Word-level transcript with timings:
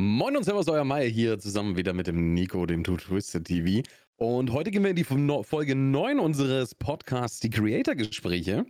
Moin 0.00 0.36
und 0.36 0.44
Servus, 0.44 0.68
euer 0.68 0.84
Mai 0.84 1.10
hier 1.10 1.40
zusammen 1.40 1.76
wieder 1.76 1.92
mit 1.92 2.06
dem 2.06 2.32
Nico, 2.32 2.66
dem 2.66 2.84
Two 2.84 2.98
Twisted 2.98 3.44
TV. 3.44 3.82
Und 4.14 4.52
heute 4.52 4.70
gehen 4.70 4.84
wir 4.84 4.90
in 4.90 4.96
die 4.96 5.02
Folge 5.02 5.74
9 5.74 6.20
unseres 6.20 6.76
Podcasts, 6.76 7.40
die 7.40 7.50
Creator-Gespräche. 7.50 8.64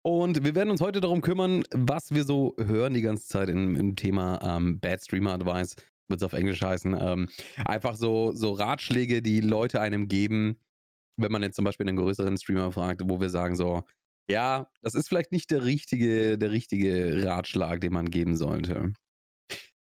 Und 0.00 0.42
wir 0.42 0.54
werden 0.54 0.70
uns 0.70 0.80
heute 0.80 1.02
darum 1.02 1.20
kümmern, 1.20 1.64
was 1.70 2.14
wir 2.14 2.24
so 2.24 2.56
hören 2.56 2.94
die 2.94 3.02
ganze 3.02 3.28
Zeit 3.28 3.50
im, 3.50 3.76
im 3.76 3.94
Thema 3.94 4.40
ähm, 4.42 4.80
Bad 4.80 5.02
Streamer 5.02 5.34
Advice, 5.34 5.76
wird 6.08 6.22
es 6.22 6.24
auf 6.24 6.32
Englisch 6.32 6.62
heißen. 6.62 6.96
Ähm, 6.98 7.28
einfach 7.66 7.94
so, 7.94 8.32
so 8.32 8.52
Ratschläge, 8.52 9.20
die 9.20 9.42
Leute 9.42 9.82
einem 9.82 10.08
geben, 10.08 10.56
wenn 11.18 11.30
man 11.30 11.42
jetzt 11.42 11.56
zum 11.56 11.66
Beispiel 11.66 11.86
einen 11.86 11.98
größeren 11.98 12.38
Streamer 12.38 12.72
fragt, 12.72 13.02
wo 13.04 13.20
wir 13.20 13.28
sagen 13.28 13.54
so, 13.54 13.82
ja, 14.30 14.70
das 14.80 14.94
ist 14.94 15.10
vielleicht 15.10 15.30
nicht 15.30 15.50
der 15.50 15.66
richtige, 15.66 16.38
der 16.38 16.52
richtige 16.52 17.22
Ratschlag, 17.26 17.82
den 17.82 17.92
man 17.92 18.08
geben 18.08 18.38
sollte. 18.38 18.94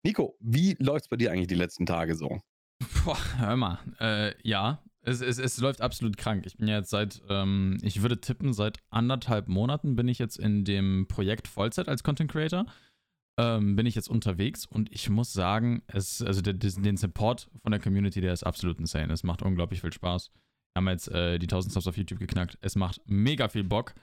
Nico, 0.04 0.36
wie 0.40 0.76
läuft 0.78 1.04
es 1.04 1.08
bei 1.08 1.16
dir 1.16 1.32
eigentlich 1.32 1.48
die 1.48 1.54
letzten 1.54 1.86
Tage 1.86 2.14
so? 2.14 2.40
Boah, 3.04 3.18
hör 3.38 3.56
mal. 3.56 3.78
Äh, 3.98 4.34
ja, 4.42 4.82
es, 5.02 5.20
es, 5.20 5.38
es 5.38 5.58
läuft 5.58 5.80
absolut 5.80 6.16
krank. 6.16 6.46
Ich 6.46 6.56
bin 6.56 6.68
jetzt 6.68 6.90
seit, 6.90 7.22
ähm, 7.28 7.78
ich 7.82 8.02
würde 8.02 8.20
tippen, 8.20 8.52
seit 8.52 8.78
anderthalb 8.90 9.48
Monaten 9.48 9.94
bin 9.94 10.08
ich 10.08 10.18
jetzt 10.18 10.36
in 10.38 10.64
dem 10.64 11.06
Projekt 11.08 11.48
Vollzeit 11.48 11.88
als 11.88 12.02
Content 12.02 12.30
Creator. 12.30 12.66
Ähm, 13.38 13.76
bin 13.76 13.86
ich 13.86 13.94
jetzt 13.94 14.08
unterwegs 14.08 14.66
und 14.66 14.90
ich 14.92 15.10
muss 15.10 15.32
sagen, 15.32 15.82
es, 15.88 16.22
also 16.22 16.40
der, 16.40 16.54
den 16.54 16.96
Support 16.96 17.50
von 17.62 17.70
der 17.70 17.80
Community, 17.80 18.20
der 18.20 18.32
ist 18.32 18.42
absolut 18.42 18.78
insane. 18.80 19.12
Es 19.12 19.22
macht 19.24 19.42
unglaublich 19.42 19.82
viel 19.82 19.92
Spaß. 19.92 20.30
Wir 20.32 20.80
haben 20.80 20.88
jetzt 20.88 21.08
äh, 21.08 21.38
die 21.38 21.46
1000 21.46 21.72
Subs 21.72 21.86
auf 21.86 21.96
YouTube 21.96 22.18
geknackt. 22.18 22.58
Es 22.60 22.76
macht 22.76 23.00
mega 23.06 23.48
viel 23.48 23.64
Bock. 23.64 23.94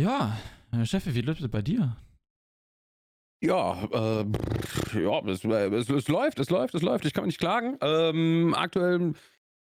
Ja, 0.00 0.38
Chef, 0.84 1.04
wie 1.06 1.20
läuft 1.20 1.42
es 1.42 1.48
bei 1.48 1.62
dir? 1.62 1.96
Ja, 3.42 3.88
äh, 3.92 4.24
ja, 5.02 5.18
es, 5.26 5.44
es, 5.44 5.90
es, 5.90 6.08
läuft, 6.08 6.38
es 6.38 6.48
läuft, 6.48 6.74
es 6.76 6.82
läuft. 6.82 7.04
Ich 7.04 7.12
kann 7.12 7.26
nicht 7.26 7.40
klagen. 7.40 7.76
Ähm, 7.80 8.54
aktuell, 8.56 9.14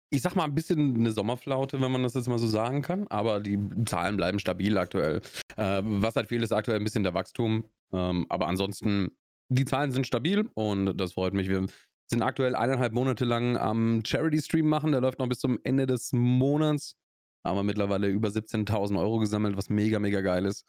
ich 0.09 0.21
sag 0.21 0.35
mal, 0.35 0.43
ein 0.43 0.53
bisschen 0.53 0.95
eine 0.95 1.11
Sommerflaute, 1.13 1.79
wenn 1.79 1.91
man 1.91 2.03
das 2.03 2.13
jetzt 2.13 2.27
mal 2.27 2.37
so 2.37 2.47
sagen 2.47 2.81
kann. 2.81 3.07
Aber 3.07 3.39
die 3.39 3.57
Zahlen 3.85 4.17
bleiben 4.17 4.39
stabil 4.39 4.77
aktuell. 4.77 5.21
Äh, 5.55 5.81
was 5.85 6.17
halt 6.17 6.27
fehlt, 6.27 6.43
ist 6.43 6.51
aktuell 6.51 6.79
ein 6.79 6.83
bisschen 6.83 7.03
der 7.03 7.13
Wachstum. 7.13 7.63
Ähm, 7.93 8.25
aber 8.27 8.47
ansonsten, 8.47 9.11
die 9.47 9.63
Zahlen 9.63 9.93
sind 9.93 10.05
stabil 10.05 10.49
und 10.53 10.97
das 10.97 11.13
freut 11.13 11.33
mich. 11.33 11.47
Wir 11.47 11.65
sind 12.09 12.23
aktuell 12.23 12.57
eineinhalb 12.57 12.91
Monate 12.91 13.23
lang 13.23 13.55
am 13.55 14.03
Charity-Stream 14.05 14.67
machen. 14.67 14.91
Der 14.91 14.99
läuft 14.99 15.19
noch 15.19 15.29
bis 15.29 15.39
zum 15.39 15.59
Ende 15.63 15.87
des 15.87 16.11
Monats. 16.11 16.97
Haben 17.45 17.57
wir 17.59 17.63
mittlerweile 17.63 18.09
über 18.09 18.27
17.000 18.27 18.99
Euro 18.99 19.19
gesammelt, 19.19 19.55
was 19.55 19.69
mega, 19.69 19.97
mega 19.97 20.19
geil 20.19 20.45
ist 20.45 20.65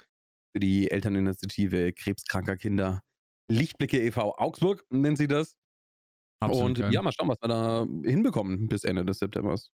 für 0.52 0.60
die 0.60 0.90
Elterninitiative 0.90 1.92
krebskranker 1.92 2.56
Kinder. 2.56 3.02
Lichtblicke 3.50 4.00
e.V. 4.00 4.36
Augsburg 4.38 4.84
nennt 4.90 5.18
sie 5.18 5.26
das. 5.26 5.56
Absolut 6.40 6.66
und 6.66 6.78
geil. 6.78 6.92
ja, 6.92 7.02
mal 7.02 7.12
schauen, 7.12 7.28
was 7.28 7.40
wir 7.40 7.48
da 7.48 7.86
hinbekommen 8.04 8.68
bis 8.68 8.84
Ende 8.84 9.04
des 9.04 9.18
Septembers. 9.18 9.70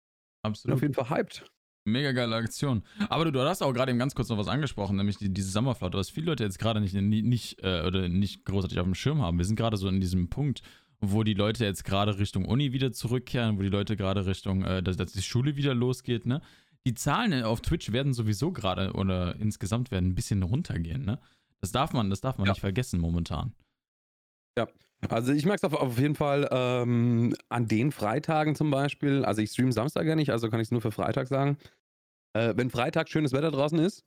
Absolut. 0.42 0.66
Bin 0.66 0.74
auf 0.74 0.82
jeden 0.82 0.94
Fall 0.94 1.10
hyped. 1.10 1.44
Mega 1.86 2.12
geile 2.12 2.36
Aktion. 2.36 2.82
Aber 3.10 3.26
du, 3.26 3.30
du 3.30 3.40
hast 3.40 3.62
auch 3.62 3.72
gerade 3.72 3.90
eben 3.90 3.98
ganz 3.98 4.14
kurz 4.14 4.30
noch 4.30 4.38
was 4.38 4.48
angesprochen, 4.48 4.96
nämlich 4.96 5.18
die, 5.18 5.28
diese 5.28 5.50
Sommerflaute, 5.50 5.98
was 5.98 6.08
viele 6.08 6.26
Leute 6.26 6.42
jetzt 6.42 6.58
gerade 6.58 6.80
nicht, 6.80 6.94
nicht, 6.94 7.62
äh, 7.62 7.82
oder 7.86 8.08
nicht 8.08 8.46
großartig 8.46 8.78
auf 8.78 8.86
dem 8.86 8.94
Schirm 8.94 9.20
haben. 9.20 9.36
Wir 9.36 9.44
sind 9.44 9.56
gerade 9.56 9.76
so 9.76 9.88
in 9.88 10.00
diesem 10.00 10.30
Punkt, 10.30 10.62
wo 11.00 11.22
die 11.24 11.34
Leute 11.34 11.64
jetzt 11.66 11.84
gerade 11.84 12.18
Richtung 12.18 12.46
Uni 12.46 12.72
wieder 12.72 12.92
zurückkehren, 12.92 13.58
wo 13.58 13.62
die 13.62 13.68
Leute 13.68 13.96
gerade 13.96 14.24
Richtung, 14.24 14.64
äh, 14.64 14.82
dass, 14.82 14.96
dass 14.96 15.12
die 15.12 15.22
Schule 15.22 15.56
wieder 15.56 15.74
losgeht, 15.74 16.24
ne? 16.24 16.40
Die 16.86 16.94
Zahlen 16.94 17.42
auf 17.44 17.60
Twitch 17.60 17.92
werden 17.92 18.12
sowieso 18.12 18.52
gerade 18.52 18.92
oder 18.92 19.36
insgesamt 19.36 19.90
werden 19.90 20.10
ein 20.10 20.14
bisschen 20.14 20.42
runtergehen, 20.42 21.04
ne? 21.04 21.18
Das 21.60 21.72
darf 21.72 21.94
man, 21.94 22.10
das 22.10 22.20
darf 22.20 22.36
man 22.36 22.46
ja. 22.46 22.52
nicht 22.52 22.60
vergessen 22.60 23.00
momentan. 23.00 23.54
Ja, 24.58 24.68
also 25.08 25.32
ich 25.32 25.46
merke 25.46 25.66
es 25.66 25.72
auf, 25.72 25.80
auf, 25.80 25.98
jeden 25.98 26.14
Fall 26.14 26.46
ähm, 26.52 27.34
an 27.48 27.66
den 27.68 27.90
Freitagen 27.90 28.54
zum 28.54 28.70
Beispiel. 28.70 29.24
Also 29.24 29.40
ich 29.40 29.50
streame 29.50 29.72
Samstag 29.72 30.06
ja 30.06 30.14
nicht, 30.14 30.30
also 30.30 30.50
kann 30.50 30.60
ich 30.60 30.66
es 30.66 30.72
nur 30.72 30.82
für 30.82 30.92
Freitag 30.92 31.26
sagen. 31.26 31.56
Äh, 32.34 32.52
wenn 32.56 32.68
Freitag 32.68 33.08
schönes 33.08 33.32
Wetter 33.32 33.50
draußen 33.50 33.78
ist 33.78 34.04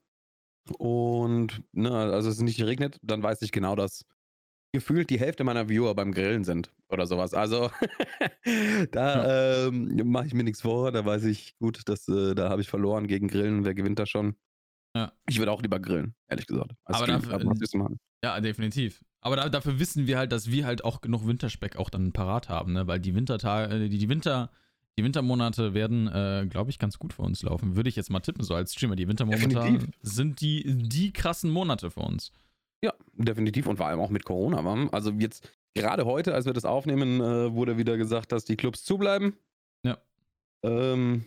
und 0.78 1.62
ne, 1.72 1.90
also 1.90 2.28
es 2.28 2.40
nicht 2.40 2.62
regnet, 2.62 2.98
dann 3.02 3.22
weiß 3.22 3.42
ich 3.42 3.50
genau, 3.50 3.74
dass 3.74 4.04
gefühlt 4.72 5.10
die 5.10 5.18
Hälfte 5.18 5.44
meiner 5.44 5.68
Viewer 5.68 5.94
beim 5.94 6.12
Grillen 6.12 6.44
sind 6.44 6.70
oder 6.88 7.06
sowas. 7.06 7.34
Also 7.34 7.70
da 8.92 9.66
ähm, 9.66 10.10
mache 10.10 10.26
ich 10.26 10.34
mir 10.34 10.44
nichts 10.44 10.62
vor. 10.62 10.92
Da 10.92 11.04
weiß 11.04 11.24
ich 11.24 11.56
gut, 11.58 11.88
dass 11.88 12.08
äh, 12.08 12.34
da 12.34 12.50
habe 12.50 12.60
ich 12.60 12.68
verloren 12.68 13.06
gegen 13.06 13.28
Grillen. 13.28 13.64
Wer 13.64 13.74
gewinnt 13.74 13.98
da 13.98 14.06
schon? 14.06 14.36
Ja. 14.96 15.12
Ich 15.28 15.38
würde 15.38 15.52
auch 15.52 15.62
lieber 15.62 15.78
grillen, 15.78 16.14
ehrlich 16.28 16.46
gesagt. 16.46 16.72
Aber 16.84 17.06
dafür, 17.06 17.40
äh, 17.40 17.96
ja, 18.24 18.40
definitiv. 18.40 19.04
Aber 19.20 19.36
da, 19.36 19.48
dafür 19.48 19.78
wissen 19.78 20.06
wir 20.06 20.18
halt, 20.18 20.32
dass 20.32 20.50
wir 20.50 20.66
halt 20.66 20.84
auch 20.84 21.00
genug 21.00 21.26
Winterspeck 21.26 21.76
auch 21.76 21.90
dann 21.90 22.12
parat 22.12 22.48
haben, 22.48 22.72
ne? 22.72 22.86
Weil 22.86 22.98
die 22.98 23.14
Wintertage, 23.14 23.74
äh, 23.74 23.88
die, 23.88 23.98
die 23.98 24.08
Winter, 24.08 24.50
die 24.96 25.04
Wintermonate 25.04 25.74
werden, 25.74 26.08
äh, 26.08 26.46
glaube 26.48 26.70
ich, 26.70 26.78
ganz 26.78 26.98
gut 26.98 27.12
für 27.12 27.22
uns 27.22 27.42
laufen. 27.42 27.76
Würde 27.76 27.88
ich 27.88 27.96
jetzt 27.96 28.10
mal 28.10 28.20
tippen, 28.20 28.42
so 28.42 28.54
als 28.54 28.72
Streamer. 28.72 28.96
Die 28.96 29.06
Wintermonate 29.06 29.86
sind 30.02 30.40
die, 30.40 30.64
die 30.88 31.12
krassen 31.12 31.50
Monate 31.50 31.90
für 31.90 32.00
uns. 32.00 32.32
Ja, 32.82 32.94
definitiv 33.14 33.66
und 33.66 33.76
vor 33.76 33.86
allem 33.86 34.00
auch 34.00 34.10
mit 34.10 34.24
Corona. 34.24 34.88
Also 34.92 35.10
jetzt 35.12 35.50
gerade 35.74 36.04
heute, 36.04 36.34
als 36.34 36.46
wir 36.46 36.52
das 36.52 36.64
aufnehmen, 36.64 37.20
äh, 37.20 37.52
wurde 37.52 37.76
wieder 37.76 37.96
gesagt, 37.96 38.32
dass 38.32 38.44
die 38.44 38.56
Clubs 38.56 38.84
zubleiben. 38.84 39.34
Ja. 39.84 39.98
Ähm, 40.62 41.24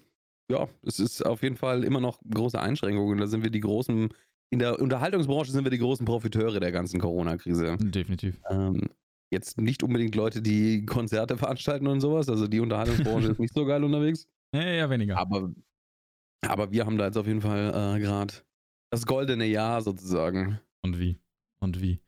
ja, 0.50 0.68
es 0.84 1.00
ist 1.00 1.26
auf 1.26 1.44
jeden 1.44 1.58
Fall 1.58 1.84
immer 1.84 2.00
noch 2.00 2.20
große 2.30 2.60
Einschränkungen. 2.60 3.18
Da 3.18 3.28
sind 3.28 3.44
wir 3.44 3.50
die 3.50 3.60
großen, 3.62 4.10
in 4.50 4.60
der 4.60 4.80
Unterhaltungsbranche 4.80 5.52
sind 5.52 5.64
wir 5.64 5.72
die 5.72 5.78
großen 5.78 6.06
Profiteure 6.06 6.60
der 6.60 6.72
ganzen 6.72 7.00
Corona-Krise. 7.00 7.78
Definitiv. 7.80 8.40
Ähm, 8.50 8.90
jetzt 9.32 9.60
nicht 9.60 9.84
unbedingt 9.84 10.16
Leute, 10.16 10.42
die 10.42 10.86
Konzerte 10.86 11.38
veranstalten 11.38 11.88
und 11.88 12.02
sowas. 12.02 12.30
Also 12.30 12.48
die 12.48 12.60
Unterhaltungsbranche 12.60 13.28
ist 13.32 13.40
nicht 13.40 13.54
so 13.54 13.66
geil 13.66 13.84
unterwegs. 13.84 14.28
Ja, 14.54 14.64
ja, 14.64 14.90
weniger. 14.90 15.18
Aber, 15.18 15.54
aber 16.46 16.72
wir 16.72 16.86
haben 16.86 16.98
da 16.98 17.06
jetzt 17.06 17.18
auf 17.18 17.28
jeden 17.28 17.42
Fall 17.42 17.70
äh, 17.70 18.00
gerade 18.00 18.34
das 18.92 19.06
goldene 19.06 19.46
Jahr 19.46 19.82
sozusagen. 19.82 20.60
Und 20.84 21.00
wie? 21.00 21.18
Und 21.62 21.82
wie. 21.82 22.02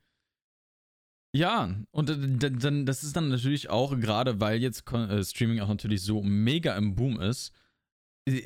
Ja, 1.34 1.74
und 1.90 2.08
dann, 2.08 2.86
das 2.86 3.02
ist 3.02 3.16
dann 3.16 3.28
natürlich 3.28 3.68
auch, 3.68 3.98
gerade 3.98 4.38
weil 4.40 4.60
jetzt 4.62 4.90
äh, 4.92 5.24
Streaming 5.24 5.60
auch 5.60 5.68
natürlich 5.68 6.02
so 6.02 6.22
mega 6.22 6.76
im 6.76 6.94
Boom 6.94 7.20
ist, 7.20 7.52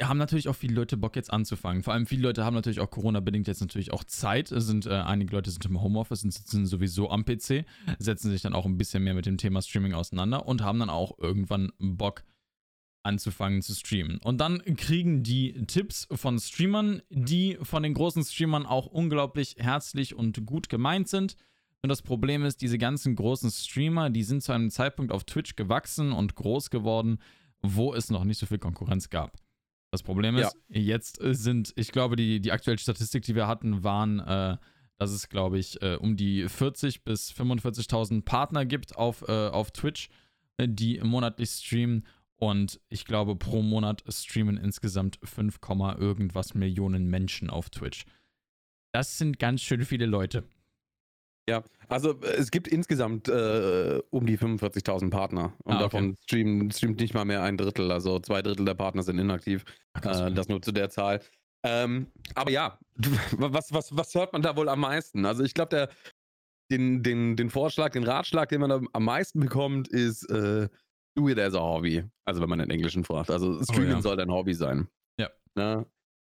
haben 0.00 0.18
natürlich 0.18 0.48
auch 0.48 0.56
viele 0.56 0.74
Leute 0.74 0.97
Bock 0.97 1.14
jetzt 1.14 1.32
anzufangen. 1.32 1.82
Vor 1.82 1.92
allem 1.92 2.06
viele 2.06 2.22
Leute 2.22 2.44
haben 2.44 2.54
natürlich 2.54 2.80
auch 2.80 2.91
Corona-bedingt 2.91 3.47
jetzt 3.47 3.60
natürlich 3.60 3.92
auch 3.92 4.04
Zeit. 4.04 4.50
Es 4.50 4.66
sind, 4.66 4.86
äh, 4.86 4.94
einige 4.94 5.36
Leute 5.36 5.50
sind 5.50 5.64
im 5.66 5.80
Homeoffice 5.80 6.24
und 6.24 6.32
sitzen 6.32 6.66
sowieso 6.66 7.10
am 7.10 7.24
PC, 7.24 7.64
setzen 7.98 8.30
sich 8.30 8.42
dann 8.42 8.54
auch 8.54 8.64
ein 8.64 8.78
bisschen 8.78 9.04
mehr 9.04 9.14
mit 9.14 9.26
dem 9.26 9.36
Thema 9.36 9.62
Streaming 9.62 9.92
auseinander 9.92 10.47
und 10.47 10.62
haben 10.62 10.78
dann 10.78 10.91
auch 10.91 11.18
irgendwann 11.18 11.70
Bock 11.78 12.24
anzufangen 13.08 13.62
zu 13.62 13.74
streamen. 13.74 14.19
Und 14.19 14.38
dann 14.38 14.62
kriegen 14.76 15.22
die 15.22 15.66
Tipps 15.66 16.06
von 16.12 16.38
Streamern, 16.38 17.02
die 17.10 17.58
von 17.62 17.82
den 17.82 17.94
großen 17.94 18.22
Streamern 18.22 18.66
auch 18.66 18.86
unglaublich 18.86 19.56
herzlich 19.58 20.14
und 20.14 20.44
gut 20.46 20.69
gemeint 20.69 21.08
sind. 21.08 21.36
Und 21.82 21.88
das 21.88 22.02
Problem 22.02 22.44
ist, 22.44 22.60
diese 22.60 22.78
ganzen 22.78 23.16
großen 23.16 23.50
Streamer, 23.50 24.10
die 24.10 24.24
sind 24.24 24.42
zu 24.42 24.52
einem 24.52 24.70
Zeitpunkt 24.70 25.12
auf 25.12 25.24
Twitch 25.24 25.56
gewachsen 25.56 26.12
und 26.12 26.34
groß 26.34 26.70
geworden, 26.70 27.18
wo 27.62 27.94
es 27.94 28.10
noch 28.10 28.24
nicht 28.24 28.38
so 28.38 28.47
viel 28.47 28.58
Konkurrenz 28.58 29.10
gab. 29.10 29.38
Das 29.91 30.02
Problem 30.02 30.36
ist, 30.36 30.54
ja. 30.68 30.80
jetzt 30.80 31.18
sind, 31.22 31.72
ich 31.76 31.92
glaube, 31.92 32.16
die, 32.16 32.41
die 32.41 32.52
aktuelle 32.52 32.78
Statistik, 32.78 33.24
die 33.24 33.34
wir 33.34 33.47
hatten, 33.47 33.84
waren, 33.84 34.18
äh, 34.20 34.56
dass 34.98 35.12
es, 35.12 35.28
glaube 35.28 35.58
ich, 35.58 35.80
äh, 35.80 35.94
um 35.94 36.16
die 36.16 36.44
40.000 36.44 37.04
bis 37.04 37.32
45.000 37.32 38.22
Partner 38.22 38.66
gibt 38.66 38.97
auf, 38.97 39.22
äh, 39.26 39.48
auf 39.48 39.70
Twitch, 39.70 40.10
äh, 40.58 40.68
die 40.68 41.00
monatlich 41.00 41.50
streamen 41.50 42.04
und 42.38 42.81
ich 42.88 43.04
glaube, 43.04 43.37
pro 43.37 43.62
Monat 43.62 44.03
streamen 44.09 44.56
insgesamt 44.56 45.19
5, 45.22 45.59
irgendwas 45.99 46.54
Millionen 46.54 47.09
Menschen 47.09 47.50
auf 47.50 47.69
Twitch. 47.71 48.06
Das 48.93 49.19
sind 49.19 49.38
ganz 49.38 49.60
schön 49.60 49.84
viele 49.84 50.06
Leute. 50.06 50.44
Ja, 51.48 51.65
also 51.88 52.12
äh, 52.21 52.37
es 52.37 52.50
gibt 52.50 52.69
insgesamt 52.69 53.28
äh, 53.28 54.00
um 54.10 54.27
die 54.27 54.38
45.000 54.38 55.10
Partner 55.10 55.54
und 55.65 55.72
ah, 55.72 55.77
okay. 55.77 55.83
davon 55.84 56.16
streamen, 56.22 56.71
streamt 56.71 57.01
nicht 57.01 57.15
mal 57.15 57.24
mehr 57.24 57.42
ein 57.42 57.57
Drittel, 57.57 57.91
also 57.91 58.18
zwei 58.21 58.42
Drittel 58.42 58.66
der 58.66 58.74
Partner 58.74 59.03
sind 59.03 59.18
inaktiv. 59.18 59.65
Ach, 59.95 60.28
äh, 60.28 60.33
das 60.33 60.48
nur 60.48 60.60
zu 60.60 60.72
der 60.72 60.91
Zahl. 60.91 61.21
Ähm, 61.65 62.09
aber 62.34 62.51
ja, 62.51 62.78
was, 63.33 63.72
was, 63.72 63.97
was 63.97 64.15
hört 64.15 64.33
man 64.33 64.42
da 64.42 64.57
wohl 64.57 64.68
am 64.68 64.80
meisten? 64.80 65.24
Also 65.24 65.42
ich 65.42 65.54
glaube, 65.54 65.89
den, 66.71 67.03
den, 67.03 67.36
den 67.36 67.51
Vorschlag, 67.51 67.91
den 67.92 68.04
Ratschlag, 68.04 68.51
den 68.51 68.60
man 68.60 68.86
am 68.92 69.04
meisten 69.04 69.41
bekommt, 69.41 69.89
ist, 69.89 70.24
äh, 70.30 70.68
do 71.15 71.28
it 71.28 71.39
as 71.39 71.55
a 71.55 71.60
hobby. 71.60 72.05
Also 72.25 72.41
wenn 72.41 72.49
man 72.49 72.60
in 72.60 72.71
Englischen 72.71 73.05
fragt. 73.05 73.31
Also 73.31 73.63
Streaming 73.63 73.93
oh, 73.93 73.95
ja. 73.97 74.03
soll 74.03 74.16
dein 74.16 74.31
Hobby 74.31 74.55
sein. 74.55 74.89
Ja. 75.19 75.31
Na, 75.55 75.87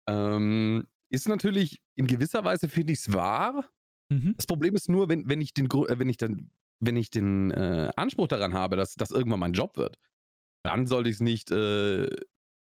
ähm, 0.08 0.88
ist 1.10 1.28
natürlich 1.28 1.82
in 1.96 2.08
gewisser 2.08 2.44
Weise 2.44 2.70
finde 2.70 2.94
ich 2.94 3.00
es 3.00 3.14
wahr. 3.14 3.66
Mhm. 4.10 4.36
Das 4.38 4.46
Problem 4.48 4.76
ist 4.76 4.90
nur, 4.90 5.10
wenn, 5.10 5.28
wenn 5.28 5.42
ich 5.42 5.54
den 5.54 5.70
wenn 5.70 6.10
ich 6.10 6.18
dann 6.18 6.52
wenn 6.80 6.96
ich 6.96 7.10
den 7.10 7.52
äh, 7.52 7.92
Anspruch 7.96 8.28
daran 8.28 8.54
habe, 8.54 8.76
dass 8.76 8.96
das 8.96 9.12
irgendwann 9.12 9.40
mein 9.40 9.54
Job 9.54 9.78
wird, 9.78 9.98
dann 10.64 10.86
sollte 10.86 11.10
ich 11.10 11.16
es 11.16 11.22
nicht 11.22 11.52
äh, 11.52 12.08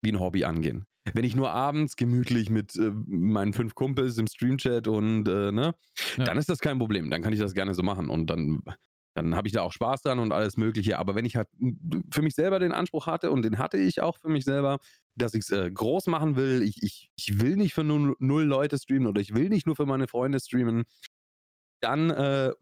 wie 0.02 0.12
ein 0.12 0.20
Hobby 0.20 0.44
angehen. 0.44 0.86
Wenn 1.14 1.24
ich 1.24 1.36
nur 1.36 1.52
abends 1.52 1.96
gemütlich 1.96 2.50
mit 2.50 2.76
äh, 2.76 2.92
meinen 3.08 3.54
fünf 3.54 3.76
Kumpels 3.76 4.18
im 4.18 4.28
Streamchat 4.28 4.88
und 4.88 5.28
äh, 5.28 5.52
ne, 5.52 5.76
ja. 6.18 6.24
dann 6.24 6.38
ist 6.38 6.50
das 6.50 6.60
kein 6.60 6.78
Problem. 6.78 7.10
Dann 7.10 7.22
kann 7.22 7.34
ich 7.34 7.40
das 7.40 7.54
gerne 7.54 7.74
so 7.74 7.84
machen 7.84 8.10
und 8.10 8.28
dann 8.28 8.62
dann 9.14 9.36
habe 9.36 9.48
ich 9.48 9.54
da 9.54 9.62
auch 9.62 9.74
Spaß 9.74 10.04
dran 10.04 10.20
und 10.20 10.32
alles 10.32 10.58
Mögliche. 10.58 10.98
Aber 10.98 11.16
wenn 11.16 11.26
ich 11.26 11.36
halt 11.36 11.50
für 12.12 12.22
mich 12.22 12.36
selber 12.36 12.60
den 12.60 12.72
Anspruch 12.72 13.08
hatte, 13.08 13.32
und 13.32 13.44
den 13.44 13.58
hatte 13.58 13.78
ich 13.78 14.02
auch 14.02 14.18
für 14.18 14.30
mich 14.30 14.46
selber, 14.46 14.80
dass 15.16 15.34
ich 15.34 15.42
es 15.42 15.50
äh, 15.52 15.70
groß 15.70 16.08
machen 16.08 16.36
will, 16.36 16.62
ich, 16.64 16.82
ich, 16.82 17.12
ich 17.18 17.40
will 17.40 17.58
nicht 17.58 17.74
für 17.74 17.84
nur 17.84 18.16
null 18.20 18.44
Leute 18.44 18.78
streamen 18.78 19.08
oder 19.08 19.20
ich 19.20 19.34
will 19.34 19.50
nicht 19.50 19.68
nur 19.68 19.76
für 19.76 19.86
meine 19.86 20.08
Freunde 20.08 20.40
streamen, 20.40 20.84
dann 21.82 22.10
äh, 22.12 22.54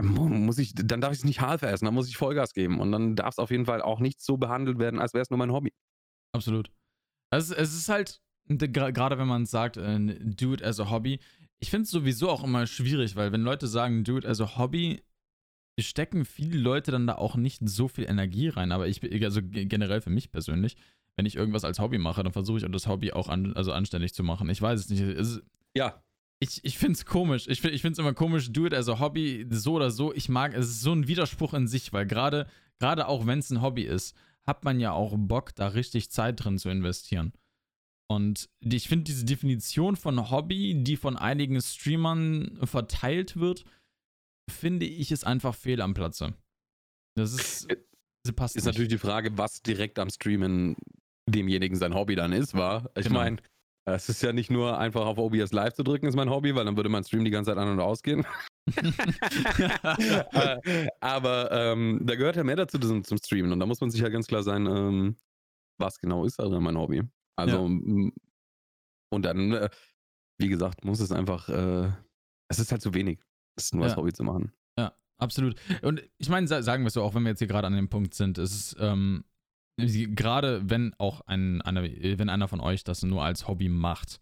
muss 0.00 0.58
ich, 0.58 0.74
dann 0.74 1.00
darf 1.00 1.12
ich 1.12 1.18
es 1.18 1.24
nicht 1.24 1.40
half 1.40 1.62
essen, 1.62 1.84
dann 1.84 1.94
muss 1.94 2.08
ich 2.08 2.16
Vollgas 2.16 2.54
geben. 2.54 2.80
Und 2.80 2.92
dann 2.92 3.16
darf 3.16 3.34
es 3.34 3.38
auf 3.38 3.50
jeden 3.50 3.66
Fall 3.66 3.82
auch 3.82 4.00
nicht 4.00 4.20
so 4.20 4.38
behandelt 4.38 4.78
werden, 4.78 5.00
als 5.00 5.12
wäre 5.12 5.22
es 5.22 5.30
nur 5.30 5.38
mein 5.38 5.52
Hobby. 5.52 5.72
Absolut. 6.32 6.70
Also 7.30 7.54
es 7.54 7.74
ist 7.74 7.88
halt, 7.88 8.20
gerade 8.46 9.18
wenn 9.18 9.28
man 9.28 9.44
sagt, 9.44 9.76
äh, 9.76 9.98
do 10.20 10.54
it 10.54 10.62
as 10.62 10.80
a 10.80 10.90
Hobby, 10.90 11.20
ich 11.60 11.70
finde 11.70 11.84
es 11.84 11.90
sowieso 11.90 12.28
auch 12.30 12.42
immer 12.42 12.66
schwierig, 12.66 13.14
weil 13.14 13.32
wenn 13.32 13.42
Leute 13.42 13.66
sagen, 13.66 14.04
do 14.04 14.18
it 14.18 14.26
as 14.26 14.40
a 14.40 14.56
Hobby, 14.56 15.02
stecken 15.78 16.24
viele 16.24 16.58
Leute 16.58 16.90
dann 16.90 17.06
da 17.06 17.14
auch 17.14 17.36
nicht 17.36 17.60
so 17.68 17.88
viel 17.88 18.04
Energie 18.04 18.48
rein. 18.48 18.72
Aber 18.72 18.88
ich, 18.88 19.02
also 19.24 19.40
generell 19.42 20.00
für 20.00 20.10
mich 20.10 20.30
persönlich, 20.30 20.76
wenn 21.16 21.26
ich 21.26 21.36
irgendwas 21.36 21.64
als 21.64 21.78
Hobby 21.78 21.98
mache, 21.98 22.22
dann 22.22 22.32
versuche 22.32 22.58
ich 22.58 22.64
auch 22.64 22.70
das 22.70 22.86
Hobby 22.86 23.12
auch 23.12 23.28
an, 23.28 23.54
also 23.54 23.72
anständig 23.72 24.14
zu 24.14 24.22
machen. 24.22 24.48
Ich 24.50 24.60
weiß 24.60 24.80
es 24.80 24.88
nicht. 24.88 25.02
Es, 25.02 25.40
ja. 25.76 26.02
Ich, 26.40 26.64
ich 26.64 26.76
finde 26.76 26.94
es 26.94 27.06
komisch. 27.06 27.46
Ich, 27.46 27.62
ich 27.64 27.80
finde 27.80 27.92
es 27.92 27.98
immer 27.98 28.14
komisch, 28.14 28.52
do 28.52 28.66
it 28.66 28.74
as 28.74 28.88
a 28.88 28.98
Hobby, 28.98 29.46
so 29.50 29.74
oder 29.74 29.90
so. 29.90 30.12
Ich 30.12 30.28
mag, 30.28 30.54
es 30.54 30.68
ist 30.68 30.80
so 30.80 30.92
ein 30.92 31.06
Widerspruch 31.06 31.54
in 31.54 31.68
sich, 31.68 31.92
weil 31.92 32.06
gerade 32.06 32.48
auch 32.80 33.26
wenn 33.26 33.38
es 33.38 33.50
ein 33.50 33.62
Hobby 33.62 33.82
ist, 33.82 34.16
hat 34.44 34.64
man 34.64 34.80
ja 34.80 34.92
auch 34.92 35.14
Bock, 35.16 35.54
da 35.54 35.68
richtig 35.68 36.10
Zeit 36.10 36.42
drin 36.44 36.58
zu 36.58 36.68
investieren. 36.68 37.32
Und 38.08 38.50
ich 38.60 38.88
finde 38.88 39.04
diese 39.04 39.24
Definition 39.24 39.96
von 39.96 40.30
Hobby, 40.30 40.82
die 40.82 40.96
von 40.96 41.16
einigen 41.16 41.60
Streamern 41.60 42.58
verteilt 42.64 43.36
wird, 43.36 43.64
finde 44.50 44.86
ich 44.86 45.12
es 45.12 45.24
einfach 45.24 45.54
fehl 45.54 45.80
am 45.80 45.94
Platze. 45.94 46.34
Das 47.16 47.32
ist. 47.32 47.66
Das 48.24 48.32
äh, 48.32 48.44
ist 48.44 48.54
nicht. 48.54 48.64
natürlich 48.64 48.88
die 48.88 48.98
Frage, 48.98 49.36
was 49.36 49.62
direkt 49.62 49.98
am 49.98 50.10
Streamen 50.10 50.76
demjenigen 51.28 51.76
sein 51.76 51.94
Hobby 51.94 52.14
dann 52.14 52.32
ist, 52.32 52.54
war. 52.54 52.90
Ich 52.96 53.06
genau. 53.06 53.20
meine, 53.20 53.36
es 53.84 54.08
ist 54.08 54.22
ja 54.22 54.32
nicht 54.32 54.50
nur 54.50 54.78
einfach 54.78 55.06
auf 55.06 55.18
OBS 55.18 55.52
Live 55.52 55.74
zu 55.74 55.82
drücken, 55.82 56.06
ist 56.06 56.14
mein 56.14 56.30
Hobby, 56.30 56.54
weil 56.54 56.64
dann 56.64 56.76
würde 56.76 56.88
mein 56.88 57.04
Stream 57.04 57.24
die 57.24 57.30
ganze 57.30 57.50
Zeit 57.50 57.58
an 57.58 57.68
und 57.68 57.80
ausgehen. 57.80 58.24
Äh, 60.34 60.88
aber 61.00 61.50
ähm, 61.50 62.00
da 62.04 62.14
gehört 62.14 62.36
ja 62.36 62.44
mehr 62.44 62.54
dazu 62.54 62.78
zum, 62.78 63.02
zum 63.02 63.18
Streamen 63.18 63.50
und 63.52 63.58
da 63.58 63.66
muss 63.66 63.80
man 63.80 63.90
sich 63.90 64.00
ja 64.00 64.08
ganz 64.08 64.28
klar 64.28 64.44
sein, 64.44 64.66
ähm, 64.66 65.16
was 65.80 65.98
genau 65.98 66.24
ist 66.24 66.38
also 66.38 66.60
mein 66.60 66.78
Hobby. 66.78 67.02
Also, 67.36 67.66
ja. 67.66 68.10
und 69.10 69.22
dann, 69.22 69.52
äh, 69.52 69.68
wie 70.38 70.48
gesagt, 70.48 70.84
muss 70.84 71.00
es 71.00 71.10
einfach, 71.10 71.48
äh, 71.48 71.90
es 72.48 72.60
ist 72.60 72.70
halt 72.70 72.82
zu 72.82 72.94
wenig, 72.94 73.18
das 73.56 73.72
nur 73.72 73.82
ja. 73.82 73.88
als 73.88 73.96
Hobby 73.96 74.12
zu 74.12 74.24
machen. 74.24 74.52
Ja, 74.78 74.92
absolut. 75.18 75.56
Und 75.82 76.02
ich 76.18 76.28
meine, 76.28 76.46
sagen 76.46 76.84
wir 76.84 76.88
es 76.88 76.94
so, 76.94 77.02
auch 77.02 77.14
wenn 77.14 77.22
wir 77.22 77.30
jetzt 77.30 77.38
hier 77.38 77.48
gerade 77.48 77.66
an 77.66 77.74
dem 77.74 77.88
Punkt 77.88 78.14
sind, 78.14 78.38
es 78.38 78.52
ist, 78.52 78.76
ähm, 78.80 79.24
gerade 79.76 80.68
wenn 80.68 80.94
auch 80.98 81.22
ein, 81.22 81.62
einer, 81.62 81.82
wenn 81.82 82.28
einer 82.28 82.48
von 82.48 82.60
euch 82.60 82.84
das 82.84 83.02
nur 83.02 83.24
als 83.24 83.48
Hobby 83.48 83.68
macht, 83.68 84.20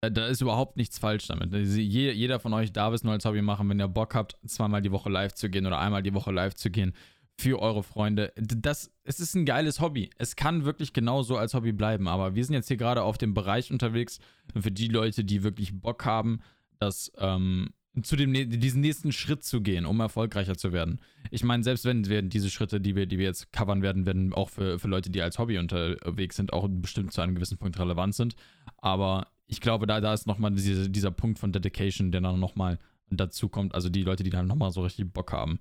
äh, 0.00 0.10
da 0.10 0.26
ist 0.26 0.40
überhaupt 0.40 0.76
nichts 0.76 0.98
falsch 0.98 1.26
damit. 1.26 1.52
Jeder 1.52 2.40
von 2.40 2.52
euch 2.54 2.72
darf 2.72 2.94
es 2.94 3.04
nur 3.04 3.12
als 3.12 3.24
Hobby 3.24 3.42
machen, 3.42 3.68
wenn 3.68 3.80
ihr 3.80 3.88
Bock 3.88 4.14
habt, 4.14 4.36
zweimal 4.46 4.82
die 4.82 4.92
Woche 4.92 5.10
live 5.10 5.34
zu 5.34 5.50
gehen 5.50 5.66
oder 5.66 5.78
einmal 5.78 6.02
die 6.02 6.14
Woche 6.14 6.32
live 6.32 6.54
zu 6.54 6.70
gehen 6.70 6.94
für 7.40 7.60
eure 7.60 7.84
Freunde. 7.84 8.32
Das, 8.36 8.90
es 9.04 9.20
ist 9.20 9.34
ein 9.34 9.44
geiles 9.44 9.80
Hobby. 9.80 10.10
Es 10.18 10.34
kann 10.34 10.64
wirklich 10.64 10.92
genauso 10.92 11.36
als 11.36 11.54
Hobby 11.54 11.72
bleiben. 11.72 12.08
Aber 12.08 12.34
wir 12.34 12.44
sind 12.44 12.54
jetzt 12.54 12.68
hier 12.68 12.76
gerade 12.76 13.02
auf 13.02 13.16
dem 13.16 13.32
Bereich 13.32 13.70
unterwegs 13.70 14.18
für 14.58 14.72
die 14.72 14.88
Leute, 14.88 15.24
die 15.24 15.44
wirklich 15.44 15.80
Bock 15.80 16.04
haben, 16.04 16.40
das 16.80 17.12
ähm, 17.18 17.70
zu 18.02 18.16
dem 18.16 18.32
diesen 18.32 18.80
nächsten 18.80 19.12
Schritt 19.12 19.44
zu 19.44 19.60
gehen, 19.60 19.86
um 19.86 20.00
erfolgreicher 20.00 20.56
zu 20.56 20.72
werden. 20.72 21.00
Ich 21.30 21.44
meine, 21.44 21.62
selbst 21.62 21.84
wenn 21.84 22.08
wir 22.08 22.22
diese 22.22 22.50
Schritte, 22.50 22.80
die 22.80 22.96
wir, 22.96 23.06
die 23.06 23.18
wir 23.18 23.26
jetzt 23.26 23.52
covern 23.52 23.82
werden, 23.82 24.06
werden 24.06 24.32
auch 24.32 24.50
für, 24.50 24.78
für 24.78 24.88
Leute, 24.88 25.10
die 25.10 25.22
als 25.22 25.38
Hobby 25.38 25.58
unterwegs 25.58 26.36
sind, 26.36 26.52
auch 26.52 26.68
bestimmt 26.68 27.12
zu 27.12 27.20
einem 27.20 27.34
gewissen 27.34 27.58
Punkt 27.58 27.78
relevant 27.78 28.14
sind. 28.14 28.36
Aber 28.78 29.28
ich 29.46 29.60
glaube, 29.60 29.86
da, 29.86 30.00
da 30.00 30.12
ist 30.12 30.26
nochmal 30.26 30.52
diese, 30.52 30.90
dieser 30.90 31.10
Punkt 31.10 31.38
von 31.38 31.52
Dedication, 31.52 32.10
der 32.12 32.20
dann 32.20 32.40
nochmal 32.40 32.78
dazu 33.10 33.48
kommt. 33.48 33.74
Also 33.74 33.88
die 33.88 34.02
Leute, 34.02 34.22
die 34.22 34.30
dann 34.30 34.46
nochmal 34.46 34.70
so 34.70 34.82
richtig 34.82 35.12
Bock 35.12 35.32
haben. 35.32 35.60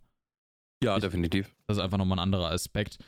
Ja, 0.84 0.98
ich, 0.98 1.02
definitiv. 1.02 1.56
Das 1.66 1.78
ist 1.78 1.84
einfach 1.84 1.98
nochmal 1.98 2.20
ein 2.20 2.24
anderer 2.24 2.52
Aspekt. 2.52 3.00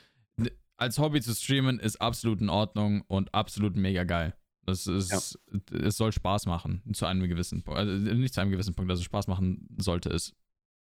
Als 0.77 0.97
Hobby 0.97 1.21
zu 1.21 1.35
streamen 1.35 1.79
ist 1.79 1.99
absolut 1.99 2.39
in 2.41 2.49
Ordnung 2.49 3.01
und 3.07 3.33
absolut 3.33 3.75
mega 3.75 4.05
geil. 4.05 4.33
Das 4.69 4.87
ist, 4.87 5.11
ja. 5.11 5.79
es 5.79 5.97
soll 5.97 6.11
Spaß 6.11 6.45
machen 6.45 6.81
zu 6.93 7.05
einem 7.05 7.27
gewissen 7.27 7.63
Punkt. 7.63 7.79
Also 7.79 7.93
nicht 7.93 8.33
zu 8.33 8.41
einem 8.41 8.51
gewissen 8.51 8.73
Punkt, 8.75 8.89
also 8.91 9.03
Spaß 9.03 9.27
machen 9.27 9.67
sollte 9.77 10.09
es 10.09 10.33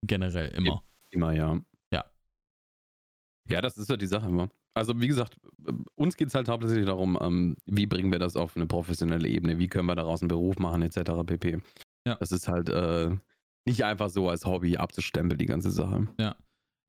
generell 0.02 0.48
immer. 0.48 0.82
Immer, 1.10 1.32
ja. 1.32 1.60
Ja. 1.92 2.04
Ja, 3.48 3.60
das 3.60 3.76
ist 3.76 3.88
ja 3.88 3.96
die 3.96 4.06
Sache 4.06 4.28
immer. 4.28 4.50
Also 4.74 5.00
wie 5.00 5.08
gesagt, 5.08 5.38
uns 5.94 6.16
geht 6.16 6.28
es 6.28 6.34
halt 6.34 6.48
hauptsächlich 6.48 6.86
darum, 6.86 7.18
ähm, 7.20 7.56
wie 7.64 7.86
bringen 7.86 8.12
wir 8.12 8.18
das 8.18 8.36
auf 8.36 8.56
eine 8.56 8.66
professionelle 8.66 9.28
Ebene, 9.28 9.58
wie 9.58 9.68
können 9.68 9.86
wir 9.86 9.94
daraus 9.94 10.20
einen 10.20 10.28
Beruf 10.28 10.58
machen, 10.58 10.82
etc. 10.82 11.12
pp. 11.24 11.62
Ja. 12.06 12.16
Das 12.16 12.30
ist 12.30 12.46
halt 12.46 12.68
äh, 12.68 13.16
nicht 13.64 13.84
einfach 13.84 14.10
so 14.10 14.28
als 14.28 14.44
Hobby 14.44 14.76
abzustempeln, 14.76 15.38
die 15.38 15.46
ganze 15.46 15.70
Sache. 15.70 16.08
Ja. 16.18 16.36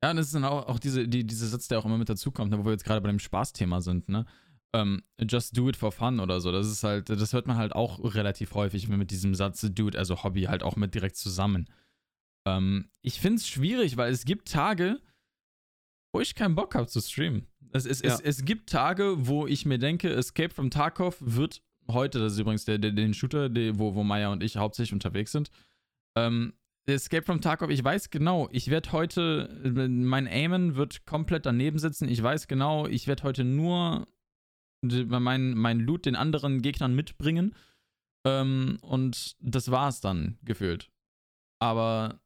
Ja, 0.02 0.12
und 0.12 0.18
es 0.18 0.26
ist 0.26 0.34
dann 0.34 0.44
auch, 0.44 0.68
auch 0.68 0.78
diese, 0.78 1.08
die, 1.08 1.26
dieser 1.26 1.46
Satz, 1.46 1.66
der 1.66 1.78
auch 1.80 1.84
immer 1.84 1.98
mit 1.98 2.08
dazukommt, 2.08 2.52
ne, 2.52 2.58
wo 2.58 2.64
wir 2.64 2.72
jetzt 2.72 2.84
gerade 2.84 3.00
bei 3.00 3.08
dem 3.08 3.18
Spaßthema 3.18 3.80
sind, 3.80 4.08
ne? 4.08 4.26
Um, 4.74 5.02
ähm, 5.18 5.28
just 5.30 5.56
do 5.56 5.68
it 5.70 5.76
for 5.76 5.90
fun 5.92 6.20
oder 6.20 6.40
so. 6.40 6.52
Das 6.52 6.66
ist 6.66 6.84
halt, 6.84 7.08
das 7.08 7.32
hört 7.32 7.46
man 7.46 7.56
halt 7.56 7.72
auch 7.72 8.14
relativ 8.14 8.52
häufig 8.52 8.86
mit 8.88 9.10
diesem 9.10 9.34
Satz, 9.34 9.66
do 9.70 9.88
it 9.88 9.96
also 9.96 10.22
Hobby 10.22 10.42
halt 10.42 10.62
auch 10.62 10.76
mit 10.76 10.94
direkt 10.94 11.16
zusammen. 11.16 11.70
Um, 12.44 12.52
ähm, 12.52 12.90
ich 13.02 13.20
finde 13.20 13.36
es 13.36 13.48
schwierig, 13.48 13.96
weil 13.96 14.12
es 14.12 14.26
gibt 14.26 14.50
Tage, 14.50 15.00
wo 16.12 16.20
ich 16.20 16.34
keinen 16.34 16.54
Bock 16.54 16.74
habe 16.74 16.86
zu 16.86 17.00
streamen. 17.00 17.46
Es, 17.72 17.86
es, 17.86 18.02
ja. 18.02 18.14
es, 18.14 18.20
es, 18.20 18.44
gibt 18.44 18.70
Tage, 18.70 19.26
wo 19.26 19.46
ich 19.46 19.66
mir 19.66 19.78
denke, 19.78 20.10
Escape 20.10 20.54
from 20.54 20.70
Tarkov 20.70 21.16
wird 21.20 21.62
heute, 21.90 22.18
das 22.18 22.34
ist 22.34 22.38
übrigens 22.38 22.64
der, 22.64 22.78
der 22.78 22.92
den 22.92 23.14
Shooter, 23.14 23.48
der, 23.48 23.78
wo, 23.78 23.94
wo 23.94 24.02
Maya 24.02 24.30
und 24.32 24.42
ich 24.42 24.56
hauptsächlich 24.56 24.92
unterwegs 24.92 25.32
sind, 25.32 25.50
ähm, 26.16 26.54
Escape 26.86 27.24
from 27.24 27.40
Tarkov, 27.40 27.70
ich 27.70 27.84
weiß 27.84 28.10
genau, 28.10 28.48
ich 28.50 28.68
werde 28.68 28.92
heute, 28.92 29.60
mein 29.74 30.26
Aimen 30.26 30.76
wird 30.76 31.04
komplett 31.04 31.44
daneben 31.44 31.78
sitzen. 31.78 32.08
Ich 32.08 32.22
weiß 32.22 32.48
genau, 32.48 32.86
ich 32.86 33.06
werde 33.06 33.24
heute 33.24 33.44
nur 33.44 34.08
mein, 34.82 35.54
mein 35.54 35.80
Loot 35.80 36.06
den 36.06 36.16
anderen 36.16 36.62
Gegnern 36.62 36.94
mitbringen. 36.94 37.54
Ähm, 38.26 38.78
und 38.82 39.36
das 39.40 39.70
war 39.70 39.88
es 39.88 40.00
dann 40.00 40.38
gefühlt. 40.42 40.90
Aber 41.60 42.20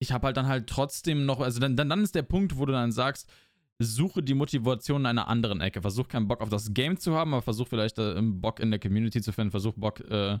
ich 0.00 0.12
habe 0.12 0.26
halt 0.26 0.36
dann 0.36 0.46
halt 0.46 0.68
trotzdem 0.68 1.26
noch, 1.26 1.40
also 1.40 1.60
dann, 1.60 1.76
dann, 1.76 1.88
dann 1.88 2.02
ist 2.02 2.14
der 2.14 2.22
Punkt, 2.22 2.58
wo 2.58 2.66
du 2.66 2.72
dann 2.72 2.92
sagst, 2.92 3.30
suche 3.78 4.22
die 4.22 4.34
Motivation 4.34 5.02
in 5.02 5.06
einer 5.06 5.28
anderen 5.28 5.60
Ecke. 5.60 5.82
Versuch 5.82 6.08
keinen 6.08 6.28
Bock 6.28 6.40
auf 6.40 6.48
das 6.48 6.74
Game 6.74 6.96
zu 6.98 7.14
haben, 7.14 7.34
aber 7.34 7.42
versuch 7.42 7.68
vielleicht 7.68 7.98
äh, 7.98 8.20
Bock 8.20 8.60
in 8.60 8.70
der 8.70 8.80
Community 8.80 9.20
zu 9.20 9.32
finden, 9.32 9.50
versuch 9.50 9.74
Bock 9.74 10.00
äh, 10.10 10.38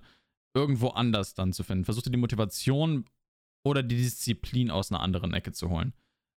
irgendwo 0.54 0.88
anders 0.88 1.34
dann 1.34 1.52
zu 1.52 1.64
finden. 1.64 1.84
Versuch 1.84 2.02
dir 2.02 2.10
die 2.10 2.18
Motivation 2.18 3.04
oder 3.64 3.82
die 3.82 3.96
Disziplin 3.96 4.70
aus 4.70 4.90
einer 4.90 5.00
anderen 5.00 5.32
Ecke 5.32 5.52
zu 5.52 5.68
holen. 5.68 5.94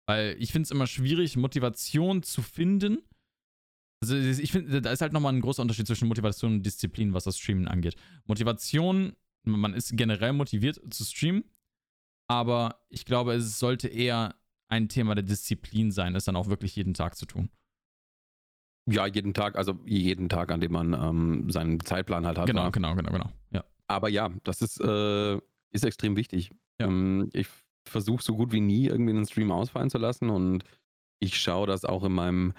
Weil 0.07 0.37
ich 0.39 0.53
finde 0.53 0.65
es 0.65 0.71
immer 0.71 0.87
schwierig, 0.87 1.37
Motivation 1.37 2.23
zu 2.23 2.41
finden. 2.41 2.99
Also 4.03 4.17
ich 4.17 4.53
finde, 4.53 4.83
da 4.83 4.91
ist 4.91 5.01
halt 5.01 5.13
nochmal 5.13 5.33
ein 5.33 5.41
großer 5.41 5.63
Unterschied 5.63 5.87
zwischen 5.87 6.09
Motivation 6.09 6.55
und 6.55 6.63
Disziplin, 6.63 7.15
was 7.15 7.25
das 7.25 7.39
Streamen 7.39 7.67
angeht. 7.67 7.97
Motivation, 8.27 9.17
man 9.45 9.75
ist 9.75 9.97
generell 9.97 10.33
motiviert 10.33 10.81
zu 10.93 11.05
streamen, 11.05 11.45
aber 12.29 12.81
ich 12.89 13.05
glaube, 13.05 13.35
es 13.35 13.59
sollte 13.59 13.89
eher 13.89 14.35
ein 14.69 14.89
Thema 14.89 15.15
der 15.15 15.25
Disziplin 15.25 15.93
sein, 15.93 16.15
es 16.15 16.25
dann 16.25 16.37
auch 16.37 16.49
wirklich 16.49 16.77
jeden 16.77 16.95
Tag 16.95 17.17
zu 17.17 17.27
tun. 17.27 17.51
Ja, 18.89 19.07
jeden 19.07 19.35
Tag, 19.35 19.57
also 19.57 19.81
jeden 19.85 20.29
Tag, 20.29 20.53
an 20.53 20.61
dem 20.61 20.73
man 20.73 20.93
ähm, 20.93 21.51
seinen 21.51 21.81
Zeitplan 21.81 22.27
halt 22.27 22.39
hat. 22.39 22.47
Genau, 22.47 22.71
genau, 22.71 22.95
genau, 22.95 23.11
genau. 23.11 23.33
Ja. 23.51 23.65
Aber 23.89 24.09
ja, 24.09 24.31
das 24.45 24.63
ist, 24.63 24.81
äh, 24.81 25.37
ist 25.73 25.85
extrem 25.85 26.17
wichtig. 26.17 26.51
Ja. 26.81 26.87
Ähm, 26.87 27.31
ich 27.33 27.49
versuche 27.85 28.23
so 28.23 28.37
gut 28.37 28.53
wie 28.53 28.61
nie 28.61 28.87
irgendwie 28.87 29.11
einen 29.11 29.27
Stream 29.27 29.51
ausfallen 29.51 29.91
zu 29.91 29.99
lassen 29.99 30.31
und 30.31 30.65
ich 31.19 31.39
schaue, 31.39 31.67
dass 31.67 31.85
auch 31.85 32.05
in 32.05 32.13
meinem 32.13 32.53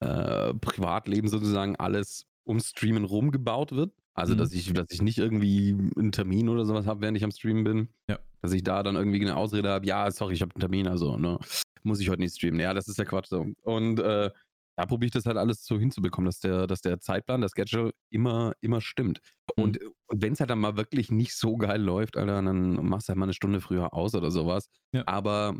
äh, 0.00 0.54
Privatleben 0.54 1.28
sozusagen 1.28 1.76
alles 1.76 2.26
um 2.44 2.60
Streamen 2.60 3.04
rumgebaut 3.04 3.72
wird. 3.72 3.92
Also, 4.14 4.34
mhm. 4.34 4.38
dass 4.38 4.52
ich, 4.52 4.72
dass 4.72 4.86
ich 4.90 5.02
nicht 5.02 5.18
irgendwie 5.18 5.76
einen 5.96 6.12
Termin 6.12 6.48
oder 6.48 6.64
sowas 6.64 6.86
habe, 6.86 7.02
während 7.02 7.18
ich 7.18 7.24
am 7.24 7.30
Streamen 7.30 7.64
bin. 7.64 7.88
Ja. 8.08 8.18
Dass 8.40 8.52
ich 8.52 8.62
da 8.62 8.82
dann 8.82 8.96
irgendwie 8.96 9.20
eine 9.20 9.36
Ausrede 9.36 9.68
habe, 9.68 9.86
ja, 9.86 10.10
sorry, 10.10 10.34
ich 10.34 10.42
habe 10.42 10.54
einen 10.54 10.60
Termin, 10.60 10.86
also, 10.86 11.16
ne, 11.16 11.38
muss 11.82 12.00
ich 12.00 12.08
heute 12.08 12.20
nicht 12.20 12.34
streamen. 12.34 12.60
Ja, 12.60 12.74
das 12.74 12.88
ist 12.88 12.98
ja 12.98 13.04
Quatsch 13.04 13.28
so. 13.28 13.46
Und 13.62 14.00
äh, 14.00 14.30
da 14.76 14.84
probiere 14.84 15.06
ich 15.06 15.12
das 15.12 15.24
halt 15.24 15.38
alles 15.38 15.64
so 15.64 15.78
hinzubekommen, 15.78 16.26
dass 16.26 16.40
der, 16.40 16.66
dass 16.66 16.82
der 16.82 17.00
Zeitplan, 17.00 17.40
der 17.40 17.48
Schedule 17.48 17.92
immer, 18.10 18.52
immer 18.60 18.80
stimmt. 18.80 19.20
Mhm. 19.56 19.64
Und, 19.64 19.80
und 20.06 20.22
wenn 20.22 20.34
es 20.34 20.40
halt 20.40 20.50
dann 20.50 20.58
mal 20.58 20.76
wirklich 20.76 21.10
nicht 21.10 21.34
so 21.34 21.56
geil 21.56 21.80
läuft, 21.80 22.16
Alter, 22.16 22.42
dann 22.42 22.86
machst 22.86 23.08
du 23.08 23.10
halt 23.10 23.18
mal 23.18 23.24
eine 23.24 23.32
Stunde 23.32 23.60
früher 23.60 23.94
aus 23.94 24.14
oder 24.14 24.30
sowas. 24.30 24.68
Ja. 24.92 25.02
Aber 25.06 25.54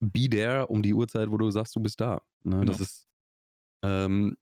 be 0.00 0.28
there 0.28 0.66
um 0.68 0.82
die 0.82 0.94
Uhrzeit, 0.94 1.30
wo 1.30 1.36
du 1.36 1.50
sagst, 1.50 1.74
du 1.74 1.80
bist 1.80 2.00
da. 2.00 2.22
Ne? 2.44 2.60
Genau. 2.60 2.64
Das 2.64 2.80
ist, 2.80 3.08
ähm, 3.82 4.36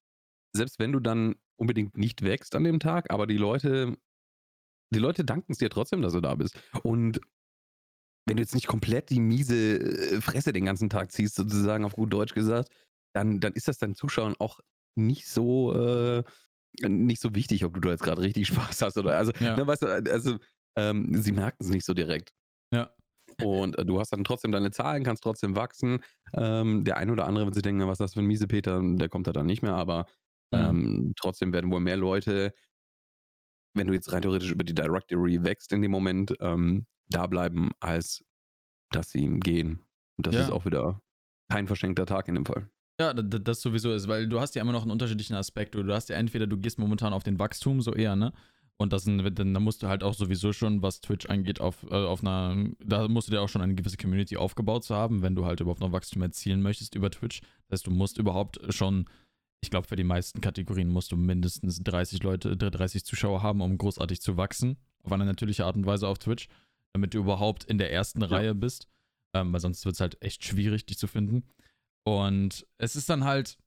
selbst 0.54 0.78
wenn 0.78 0.92
du 0.92 1.00
dann 1.00 1.36
unbedingt 1.56 1.96
nicht 1.96 2.22
wächst 2.22 2.54
an 2.56 2.64
dem 2.64 2.80
Tag, 2.80 3.10
aber 3.10 3.26
die 3.26 3.36
Leute, 3.36 3.96
die 4.94 4.98
Leute 4.98 5.24
danken 5.24 5.52
es 5.52 5.58
dir 5.58 5.70
trotzdem, 5.70 6.02
dass 6.02 6.12
du 6.12 6.20
da 6.20 6.34
bist. 6.34 6.58
Und 6.82 7.20
wenn 8.26 8.36
du 8.36 8.42
jetzt 8.42 8.54
nicht 8.54 8.66
komplett 8.66 9.10
die 9.10 9.20
miese 9.20 9.78
äh, 9.78 10.20
Fresse 10.20 10.52
den 10.52 10.64
ganzen 10.66 10.90
Tag 10.90 11.12
ziehst, 11.12 11.34
sozusagen 11.36 11.84
auf 11.84 11.94
gut 11.94 12.12
Deutsch 12.12 12.34
gesagt, 12.34 12.70
dann, 13.14 13.40
dann 13.40 13.54
ist 13.54 13.68
das 13.68 13.78
deinen 13.78 13.94
Zuschauern 13.94 14.34
auch 14.38 14.60
nicht 14.96 15.26
so, 15.28 15.74
äh, 15.74 16.22
nicht 16.86 17.20
so 17.22 17.34
wichtig, 17.34 17.64
ob 17.64 17.74
du 17.74 17.80
da 17.80 17.90
jetzt 17.90 18.02
gerade 18.02 18.22
richtig 18.22 18.46
Spaß 18.48 18.82
hast 18.82 18.98
oder 18.98 19.16
also, 19.16 19.32
Ja. 19.40 19.56
ne, 19.56 19.66
weißt 19.66 19.82
du, 19.82 19.86
also 20.12 20.38
ähm, 20.76 21.14
sie 21.22 21.32
merken 21.32 21.56
es 21.60 21.68
nicht 21.70 21.84
so 21.86 21.94
direkt. 21.94 22.32
Und 23.40 23.78
äh, 23.78 23.84
du 23.84 24.00
hast 24.00 24.12
dann 24.12 24.24
trotzdem 24.24 24.52
deine 24.52 24.70
Zahlen, 24.70 25.04
kannst 25.04 25.22
trotzdem 25.22 25.56
wachsen. 25.56 26.00
Ähm, 26.34 26.84
der 26.84 26.96
eine 26.96 27.12
oder 27.12 27.26
andere 27.26 27.44
wird 27.46 27.54
sich 27.54 27.62
denken, 27.62 27.86
was 27.86 27.94
ist 27.94 28.00
das 28.00 28.14
für 28.14 28.20
ein 28.20 28.26
Miesepeter, 28.26 28.80
der 28.82 29.08
kommt 29.08 29.26
da 29.26 29.32
dann 29.32 29.46
nicht 29.46 29.62
mehr, 29.62 29.74
aber 29.74 30.06
Mhm. 30.52 30.58
ähm, 30.60 31.12
trotzdem 31.16 31.52
werden 31.52 31.70
wohl 31.70 31.80
mehr 31.80 31.96
Leute, 31.98 32.52
wenn 33.74 33.86
du 33.86 33.92
jetzt 33.94 34.12
rein 34.12 34.22
theoretisch 34.22 34.50
über 34.50 34.64
die 34.64 34.74
Directory 34.74 35.42
wächst 35.44 35.72
in 35.72 35.82
dem 35.82 35.90
Moment, 35.90 36.34
ähm, 36.40 36.86
da 37.08 37.26
bleiben, 37.26 37.70
als 37.80 38.24
dass 38.90 39.10
sie 39.10 39.28
gehen. 39.40 39.86
Und 40.18 40.26
das 40.26 40.34
Ja. 40.34 40.42
ist 40.42 40.50
auch 40.50 40.64
wieder 40.66 41.02
kein 41.50 41.66
verschenkter 41.66 42.06
Tag 42.06 42.28
in 42.28 42.34
dem 42.34 42.46
Fall. 42.46 42.70
Ja, 43.00 43.14
da- 43.14 43.22
da- 43.22 43.38
das 43.38 43.60
sowieso 43.60 43.92
ist, 43.92 44.08
weil 44.08 44.28
du 44.28 44.40
hast 44.40 44.54
ja 44.56 44.62
immer 44.62 44.72
noch 44.72 44.82
einen 44.82 44.90
unterschiedlichen 44.90 45.34
Aspekt. 45.34 45.74
Du 45.74 45.92
hast 45.92 46.08
ja 46.08 46.16
entweder, 46.16 46.46
du 46.48 46.58
gehst 46.58 46.78
momentan 46.78 47.12
auf 47.12 47.22
den 47.22 47.38
Wachstum 47.38 47.80
so 47.80 47.94
eher, 47.94 48.16
ne? 48.16 48.32
Und 48.80 48.92
das, 48.92 49.02
sind- 49.04 49.18
dann, 49.38 49.54
dann 49.54 49.62
musst 49.62 49.82
du 49.82 49.88
halt 49.88 50.02
auch 50.04 50.14
sowieso 50.14 50.52
schon, 50.52 50.82
was 50.82 51.00
Twitch 51.00 51.26
angeht, 51.26 51.60
auf, 51.60 51.82
äh, 51.90 51.94
auf 51.94 52.20
einer, 52.22 52.56
da 52.78 53.08
musst 53.08 53.26
du 53.28 53.32
dir 53.32 53.42
auch 53.42 53.48
schon 53.48 53.60
eine 53.60 53.74
gewisse 53.74 53.96
Community 53.96 54.36
aufgebaut 54.36 54.84
zu 54.84 54.94
haben, 54.94 55.20
wenn 55.22 55.34
du 55.34 55.44
halt 55.46 55.58
überhaupt 55.60 55.80
noch 55.80 55.90
Wachstum 55.92 56.22
erzielen 56.22 56.62
möchtest 56.62 56.94
über 56.94 57.10
Twitch. 57.10 57.40
Das 57.68 57.78
heißt, 57.80 57.86
du 57.88 57.90
musst 57.90 58.18
überhaupt 58.18 58.60
schon, 58.72 59.06
ich 59.62 59.70
glaube, 59.70 59.88
für 59.88 59.96
die 59.96 60.04
meisten 60.04 60.40
Kategorien 60.40 60.88
musst 60.90 61.10
du 61.10 61.16
mindestens 61.16 61.80
30 61.82 62.22
Leute, 62.22 62.56
30 62.56 63.04
Zuschauer 63.04 63.42
haben, 63.42 63.60
um 63.62 63.76
großartig 63.78 64.20
zu 64.20 64.36
wachsen. 64.36 64.76
Auf 65.02 65.10
eine 65.10 65.24
natürliche 65.24 65.64
Art 65.64 65.74
und 65.74 65.84
Weise 65.86 66.06
auf 66.06 66.20
Twitch, 66.20 66.48
damit 66.92 67.14
du 67.14 67.18
überhaupt 67.18 67.64
in 67.64 67.78
der 67.78 67.92
ersten 67.92 68.22
Reihe 68.22 68.54
bist. 68.54 68.86
Ähm, 69.34 69.52
weil 69.52 69.60
sonst 69.60 69.84
wird 69.84 69.94
es 69.96 70.00
halt 70.00 70.22
echt 70.22 70.44
schwierig, 70.44 70.86
dich 70.86 70.98
zu 70.98 71.08
finden. 71.08 71.42
Und 72.04 72.64
es 72.78 72.94
ist 72.94 73.08
dann 73.10 73.24
halt, 73.24 73.58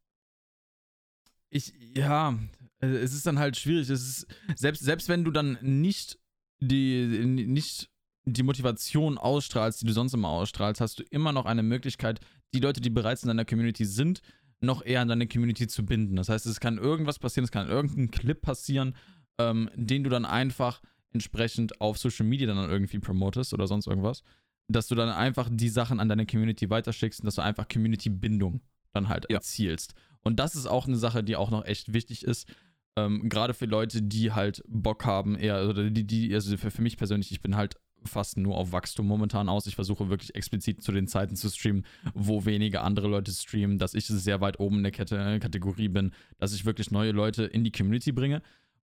ich, 1.50 1.74
ja, 1.96 2.38
es 2.82 3.14
ist 3.14 3.26
dann 3.26 3.40
halt 3.40 3.58
schwierig. 3.58 3.90
Es 3.90 4.02
ist, 4.02 4.28
selbst, 4.56 4.84
selbst 4.84 5.08
wenn 5.10 5.24
du 5.24 5.32
dann 5.32 5.58
nicht 5.62 6.20
die, 6.60 7.06
nicht 7.26 7.90
die 8.26 8.44
Motivation 8.44 9.18
ausstrahlst, 9.18 9.82
die 9.82 9.86
du 9.86 9.94
sonst 9.94 10.14
immer 10.14 10.30
ausstrahlst, 10.30 10.82
hast 10.82 11.00
du 11.00 11.04
immer 11.04 11.32
noch 11.32 11.46
eine 11.46 11.64
Möglichkeit, 11.64 12.20
die 12.54 12.60
Leute, 12.60 12.82
die 12.82 12.90
bereits 12.90 13.24
in 13.24 13.28
deiner 13.28 13.46
Community 13.46 13.86
sind, 13.86 14.22
noch 14.60 14.86
eher 14.86 15.02
an 15.02 15.08
deine 15.08 15.28
Community 15.28 15.68
zu 15.68 15.86
binden. 15.86 16.16
Das 16.18 16.30
heißt, 16.30 16.46
es 16.46 16.60
kann 16.60 16.78
irgendwas 16.78 17.18
passieren, 17.18 17.46
es 17.46 17.52
kann 17.52 17.68
irgendein 17.68 18.12
Clip 18.12 18.40
passieren, 18.40 18.96
ähm, 19.40 19.70
den 19.76 20.04
du 20.04 20.10
dann 20.10 20.26
einfach 20.26 20.82
entsprechend 21.14 21.82
auf 21.82 21.98
Social 21.98 22.26
Media 22.26 22.48
dann 22.48 22.70
irgendwie 22.70 23.00
promotest 23.00 23.54
oder 23.54 23.68
sonst 23.68 23.88
irgendwas, 23.88 24.22
dass 24.68 24.88
du 24.88 24.96
dann 24.96 25.10
einfach 25.10 25.50
die 25.52 25.70
Sachen 25.70 26.00
an 26.00 26.08
deine 26.10 26.26
Community 26.26 26.70
weiterschickst 26.70 27.22
und 27.22 27.26
dass 27.26 27.36
du 27.36 27.42
einfach 27.42 27.68
Community-Bindung 27.68 28.62
dann 28.94 29.10
halt 29.10 29.26
Ja. 29.30 29.38
erzielst. 29.38 29.94
Und 30.22 30.40
das 30.40 30.56
ist 30.56 30.68
auch 30.68 30.88
eine 30.88 30.98
Sache, 30.98 31.24
die 31.24 31.36
auch 31.36 31.50
noch 31.50 31.66
echt 31.66 31.94
wichtig 31.94 32.24
ist, 32.24 32.48
ähm, 32.96 33.30
gerade 33.30 33.54
für 33.54 33.66
Leute, 33.66 34.02
die 34.02 34.32
halt 34.32 34.64
Bock 34.68 35.06
haben, 35.06 35.36
eher, 35.36 35.68
oder 35.68 35.90
die, 35.90 36.06
die, 36.06 36.34
also 36.34 36.56
für, 36.58 36.72
für 36.72 36.82
mich 36.82 36.98
persönlich, 36.98 37.32
ich 37.32 37.42
bin 37.42 37.56
halt 37.56 37.78
fast 38.04 38.38
nur 38.38 38.58
auf 38.58 38.72
Wachstum 38.72 39.06
momentan 39.08 39.50
aus. 39.50 39.68
Ich 39.68 39.76
versuche 39.76 40.10
wirklich 40.10 40.36
explizit 40.36 40.82
zu 40.82 40.92
den 40.92 41.08
Zeiten 41.08 41.36
zu 41.36 41.50
streamen, 41.50 41.86
wo 42.14 42.46
wenige 42.46 42.82
andere 42.82 43.08
Leute 43.08 43.32
streamen, 43.32 43.78
dass 43.78 43.94
ich 43.94 44.08
sehr 44.08 44.42
weit 44.42 44.60
oben 44.60 44.78
in 44.78 44.84
der 44.84 44.92
Kette, 44.92 45.40
Kategorie 45.40 45.88
bin, 45.88 46.12
dass 46.38 46.54
ich 46.54 46.66
wirklich 46.66 46.92
neue 46.92 47.12
Leute 47.12 47.44
in 47.44 47.64
die 47.64 47.72
Community 47.72 48.12
bringe. 48.12 48.42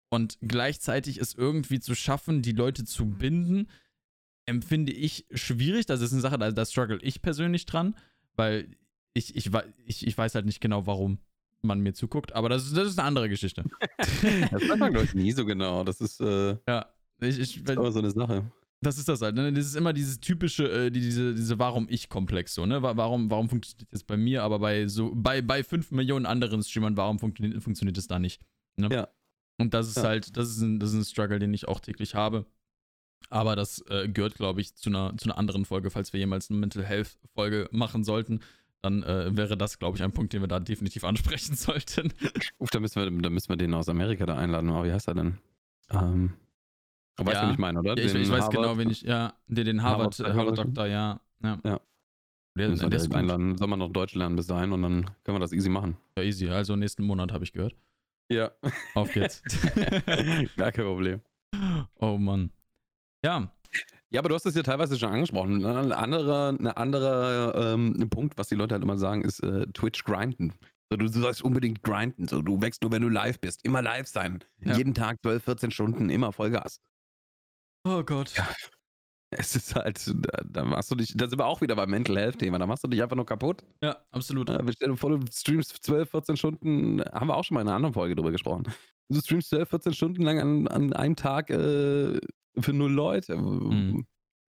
Und 0.10 0.38
gleichzeitig 0.42 1.18
es 1.18 1.34
irgendwie 1.34 1.80
zu 1.80 1.96
schaffen, 1.96 2.42
die 2.42 2.52
Leute 2.52 2.84
zu 2.84 3.06
binden, 3.06 3.68
empfinde 4.46 4.92
ich 4.92 5.26
schwierig. 5.34 5.86
Das 5.86 6.02
ist 6.02 6.12
eine 6.12 6.22
Sache, 6.22 6.38
da, 6.38 6.52
da 6.52 6.66
struggle 6.66 7.00
ich 7.02 7.22
persönlich 7.22 7.66
dran, 7.66 7.96
weil 8.36 8.68
ich, 9.14 9.36
ich, 9.36 9.50
ich, 9.86 10.06
ich 10.06 10.18
weiß 10.18 10.36
halt 10.36 10.46
nicht 10.46 10.62
genau, 10.62 10.86
warum 10.86 11.20
man 11.66 11.82
mir 11.82 11.94
zuguckt, 11.94 12.34
aber 12.34 12.50
das 12.50 12.66
ist, 12.66 12.76
das 12.78 12.88
ist 12.88 13.00
eine 13.00 13.08
andere 13.08 13.30
Geschichte. 13.30 13.64
Das 14.52 14.62
weiß 14.70 14.78
man, 14.78 14.92
glaube 14.92 15.06
ich, 15.06 15.14
nie 15.14 15.32
so 15.32 15.46
genau. 15.46 15.84
Das 15.84 16.02
ist, 16.02 16.20
äh, 16.22 16.58
Ja, 16.68 16.86
ich, 17.22 17.40
ich, 17.40 17.58
ist 17.58 17.70
aber 17.78 17.92
so 17.92 18.00
eine 18.00 18.12
Sache. 18.12 18.52
das 18.82 18.98
ist 18.98 19.08
das 19.10 19.22
halt. 19.22 19.36
Ne? 19.36 19.52
Das 19.54 19.66
ist 19.66 19.76
immer 19.76 19.94
dieses 19.94 20.20
typische, 20.20 20.70
äh, 20.70 20.92
die- 20.92 21.00
diese, 21.02 21.34
diese 21.34 21.58
Warum-Ich-Komplex 21.60 22.54
so, 22.56 22.66
ne? 22.66 22.82
Wa- 22.82 22.96
Warum, 22.98 23.30
warum 23.32 23.50
funktioniert 23.50 23.88
das 23.92 24.04
bei 24.04 24.18
mir, 24.18 24.44
aber 24.44 24.60
bei 24.60 24.88
so, 24.88 25.12
bei, 25.16 25.42
bei 25.42 25.64
5 25.64 25.92
Millionen 25.92 26.26
anderen 26.26 26.62
Streamern, 26.64 26.96
warum 26.98 27.20
funktioniert, 27.20 27.62
funktioniert 27.64 27.98
es 27.98 28.08
da 28.08 28.20
nicht? 28.20 28.42
Ne? 28.78 28.90
Ja. 28.92 29.08
Und 29.58 29.74
das 29.74 29.88
ist 29.88 29.98
Ja. 29.98 30.04
halt, 30.04 30.36
das 30.38 30.50
ist, 30.50 30.62
ein, 30.62 30.80
das 30.80 30.90
ist 30.92 30.96
ein 30.96 31.06
Struggle, 31.06 31.40
den 31.40 31.54
ich 31.54 31.68
auch 31.68 31.80
täglich 31.80 32.16
habe. 32.16 32.46
Aber 33.30 33.56
das 33.56 33.84
äh, 33.90 34.08
gehört, 34.10 34.36
glaube 34.36 34.62
ich, 34.62 34.76
zu 34.76 34.90
einer, 34.90 35.16
zu 35.18 35.26
einer 35.26 35.38
anderen 35.38 35.66
Folge. 35.66 35.90
Falls 35.90 36.14
wir 36.14 36.20
jemals 36.20 36.50
eine 36.50 36.60
Mental 36.60 36.84
Health-Folge 36.84 37.70
machen 37.72 38.04
sollten, 38.04 38.42
dann 38.86 39.04
äh, 39.04 39.36
wäre 39.36 39.58
das, 39.58 39.80
glaube 39.80 39.98
ich, 39.98 40.04
ein 40.04 40.12
Punkt, 40.14 40.32
den 40.34 40.42
wir 40.42 40.48
da 40.48 40.60
definitiv 40.60 41.04
ansprechen 41.04 41.56
sollten. 41.58 42.14
Uff, 42.58 42.70
da 42.70 42.80
müssen 42.80 43.02
wir, 43.02 43.22
da 43.22 43.30
müssen 43.30 43.50
wir 43.50 43.58
den 43.58 43.74
aus 43.74 43.90
Amerika 43.90 44.26
da 44.26 44.38
einladen. 44.38 44.70
Oh, 44.70 44.84
wie 44.84 44.92
heißt 44.94 45.08
er 45.10 45.16
denn? 45.16 45.38
Ähm, 45.92 46.34
weißt 47.18 47.34
Ja. 47.34 47.42
du, 47.42 47.48
wen 47.48 47.54
ich 47.54 47.60
meine, 47.60 47.80
oder? 47.80 47.98
Ja, 47.98 48.06
ich, 48.06 48.14
ich 48.16 48.30
weiß 48.30 48.46
Harvard- 48.46 48.54
genau, 48.56 48.78
wen 48.78 48.90
ich, 48.90 49.02
ja, 49.02 49.34
den, 49.48 49.66
den 49.66 49.84
Harvard, 49.84 50.18
Harvard- 50.20 50.36
Harvard 50.38 50.58
Doktor, 50.60 50.86
ja. 50.88 51.20
Ja. 51.44 51.60
Ja. 51.64 51.80
Der, 52.58 52.70
müssen 52.70 52.84
wir 52.84 52.90
der 52.90 53.02
gut. 53.02 53.14
einladen. 53.16 53.58
Soll 53.58 53.68
man 53.68 53.80
noch 53.80 53.90
Deutsch 53.92 54.16
lernen 54.16 54.38
bis 54.38 54.48
dahin 54.48 54.72
und 54.72 54.82
dann 54.82 55.06
können 55.26 55.36
wir 55.36 55.40
das 55.42 55.52
easy 55.52 55.68
machen. 55.70 55.98
Ja, 56.18 56.24
easy. 56.24 56.48
Also 56.50 56.76
nächsten 56.78 57.04
Monat 57.04 57.34
habe 57.34 57.44
ich 57.44 57.52
gehört. 57.52 57.76
Ja. 58.30 58.52
Auf 58.94 59.12
geht's. 59.12 59.44
Gar 60.56 60.72
kein 60.72 60.86
Problem. 60.86 61.20
oh 62.00 62.18
Mann. 62.18 62.52
Ja, 63.24 63.52
Ja, 64.12 64.22
aber 64.22 64.30
du 64.30 64.36
hast 64.36 64.46
es 64.46 64.56
ja 64.56 64.64
teilweise 64.64 64.98
schon 64.98 65.12
angesprochen. 65.12 65.66
Ein 65.66 65.92
anderer, 65.92 66.50
ein 66.50 66.68
anderer 66.68 67.74
ähm, 67.74 68.10
Punkt, 68.10 68.38
was 68.38 68.48
die 68.48 68.56
Leute 68.56 68.76
halt 68.76 68.84
immer 68.84 68.98
sagen, 68.98 69.24
ist 69.24 69.42
äh, 69.42 69.66
Twitch 69.74 70.04
grinden. 70.04 70.54
So, 70.90 70.98
du, 70.98 71.08
sollst 71.08 71.44
unbedingt 71.44 71.82
grinden. 71.82 72.28
So, 72.28 72.42
du 72.42 72.62
wächst 72.62 72.84
nur, 72.84 72.92
wenn 72.92 73.02
du 73.02 73.10
live 73.10 73.40
bist. 73.40 73.66
Immer 73.66 73.82
live 73.82 74.08
sein. 74.08 74.44
Ja. 74.64 74.78
Jeden 74.78 74.94
Tag 74.94 75.18
12, 75.24 75.44
14 75.44 75.72
Stunden, 75.72 76.10
immer 76.10 76.32
Vollgas. 76.32 76.80
Oh 77.88 78.04
Gott. 78.04 78.34
Es 79.32 79.56
ist 79.56 79.76
halt, 79.76 80.02
da, 80.08 80.44
da 80.46 80.64
machst 80.64 80.92
du 80.92 80.96
dich, 80.96 81.14
da 81.16 81.28
sind 81.28 81.40
wir 81.40 81.46
auch 81.46 81.60
wieder 81.60 81.76
beim 81.76 81.90
Mental 81.90 82.16
Health 82.16 82.40
Thema, 82.40 82.58
da 82.58 82.68
machst 82.68 82.84
du 82.84 82.88
dich 82.88 83.02
einfach 83.02 83.16
nur 83.16 83.26
kaputt. 83.26 83.64
Ja, 83.82 83.98
absolut. 84.12 84.50
Ja, 84.50 84.62
stell 84.72 84.90
dir 84.90 84.98
vor, 84.98 85.10
du 85.10 85.26
streamst 85.30 85.84
12, 85.84 86.10
14 86.10 86.38
Stunden, 86.38 87.02
haben 87.12 87.28
wir 87.28 87.36
auch 87.36 87.44
schon 87.44 87.56
mal 87.56 87.62
in 87.62 87.68
einer 87.68 87.76
anderen 87.76 87.94
Folge 87.94 88.16
drüber 88.16 88.32
gesprochen. 88.32 88.64
Du 89.10 89.20
streamst 89.20 89.50
12, 89.50 89.70
14 89.70 89.94
Stunden 89.94 90.22
lang 90.24 90.40
an, 90.40 90.68
an 90.68 90.94
einem 90.94 91.16
Tag 91.16 91.50
äh, 91.50 92.20
für 92.60 92.74
null 92.74 92.92
Leute. 92.92 93.36
Mhm. 93.38 94.06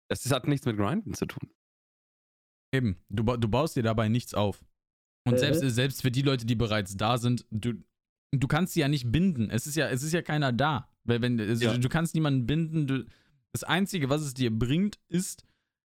Das 0.10 0.30
hat 0.32 0.48
nichts 0.48 0.66
mit 0.66 0.78
Grinden 0.78 1.14
zu 1.14 1.26
tun. 1.26 1.50
Eben. 2.74 2.98
Du, 3.10 3.24
du 3.24 3.48
baust 3.48 3.76
dir 3.76 3.84
dabei 3.84 4.10
nichts 4.10 4.34
auf. 4.34 4.64
Und 5.26 5.36
Äh. 5.36 5.40
selbst, 5.40 5.62
selbst 5.76 6.02
für 6.02 6.12
die 6.12 6.22
Leute, 6.22 6.46
die 6.46 6.56
bereits 6.56 6.98
da 6.98 7.18
sind, 7.18 7.46
du, 7.52 7.74
du 8.32 8.48
kannst 8.48 8.74
sie 8.74 8.82
ja 8.82 8.88
nicht 8.88 9.12
binden. 9.12 9.50
Es 9.50 9.68
ist 9.68 9.76
ja, 9.76 9.88
es 9.90 10.04
ist 10.04 10.12
ja 10.14 10.22
keiner 10.22 10.52
da. 10.52 10.90
Weil 11.04 11.22
wenn, 11.22 11.40
also 11.40 11.66
Ja. 11.66 11.78
Du 11.78 11.90
kannst 11.90 12.16
niemanden 12.16 12.46
binden. 12.46 12.88
Du, 12.88 13.06
das 13.52 13.64
Einzige, 13.64 14.10
was 14.10 14.22
es 14.22 14.34
dir 14.34 14.52
bringt, 14.58 15.00
ist, 15.08 15.46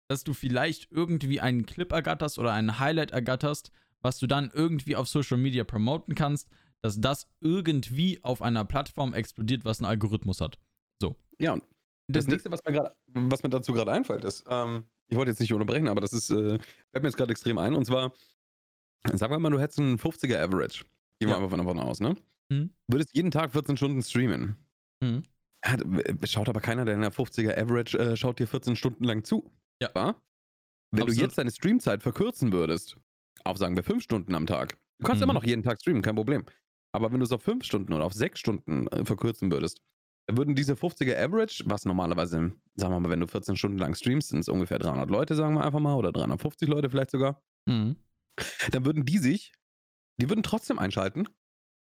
dass 0.10 0.24
du 0.24 0.34
vielleicht 0.34 0.92
irgendwie 0.92 1.40
einen 1.40 1.66
Clip 1.66 1.92
ergatterst 1.92 2.38
oder 2.38 2.54
einen 2.54 2.80
Highlight 2.80 3.12
ergatterst, 3.12 3.72
was 4.02 4.20
du 4.20 4.28
dann 4.28 4.52
irgendwie 4.54 4.96
auf 4.98 5.08
Social 5.08 5.38
Media 5.38 5.64
promoten 5.64 6.14
kannst, 6.14 6.50
dass 6.82 7.00
das 7.00 7.28
irgendwie 7.40 8.22
auf 8.24 8.42
einer 8.42 8.66
Plattform 8.66 9.14
explodiert, 9.14 9.64
was 9.64 9.80
einen 9.80 9.86
Algorithmus 9.90 10.42
hat. 10.42 10.60
Ja, 11.40 11.54
und 11.54 11.64
das, 12.14 12.28
nächste, 12.28 12.52
was 12.52 12.62
mir, 12.66 12.74
grad, 12.74 12.96
was 13.08 13.44
mir 13.44 13.50
dazu 13.50 13.74
gerade 13.74 13.92
einfällt, 13.92 14.24
ist, 14.24 14.44
ähm, 14.50 14.86
ich 15.08 15.18
wollte 15.18 15.32
jetzt 15.32 15.40
nicht 15.40 15.54
unterbrechen, 15.54 15.88
aber 15.88 16.02
das 16.02 16.14
ist, 16.14 16.30
äh, 16.30 16.58
fällt 16.92 17.04
mir 17.04 17.10
jetzt 17.10 17.18
gerade 17.18 17.32
extrem 17.32 17.58
ein. 17.58 17.76
Und 17.76 17.86
zwar, 17.86 18.14
sagen 19.14 19.34
wir 19.34 19.40
mal, 19.40 19.50
du 19.52 19.60
hättest 19.60 19.80
einen 19.80 19.98
50er 19.98 20.40
Average. 20.42 20.86
Gehen 21.20 21.30
wir 21.30 21.30
Ja. 21.30 21.36
einfach 21.38 21.50
von 21.50 21.60
davon 21.60 21.80
aus, 21.80 22.00
ne? 22.00 22.16
Mhm. 22.50 22.72
Würdest 22.88 23.16
jeden 23.16 23.32
Tag 23.32 23.52
14 23.52 23.78
Stunden 23.78 24.02
streamen. 24.02 24.56
Mhm. 25.02 25.24
D- 25.66 26.28
Schaut 26.28 26.50
aber 26.50 26.60
keiner, 26.62 26.84
der 26.86 26.96
in 26.96 27.02
der 27.02 27.12
50er 27.14 27.58
Average 27.58 27.98
äh, 27.98 28.18
schaut 28.18 28.40
dir 28.40 28.48
14 28.48 28.76
Stunden 28.76 29.04
lang 29.06 29.24
zu. 29.24 29.50
Ja. 29.82 29.90
Wa? 29.94 30.16
Wenn 30.92 31.04
Absolut. 31.04 31.18
du 31.18 31.22
jetzt 31.26 31.38
deine 31.38 31.52
Streamzeit 31.52 32.04
verkürzen 32.04 32.52
würdest, 32.52 32.98
auf 33.46 33.58
sagen 33.58 33.76
wir 33.76 33.84
5 33.84 34.04
Stunden 34.04 34.36
am 34.36 34.46
Tag, 34.46 34.78
du 35.00 35.06
kannst 35.08 35.20
Mhm. 35.20 35.24
immer 35.24 35.34
noch 35.34 35.44
jeden 35.46 35.64
Tag 35.64 35.80
streamen, 35.82 36.02
kein 36.02 36.16
Problem. 36.16 36.46
Aber 36.92 37.12
wenn 37.12 37.20
du 37.20 37.26
es 37.26 37.32
auf 37.32 37.42
5 37.42 37.64
Stunden 37.64 37.94
oder 37.94 38.06
auf 38.06 38.14
6 38.14 38.40
Stunden 38.40 38.88
äh, 38.88 39.04
verkürzen 39.06 39.52
würdest, 39.52 39.82
würden 40.32 40.56
diese 40.56 40.74
50er 40.76 41.18
Average, 41.18 41.64
was 41.68 41.86
normalerweise, 41.86 42.54
sagen 42.76 42.94
wir 42.94 43.00
mal, 43.00 43.10
wenn 43.10 43.20
du 43.20 43.28
14 43.28 43.56
Stunden 43.58 43.78
lang 43.78 43.94
streamst, 43.96 44.30
sind 44.30 44.40
es 44.40 44.50
ungefähr 44.50 44.80
300 44.80 45.10
Leute, 45.10 45.36
sagen 45.36 45.56
wir 45.56 45.64
einfach 45.66 45.80
mal, 45.80 45.96
oder 45.96 46.12
350 46.12 46.68
Leute 46.70 46.90
vielleicht 46.90 47.12
sogar, 47.12 47.42
Mhm. 47.68 47.98
dann 48.72 48.86
würden 48.86 49.06
die 49.06 49.18
sich, 49.18 49.54
die 50.22 50.30
würden 50.30 50.44
trotzdem 50.44 50.80
einschalten, 50.80 51.28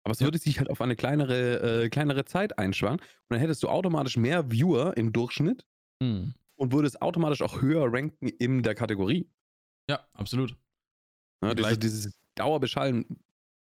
aber 0.06 0.14
es 0.14 0.20
Ja. 0.20 0.28
würde 0.28 0.38
sich 0.38 0.60
halt 0.60 0.70
auf 0.70 0.82
eine 0.82 0.96
kleinere, 0.96 1.84
äh, 1.84 1.90
kleinere 1.90 2.26
Zeit 2.26 2.58
einschwaren 2.58 3.00
und 3.00 3.06
dann 3.30 3.40
hättest 3.40 3.64
du 3.64 3.70
automatisch 3.70 4.18
mehr 4.18 4.52
Viewer 4.52 4.96
im 4.98 5.12
Durchschnitt 5.14 5.66
Mhm. 6.02 6.34
und 6.56 6.72
würdest 6.72 7.02
automatisch 7.02 7.42
auch 7.42 7.62
höher 7.62 7.92
ranken 7.92 8.28
in 8.28 8.64
der 8.64 8.76
Kategorie. 8.76 9.30
Ja, 9.90 10.08
absolut. 10.14 10.56
Ja, 11.44 11.54
dieses, 11.54 11.80
dieses 11.80 12.14
Dauerbeschallen 12.36 13.20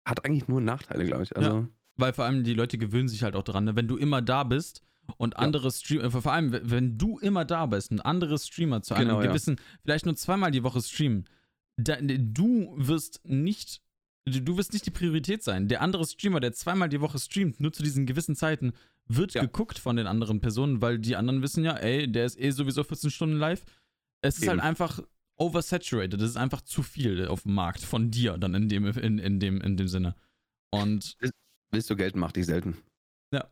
hat 0.07 0.23
eigentlich 0.25 0.47
nur 0.47 0.61
Nachteile, 0.61 1.05
glaube 1.05 1.23
ich. 1.23 1.35
Also, 1.35 1.67
Weil 1.97 2.13
vor 2.13 2.25
allem 2.25 2.43
die 2.43 2.53
Leute 2.53 2.77
gewöhnen 2.77 3.07
sich 3.07 3.23
halt 3.23 3.35
auch 3.35 3.43
dran. 3.43 3.65
Ne? 3.65 3.75
Wenn 3.75 3.87
du 3.87 3.97
immer 3.97 4.21
da 4.21 4.43
bist 4.43 4.81
und 5.17 5.37
andere 5.37 5.71
Streamer, 5.71 6.11
vor 6.11 6.31
allem, 6.31 6.51
wenn 6.63 6.97
du 6.97 7.17
immer 7.19 7.43
da 7.45 7.65
bist, 7.65 7.91
ein 7.91 8.01
anderer 8.01 8.37
Streamer 8.37 8.81
zu 8.81 8.93
einem 8.93 9.07
Genau, 9.09 9.21
ja. 9.21 9.27
gewissen, 9.27 9.57
vielleicht 9.83 10.05
nur 10.05 10.15
zweimal 10.15 10.51
die 10.51 10.63
Woche 10.63 10.81
streamen, 10.81 11.25
da, 11.77 11.97
du 12.01 12.73
wirst 12.77 13.21
nicht, 13.23 13.81
du, 14.25 14.41
du 14.41 14.57
wirst 14.57 14.73
nicht 14.73 14.85
die 14.85 14.91
Priorität 14.91 15.43
sein. 15.43 15.67
Der 15.67 15.81
andere 15.81 16.05
Streamer, 16.05 16.39
der 16.39 16.53
zweimal 16.53 16.89
die 16.89 17.01
Woche 17.01 17.19
streamt, 17.19 17.59
nur 17.59 17.71
zu 17.73 17.83
diesen 17.83 18.05
gewissen 18.05 18.35
Zeiten, 18.35 18.73
wird 19.07 19.33
Ja. 19.33 19.41
geguckt 19.41 19.79
von 19.79 19.95
den 19.95 20.05
anderen 20.07 20.41
Personen, 20.41 20.81
weil 20.81 20.99
die 20.99 21.15
anderen 21.15 21.41
wissen 21.41 21.63
ja, 21.63 21.77
ey, 21.77 22.11
der 22.11 22.25
ist 22.25 22.37
eh 22.39 22.51
sowieso 22.51 22.83
14 22.83 23.09
Stunden 23.09 23.37
live. 23.37 23.63
Es 24.21 24.35
ist 24.37 24.43
Eben. 24.43 24.51
halt 24.51 24.61
einfach 24.61 24.99
oversaturated. 25.37 26.19
Das 26.19 26.29
ist 26.31 26.37
einfach 26.37 26.61
zu 26.61 26.83
viel 26.83 27.27
auf 27.27 27.43
dem 27.43 27.53
Markt 27.53 27.81
von 27.81 28.11
dir 28.11 28.37
dann 28.37 28.53
in 28.55 28.67
dem, 28.69 28.85
in, 28.85 29.19
in 29.19 29.39
dem, 29.39 29.61
in 29.61 29.77
dem 29.77 29.87
Sinne. 29.87 30.15
Und 30.71 31.15
Willst 31.71 31.89
du 31.89 31.95
Geld, 31.95 32.15
mach 32.15 32.31
dich 32.31 32.45
selten. 32.45 32.77
Ja. 33.33 33.49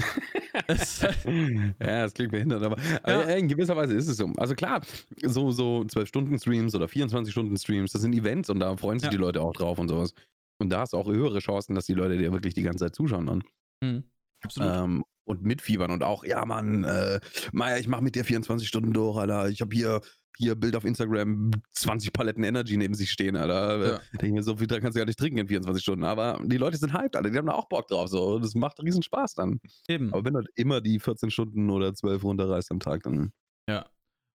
es, 0.66 1.00
ja, 1.02 2.02
das 2.02 2.14
klingt 2.14 2.32
behindert, 2.32 2.62
aber, 2.62 2.76
aber 3.02 3.28
Ja. 3.30 3.36
in 3.36 3.48
gewisser 3.48 3.76
Weise 3.76 3.94
ist 3.94 4.08
es 4.08 4.16
so. 4.16 4.26
Also 4.36 4.54
klar, 4.54 4.82
so, 5.22 5.50
so 5.50 5.80
12-Stunden-Streams 5.82 6.74
oder 6.74 6.86
24-Stunden-Streams, 6.86 7.92
das 7.92 8.02
sind 8.02 8.14
Events 8.14 8.50
und 8.50 8.60
da 8.60 8.76
freuen 8.76 8.98
sich 8.98 9.06
Ja. 9.06 9.10
die 9.10 9.16
Leute 9.16 9.40
auch 9.40 9.52
drauf 9.52 9.78
und 9.78 9.88
sowas. 9.88 10.14
Und 10.60 10.70
da 10.70 10.80
hast 10.80 10.92
du 10.92 10.96
auch 10.98 11.06
höhere 11.08 11.40
Chancen, 11.40 11.74
dass 11.74 11.86
die 11.86 11.94
Leute 11.94 12.16
dir 12.16 12.32
wirklich 12.32 12.54
die 12.54 12.62
ganze 12.62 12.84
Zeit 12.84 12.94
zuschauen 12.94 13.26
dann. 13.26 13.42
Hm, 13.82 14.04
absolut. 14.42 14.70
Ähm, 14.72 15.04
und 15.26 15.42
mitfiebern 15.42 15.90
und 15.90 16.02
auch, 16.02 16.24
ja, 16.24 16.44
Mann, 16.44 16.84
äh, 16.84 17.18
Maya, 17.52 17.78
ich 17.78 17.88
mach 17.88 18.00
mit 18.00 18.14
dir 18.14 18.24
24 18.24 18.68
Stunden 18.68 18.92
durch, 18.92 19.16
Alter. 19.16 19.48
Ich 19.48 19.60
habe 19.60 19.74
hier, 19.74 20.00
hier 20.36 20.54
Bild 20.54 20.74
auf 20.76 20.84
Instagram, 20.84 21.50
20 21.72 22.12
Paletten 22.12 22.44
Energy 22.44 22.76
neben 22.76 22.94
sich 22.94 23.10
stehen, 23.10 23.36
Alter. 23.36 23.86
Ja. 23.86 24.00
Ich 24.12 24.18
denke 24.18 24.34
mir, 24.34 24.42
so 24.42 24.56
viel 24.56 24.66
kannst 24.66 24.94
du 24.96 24.98
ja 25.00 25.04
nicht 25.06 25.18
trinken 25.18 25.38
in 25.38 25.48
24 25.48 25.82
Stunden. 25.82 26.04
Aber 26.04 26.40
die 26.44 26.56
Leute 26.56 26.76
sind 26.76 26.92
hyped, 26.92 27.16
Alter. 27.16 27.30
Die 27.30 27.38
haben 27.38 27.46
da 27.46 27.52
auch 27.54 27.68
Bock 27.68 27.88
drauf. 27.88 28.08
So. 28.08 28.38
Das 28.38 28.54
macht 28.54 28.80
riesen 28.82 29.02
Spaß 29.02 29.34
dann. 29.34 29.60
Eben. 29.88 30.12
Aber 30.12 30.24
wenn 30.24 30.34
du 30.34 30.38
halt 30.40 30.48
immer 30.56 30.80
die 30.80 30.98
14 31.00 31.30
Stunden 31.30 31.70
oder 31.70 31.94
12 31.94 32.22
runterreißt 32.24 32.70
am 32.70 32.80
Tag, 32.80 33.02
dann 33.04 33.32
Ja. 33.68 33.86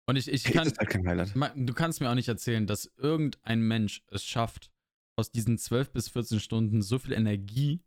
Und 0.06 0.16
ich, 0.16 0.26
ich 0.28 0.46
ist 0.46 0.52
kann, 0.52 0.64
halt 0.66 0.88
kein 0.88 1.06
Highlight. 1.06 1.36
Ma- 1.36 1.52
Du 1.54 1.74
kannst 1.74 2.00
mir 2.00 2.08
auch 2.10 2.14
nicht 2.14 2.28
erzählen, 2.28 2.66
dass 2.66 2.90
irgendein 2.96 3.60
Mensch 3.60 4.02
es 4.10 4.24
schafft, 4.24 4.70
aus 5.16 5.32
diesen 5.32 5.58
12 5.58 5.90
bis 5.92 6.08
14 6.08 6.40
Stunden 6.40 6.80
so 6.80 6.98
viel 6.98 7.12
Energie 7.12 7.82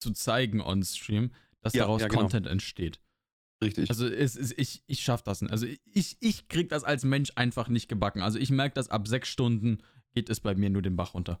zu 0.00 0.12
zeigen 0.12 0.60
on 0.62 0.82
Stream, 0.82 1.32
dass 1.60 1.74
Ja, 1.74 1.82
daraus 1.82 2.00
ja, 2.02 2.08
genau. 2.08 2.20
Content 2.22 2.46
entsteht. 2.46 3.00
Richtig. 3.62 3.90
Also 3.90 4.06
es, 4.06 4.36
es, 4.36 4.52
ich, 4.56 4.82
ich 4.86 5.00
schaff 5.00 5.22
das 5.22 5.42
nicht. 5.42 5.50
Also 5.50 5.66
ich, 5.92 6.16
ich 6.20 6.48
krieg 6.48 6.68
das 6.68 6.84
als 6.84 7.04
Mensch 7.04 7.32
einfach 7.34 7.68
nicht 7.68 7.88
gebacken. 7.88 8.22
Also 8.22 8.38
ich 8.38 8.50
merke, 8.50 8.74
dass 8.74 8.88
ab 8.88 9.08
sechs 9.08 9.28
Stunden 9.28 9.78
geht 10.14 10.30
es 10.30 10.40
bei 10.40 10.54
mir 10.54 10.70
nur 10.70 10.82
den 10.82 10.96
Bach 10.96 11.14
runter. 11.14 11.40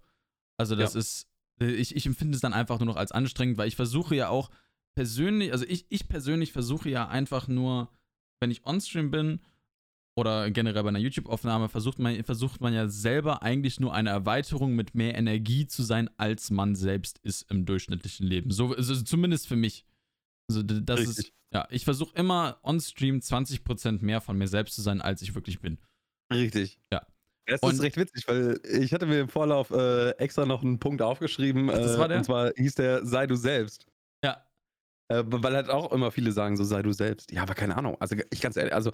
Also 0.56 0.74
das 0.74 0.94
Ja. 0.94 1.00
ist, 1.00 1.28
äh, 1.60 1.70
ich, 1.70 1.94
ich 1.94 2.06
empfinde 2.06 2.34
es 2.34 2.40
dann 2.40 2.52
einfach 2.52 2.80
nur 2.80 2.86
noch 2.86 2.96
als 2.96 3.12
anstrengend, 3.12 3.56
weil 3.56 3.68
ich 3.68 3.76
versuche 3.76 4.16
ja 4.16 4.28
auch 4.28 4.50
persönlich, 4.96 5.52
also 5.52 5.64
ich, 5.64 5.86
ich 5.90 6.08
persönlich 6.08 6.52
versuche 6.52 6.90
ja 6.90 7.06
einfach 7.08 7.46
nur, 7.46 7.88
wenn 8.40 8.50
ich 8.50 8.66
on-stream 8.66 9.12
bin 9.12 9.40
oder 10.16 10.50
generell 10.50 10.82
bei 10.82 10.88
einer 10.88 10.98
YouTube-Aufnahme, 10.98 11.68
versucht 11.68 12.00
man, 12.00 12.24
versucht 12.24 12.60
man 12.60 12.74
ja 12.74 12.88
selber 12.88 13.42
eigentlich 13.44 13.78
nur 13.78 13.94
eine 13.94 14.10
Erweiterung 14.10 14.74
mit 14.74 14.96
mehr 14.96 15.16
Energie 15.16 15.68
zu 15.68 15.84
sein, 15.84 16.10
als 16.16 16.50
man 16.50 16.74
selbst 16.74 17.18
ist 17.22 17.48
im 17.48 17.64
durchschnittlichen 17.64 18.26
Leben. 18.26 18.50
So, 18.50 18.74
also 18.74 19.00
zumindest 19.00 19.46
für 19.46 19.54
mich. 19.54 19.84
Also 20.48 20.62
das 20.64 21.00
ist, 21.00 21.18
Richtig. 21.18 21.32
Ja, 21.54 21.66
ich 21.70 21.84
versuche 21.84 22.14
immer 22.16 22.58
on-stream 22.62 23.18
20% 23.20 24.02
mehr 24.04 24.20
von 24.20 24.36
mir 24.36 24.48
selbst 24.48 24.74
zu 24.74 24.82
sein, 24.82 25.00
als 25.00 25.22
ich 25.22 25.34
wirklich 25.34 25.60
bin. 25.60 25.78
Richtig. 26.32 26.78
Ja. 26.92 27.06
Das 27.46 27.60
Und- 27.62 27.72
ist 27.74 27.82
recht 27.82 27.96
witzig, 27.96 28.28
weil 28.28 28.60
ich 28.64 28.92
hatte 28.92 29.06
mir 29.06 29.20
im 29.20 29.28
Vorlauf 29.28 29.70
äh, 29.70 30.10
extra 30.18 30.44
noch 30.44 30.62
einen 30.62 30.78
Punkt 30.78 31.00
aufgeschrieben. 31.00 31.70
Ach, 31.70 31.74
das 31.78 31.96
äh, 31.96 31.98
war 31.98 32.08
der? 32.08 32.18
Und 32.18 32.24
zwar 32.24 32.52
hieß 32.54 32.74
der 32.74 33.06
Sei 33.06 33.26
du 33.26 33.36
selbst. 33.36 33.86
Ja. 34.22 34.44
Äh, 35.10 35.22
weil 35.26 35.54
halt 35.56 35.70
auch 35.70 35.90
immer 35.92 36.10
viele 36.10 36.32
sagen, 36.32 36.58
so 36.58 36.64
sei 36.64 36.82
du 36.82 36.92
selbst. 36.92 37.32
Ja, 37.32 37.42
aber 37.42 37.54
keine 37.54 37.76
Ahnung. 37.76 37.96
Also 38.00 38.16
ich 38.30 38.40
ganz 38.42 38.56
ehrlich, 38.58 38.74
also 38.74 38.92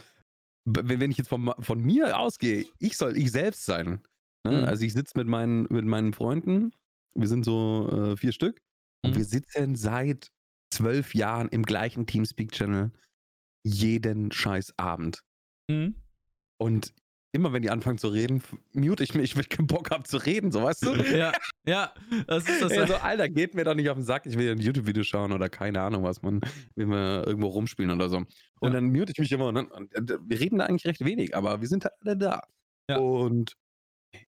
wenn, 0.67 1.11
ich 1.11 1.19
jetzt 1.19 1.29
von, 1.29 1.53
von 1.59 1.81
mir 1.81 2.17
ausgehe, 2.19 2.67
ich 2.79 2.97
soll 2.97 3.17
ich 3.19 3.33
selbst 3.33 3.65
sein. 3.67 4.01
Ne? 4.47 4.59
Mhm. 4.63 4.65
Also 4.65 4.85
ich 4.85 4.93
sitze 4.93 5.19
mit 5.19 5.27
meinen, 5.27 5.67
mit 5.71 5.85
meinen 5.85 6.13
Freunden, 6.15 6.73
wir 7.17 7.27
sind 7.29 7.45
so 7.45 7.91
äh, 8.13 8.17
vier 8.17 8.33
Stück, 8.33 8.61
und 9.05 9.11
Mhm. 9.11 9.17
wir 9.17 9.25
sitzen 9.25 9.75
seit 9.77 10.31
zwölf 10.75 11.15
Jahren 11.15 11.49
im 11.49 11.63
gleichen 11.63 12.07
Teamspeak-Channel 12.07 12.93
jeden 13.67 14.31
scheiß 14.33 14.75
Abend. 14.79 15.21
Mhm. 15.71 15.95
Und 16.61 16.93
immer 17.33 17.53
wenn 17.53 17.63
die 17.63 17.71
anfangen 17.71 17.99
zu 17.99 18.09
reden, 18.09 18.43
mute 18.75 19.03
ich 19.03 19.15
mich, 19.15 19.35
wenn 19.35 19.43
ich 19.43 19.49
keinen 19.49 19.67
Bock 19.67 19.91
habe 19.91 20.05
zu 20.05 20.19
reden, 20.19 20.53
so 20.53 20.63
weißt 20.63 20.83
du? 20.83 20.93
Ja, 21.19 21.33
ja, 21.67 21.93
das 22.27 22.49
ist 22.49 22.63
das. 22.63 22.73
Ey, 22.73 22.87
so, 22.87 22.95
Alter, 22.97 23.29
geht 23.29 23.55
mir 23.55 23.65
doch 23.65 23.75
nicht 23.75 23.89
auf 23.91 23.97
den 23.97 24.05
Sack, 24.05 24.27
ich 24.27 24.37
will 24.39 24.51
ein 24.53 24.59
YouTube-Video 24.61 25.03
schauen 25.03 25.33
oder 25.33 25.49
keine 25.49 25.81
Ahnung, 25.81 26.05
was 26.05 26.23
man, 26.23 26.41
wenn 26.77 26.89
wir 26.91 27.27
irgendwo 27.27 27.49
rumspielen 27.49 27.91
oder 27.91 28.09
so. 28.09 28.19
Und 28.19 28.29
Ja. 28.63 28.71
dann 28.71 28.85
mute 28.93 29.13
ich 29.13 29.19
mich 29.19 29.33
immer 29.33 29.49
und, 29.49 29.55
dann, 29.57 29.67
und 29.67 29.93
äh, 29.95 30.19
wir 30.23 30.39
reden 30.39 30.59
da 30.59 30.67
eigentlich 30.67 30.87
recht 30.87 31.05
wenig, 31.05 31.35
aber 31.37 31.61
wir 31.61 31.69
sind 31.69 31.85
halt 31.85 31.95
alle 32.03 32.17
da. 32.17 32.43
Ja. 32.89 32.99
Und 32.99 33.55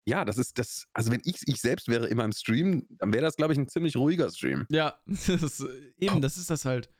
ja, 0.04 0.24
das 0.24 0.38
ist 0.38 0.58
das, 0.58 0.86
also 0.92 1.10
wenn 1.10 1.20
ich 1.24 1.36
ich 1.46 1.60
selbst 1.60 1.88
wäre 1.88 2.08
immer 2.08 2.24
im 2.24 2.32
Stream, 2.32 2.86
dann 2.90 3.12
wäre 3.12 3.22
das, 3.24 3.36
glaube 3.36 3.52
ich, 3.52 3.58
ein 3.58 3.68
ziemlich 3.68 3.96
ruhiger 3.96 4.30
Stream. 4.30 4.66
ja, 4.70 4.98
das 5.06 5.28
ist, 5.28 5.64
eben, 5.98 6.20
das 6.20 6.36
ist 6.36 6.50
das 6.50 6.64
halt. 6.64 6.90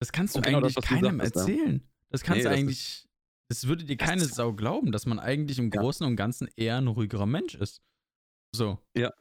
Das 0.00 0.12
kannst 0.12 0.36
du 0.36 0.40
genau 0.40 0.58
eigentlich 0.58 0.74
das, 0.74 0.84
keinem 0.84 1.18
sagtest, 1.18 1.36
ja. 1.36 1.40
erzählen. 1.42 1.88
Das 2.10 2.22
kannst 2.22 2.38
Nee, 2.38 2.42
du 2.42 2.48
das 2.50 2.58
eigentlich. 2.58 3.08
Das 3.48 3.66
würde 3.68 3.84
dir 3.84 3.96
keine 3.96 4.24
Sau 4.24 4.52
glauben, 4.54 4.92
dass 4.92 5.06
man 5.06 5.18
eigentlich 5.18 5.58
im 5.58 5.70
Ja. 5.70 5.80
Großen 5.80 6.06
und 6.06 6.16
Ganzen 6.16 6.48
eher 6.56 6.78
ein 6.78 6.86
ruhigerer 6.88 7.26
Mensch 7.26 7.54
ist. 7.54 7.82
So. 8.54 8.78
Ja. 8.96 9.12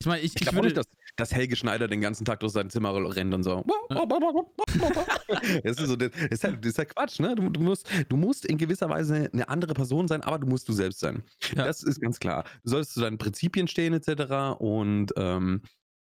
Ich 0.00 0.06
meine, 0.06 0.20
ich, 0.20 0.34
Ich 0.36 0.42
ich, 0.42 0.48
glaube 0.48 0.62
nicht, 0.62 0.76
dass, 0.76 0.86
dass 1.16 1.32
Helge 1.34 1.56
Schneider 1.56 1.88
den 1.88 2.00
ganzen 2.00 2.24
Tag 2.24 2.40
durch 2.40 2.52
sein 2.52 2.70
Zimmer 2.70 2.94
rennt 3.14 3.34
und 3.34 3.42
so. 3.42 3.64
Das 5.64 5.78
ist, 5.78 5.86
so, 5.88 5.96
das 5.96 6.10
ist, 6.30 6.44
halt, 6.44 6.64
das 6.64 6.70
ist 6.72 6.78
halt 6.78 6.94
Quatsch, 6.94 7.20
ne? 7.20 7.34
Du, 7.34 7.50
du, 7.50 7.60
musst, 7.60 7.90
du 8.08 8.16
musst 8.16 8.44
in 8.46 8.58
gewisser 8.58 8.88
Weise 8.88 9.28
eine 9.32 9.48
andere 9.48 9.74
Person 9.74 10.06
sein, 10.08 10.22
aber 10.22 10.38
du 10.38 10.46
musst 10.46 10.68
du 10.68 10.72
selbst 10.72 11.00
sein. 11.00 11.22
Ja. 11.54 11.64
Das 11.64 11.82
ist 11.82 12.00
ganz 12.00 12.18
klar. 12.20 12.44
Du 12.62 12.70
sollst 12.70 12.94
zu 12.94 13.00
deinen 13.00 13.18
Prinzipien 13.18 13.66
stehen, 13.68 13.92
etc. 13.92 14.56
und 14.60 15.12
ähm, 15.16 15.62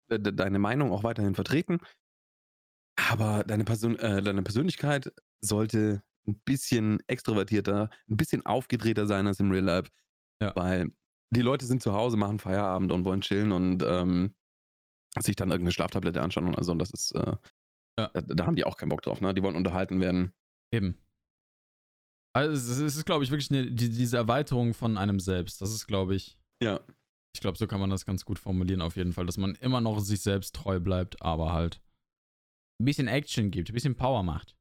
de- 0.09 0.19
de- 0.19 0.33
deine 0.33 0.59
Meinung 0.59 0.91
auch 0.91 1.03
weiterhin 1.03 1.35
vertreten. 1.35 1.79
Aber 3.09 3.43
deine, 3.43 3.63
Person, 3.63 3.97
äh, 3.99 4.21
deine 4.21 4.43
Persönlichkeit 4.43 5.11
sollte 5.41 6.03
ein 6.27 6.39
bisschen 6.45 7.01
extrovertierter, 7.07 7.89
ein 8.09 8.17
bisschen 8.17 8.45
aufgedrehter 8.45 9.07
sein 9.07 9.27
als 9.27 9.39
im 9.39 9.51
Real 9.51 9.63
Life. 9.65 9.89
Ja. 10.41 10.55
Weil 10.55 10.91
die 11.33 11.41
Leute 11.41 11.65
sind 11.65 11.81
zu 11.83 11.93
Hause, 11.93 12.17
machen 12.17 12.39
Feierabend 12.39 12.91
und 12.91 13.05
wollen 13.05 13.21
chillen 13.21 13.51
und 13.51 13.83
ähm, 13.83 14.33
sich 15.19 15.35
dann 15.35 15.49
irgendeine 15.49 15.71
Schlaftablette 15.71 16.21
anschauen 16.21 16.47
und 16.47 16.57
also. 16.57 16.71
Und 16.71 16.79
das 16.79 16.91
ist, 16.91 17.11
äh, 17.13 17.35
Ja. 17.99 18.07
da, 18.13 18.21
da 18.21 18.45
haben 18.45 18.55
die 18.55 18.63
auch 18.63 18.77
keinen 18.77 18.89
Bock 18.89 19.01
drauf, 19.01 19.21
ne? 19.21 19.33
Die 19.33 19.43
wollen 19.43 19.55
unterhalten 19.55 19.99
werden. 19.99 20.33
Eben. 20.71 20.97
Also 22.35 22.53
es 22.83 22.95
ist, 22.95 23.05
glaube 23.05 23.23
ich, 23.23 23.29
wirklich 23.31 23.51
eine, 23.51 23.69
die, 23.71 23.89
diese 23.89 24.17
Erweiterung 24.17 24.73
von 24.73 24.97
einem 24.97 25.19
selbst. 25.19 25.61
Das 25.61 25.71
ist, 25.71 25.85
glaube 25.85 26.15
ich, 26.15 26.39
Ja. 26.63 26.79
ich 27.35 27.41
glaube, 27.41 27.57
so 27.59 27.67
kann 27.67 27.79
man 27.79 27.91
das 27.91 28.05
ganz 28.05 28.25
gut 28.25 28.39
formulieren 28.39 28.81
auf 28.81 28.95
jeden 28.95 29.13
Fall, 29.13 29.27
dass 29.27 29.37
man 29.37 29.53
immer 29.55 29.81
noch 29.81 29.99
sich 29.99 30.21
selbst 30.21 30.55
treu 30.55 30.79
bleibt, 30.79 31.21
aber 31.21 31.53
halt 31.53 31.79
ein 32.81 32.85
bisschen 32.85 33.07
Action 33.07 33.51
gibt, 33.51 33.69
ein 33.69 33.73
bisschen 33.73 33.95
Power 33.95 34.23
macht. 34.23 34.55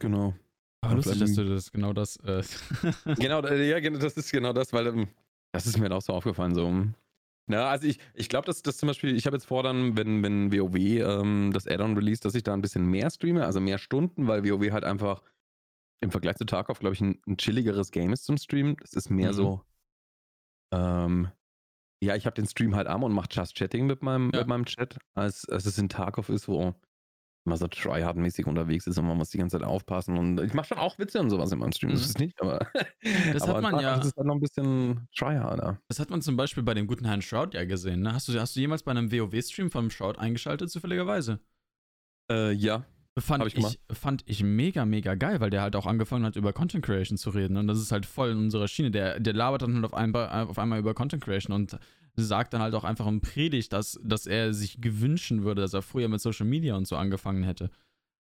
Genau. 0.00 0.34
Aber 0.82 0.90
Ja, 0.90 0.96
lustig, 0.96 1.18
dass 1.20 1.32
du 1.34 1.44
das 1.48 1.72
genau 1.72 1.92
das. 1.94 2.16
Äh, 2.18 2.42
genau, 3.18 3.40
äh, 3.42 3.70
ja, 3.70 3.80
genau, 3.80 3.98
das 3.98 4.14
ist 4.18 4.30
genau 4.30 4.52
das, 4.52 4.70
weil 4.74 4.86
ähm, 4.88 5.08
das 5.54 5.66
ist 5.66 5.78
mir 5.78 5.90
auch 5.92 6.02
so 6.02 6.12
aufgefallen. 6.12 6.54
So. 6.54 6.86
Ja, 7.50 7.68
also 7.68 7.86
ich, 7.86 7.98
ich 8.14 8.28
glaube, 8.28 8.46
dass 8.46 8.62
das 8.62 8.76
zum 8.78 8.86
Beispiel, 8.88 9.14
ich 9.16 9.26
habe 9.26 9.36
jetzt 9.36 9.46
vor, 9.46 9.62
dann, 9.62 9.96
wenn, 9.96 10.22
wenn 10.22 10.52
WoW 10.52 10.74
ähm, 10.76 11.50
das 11.52 11.66
Add-on 11.66 11.96
release, 11.96 12.20
dass 12.20 12.34
ich 12.34 12.42
da 12.42 12.52
ein 12.54 12.62
bisschen 12.62 12.86
mehr 12.86 13.10
streame, 13.10 13.44
also 13.44 13.60
mehr 13.60 13.78
Stunden, 13.78 14.26
weil 14.26 14.44
WoW 14.44 14.70
halt 14.72 14.84
einfach 14.84 15.22
im 16.00 16.10
Vergleich 16.10 16.36
zu 16.36 16.44
Tarkov, 16.44 16.78
glaube 16.80 16.94
ich, 16.94 17.00
ein, 17.00 17.20
ein 17.26 17.36
chilligeres 17.36 17.90
Game 17.90 18.12
ist 18.12 18.24
zum 18.24 18.36
Streamen. 18.36 18.76
Das 18.80 18.92
ist 18.94 19.10
mehr 19.10 19.30
Mhm. 19.30 19.34
so, 19.34 19.62
ähm, 20.72 21.28
ja, 22.02 22.16
ich 22.16 22.26
habe 22.26 22.34
den 22.34 22.46
Stream 22.46 22.74
halt 22.74 22.86
am 22.86 23.02
und 23.02 23.12
mache 23.12 23.28
Just 23.30 23.54
Chatting 23.56 23.86
mit 23.86 24.02
meinem, 24.02 24.30
Ja. 24.32 24.40
mit 24.40 24.48
meinem 24.48 24.64
Chat, 24.64 24.98
als, 25.14 25.48
als 25.48 25.66
es 25.66 25.78
in 25.78 25.88
Tarkov 25.88 26.28
ist, 26.28 26.48
wo 26.48 26.74
man 27.46 27.58
so 27.58 27.66
tryhard-mäßig 27.66 28.46
unterwegs 28.46 28.86
ist 28.86 28.98
und 28.98 29.06
man 29.06 29.16
muss 29.16 29.30
die 29.30 29.38
ganze 29.38 29.58
Zeit 29.58 29.66
aufpassen 29.66 30.16
und 30.18 30.40
ich 30.40 30.54
mache 30.54 30.68
schon 30.68 30.78
auch 30.78 30.98
Witze 30.98 31.20
und 31.20 31.30
sowas 31.30 31.52
in 31.52 31.58
meinem 31.58 31.72
Stream, 31.72 31.90
das 31.90 32.00
Mhm. 32.00 32.06
ist 32.06 32.18
nicht, 32.20 32.40
aber 32.40 32.66
Das 33.32 33.42
aber 33.48 33.54
hat 33.56 33.62
man 33.62 33.80
ja- 33.80 33.96
ist 33.96 34.06
es 34.06 34.14
dann 34.14 34.26
noch 34.26 34.34
ein 34.34 34.40
bisschen 34.40 35.06
tryharder. 35.16 35.78
das 35.88 35.98
hat 36.00 36.10
man 36.10 36.22
zum 36.22 36.36
Beispiel 36.36 36.62
bei 36.62 36.74
dem 36.74 36.86
guten 36.86 37.04
Herrn 37.04 37.22
Shroud 37.22 37.54
ja 37.54 37.64
gesehen. 37.64 38.00
Ne? 38.00 38.12
Hast, 38.14 38.28
du, 38.28 38.38
hast 38.40 38.56
du 38.56 38.60
jemals 38.60 38.82
bei 38.82 38.90
einem 38.92 39.12
WoW-Stream 39.12 39.70
vom 39.70 39.90
Shroud 39.90 40.18
eingeschaltet, 40.18 40.70
zufälligerweise? 40.70 41.40
Äh, 42.30 42.52
ja. 42.52 42.84
Fand 43.16 43.46
ich 43.46 43.56
ich, 43.56 43.78
fand 43.92 44.24
ich 44.26 44.42
mega, 44.42 44.84
mega 44.84 45.14
geil, 45.14 45.38
weil 45.40 45.50
der 45.50 45.62
halt 45.62 45.76
auch 45.76 45.86
angefangen 45.86 46.24
hat, 46.24 46.34
über 46.34 46.52
Content 46.52 46.84
Creation 46.84 47.16
zu 47.16 47.30
reden. 47.30 47.56
Und 47.56 47.68
das 47.68 47.78
ist 47.78 47.92
halt 47.92 48.06
voll 48.06 48.30
in 48.30 48.38
unserer 48.38 48.66
Schiene. 48.66 48.90
Der, 48.90 49.20
der 49.20 49.34
labert 49.34 49.62
dann 49.62 49.74
halt 49.76 49.84
auf 49.84 49.94
einmal, 49.94 50.28
auf 50.46 50.58
einmal 50.58 50.80
über 50.80 50.94
Content 50.94 51.22
Creation 51.22 51.54
und 51.54 51.78
sagt 52.16 52.52
dann 52.54 52.62
halt 52.62 52.74
auch 52.74 52.84
einfach 52.84 53.06
im 53.06 53.20
Predigt, 53.20 53.72
dass, 53.72 53.98
dass 54.02 54.26
er 54.26 54.54
sich 54.54 54.80
gewünschen 54.80 55.42
würde, 55.44 55.62
dass 55.62 55.74
er 55.74 55.82
früher 55.82 56.08
mit 56.08 56.20
Social 56.20 56.46
Media 56.46 56.76
und 56.76 56.86
so 56.86 56.96
angefangen 56.96 57.42
hätte. 57.42 57.70